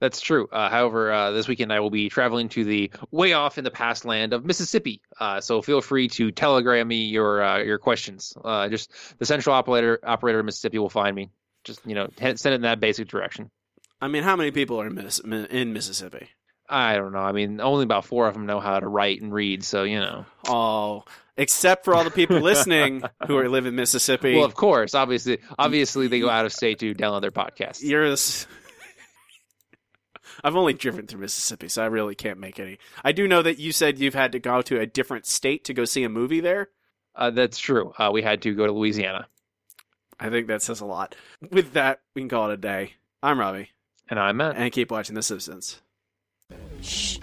[0.00, 0.48] That's true.
[0.50, 3.70] Uh, however, uh, this weekend I will be traveling to the way off in the
[3.70, 5.00] past land of Mississippi.
[5.18, 8.34] Uh, so feel free to telegram me your uh, your questions.
[8.44, 11.30] Uh, just the central operator operator of Mississippi will find me.
[11.64, 13.50] Just you know, send it in that basic direction.
[14.00, 16.28] I mean, how many people are in, Miss- in Mississippi?
[16.68, 17.18] I don't know.
[17.20, 19.64] I mean, only about four of them know how to write and read.
[19.64, 20.26] So you know.
[20.48, 21.04] Oh,
[21.36, 24.34] except for all the people listening who are live in Mississippi.
[24.34, 27.82] Well, of course, obviously, obviously they go out of state to download their podcasts.
[27.82, 28.10] You're.
[28.10, 28.46] this-
[30.42, 32.78] I've only driven through Mississippi, so I really can't make any.
[33.04, 35.74] I do know that you said you've had to go to a different state to
[35.74, 36.70] go see a movie there.
[37.14, 37.92] Uh, that's true.
[37.98, 39.28] Uh, we had to go to Louisiana.
[40.18, 41.14] I think that says a lot.
[41.50, 42.94] With that, we can call it a day.
[43.22, 43.70] I'm Robbie.
[44.08, 44.56] And I'm Matt.
[44.56, 45.80] And keep watching The Simpsons.
[46.80, 47.18] Shh.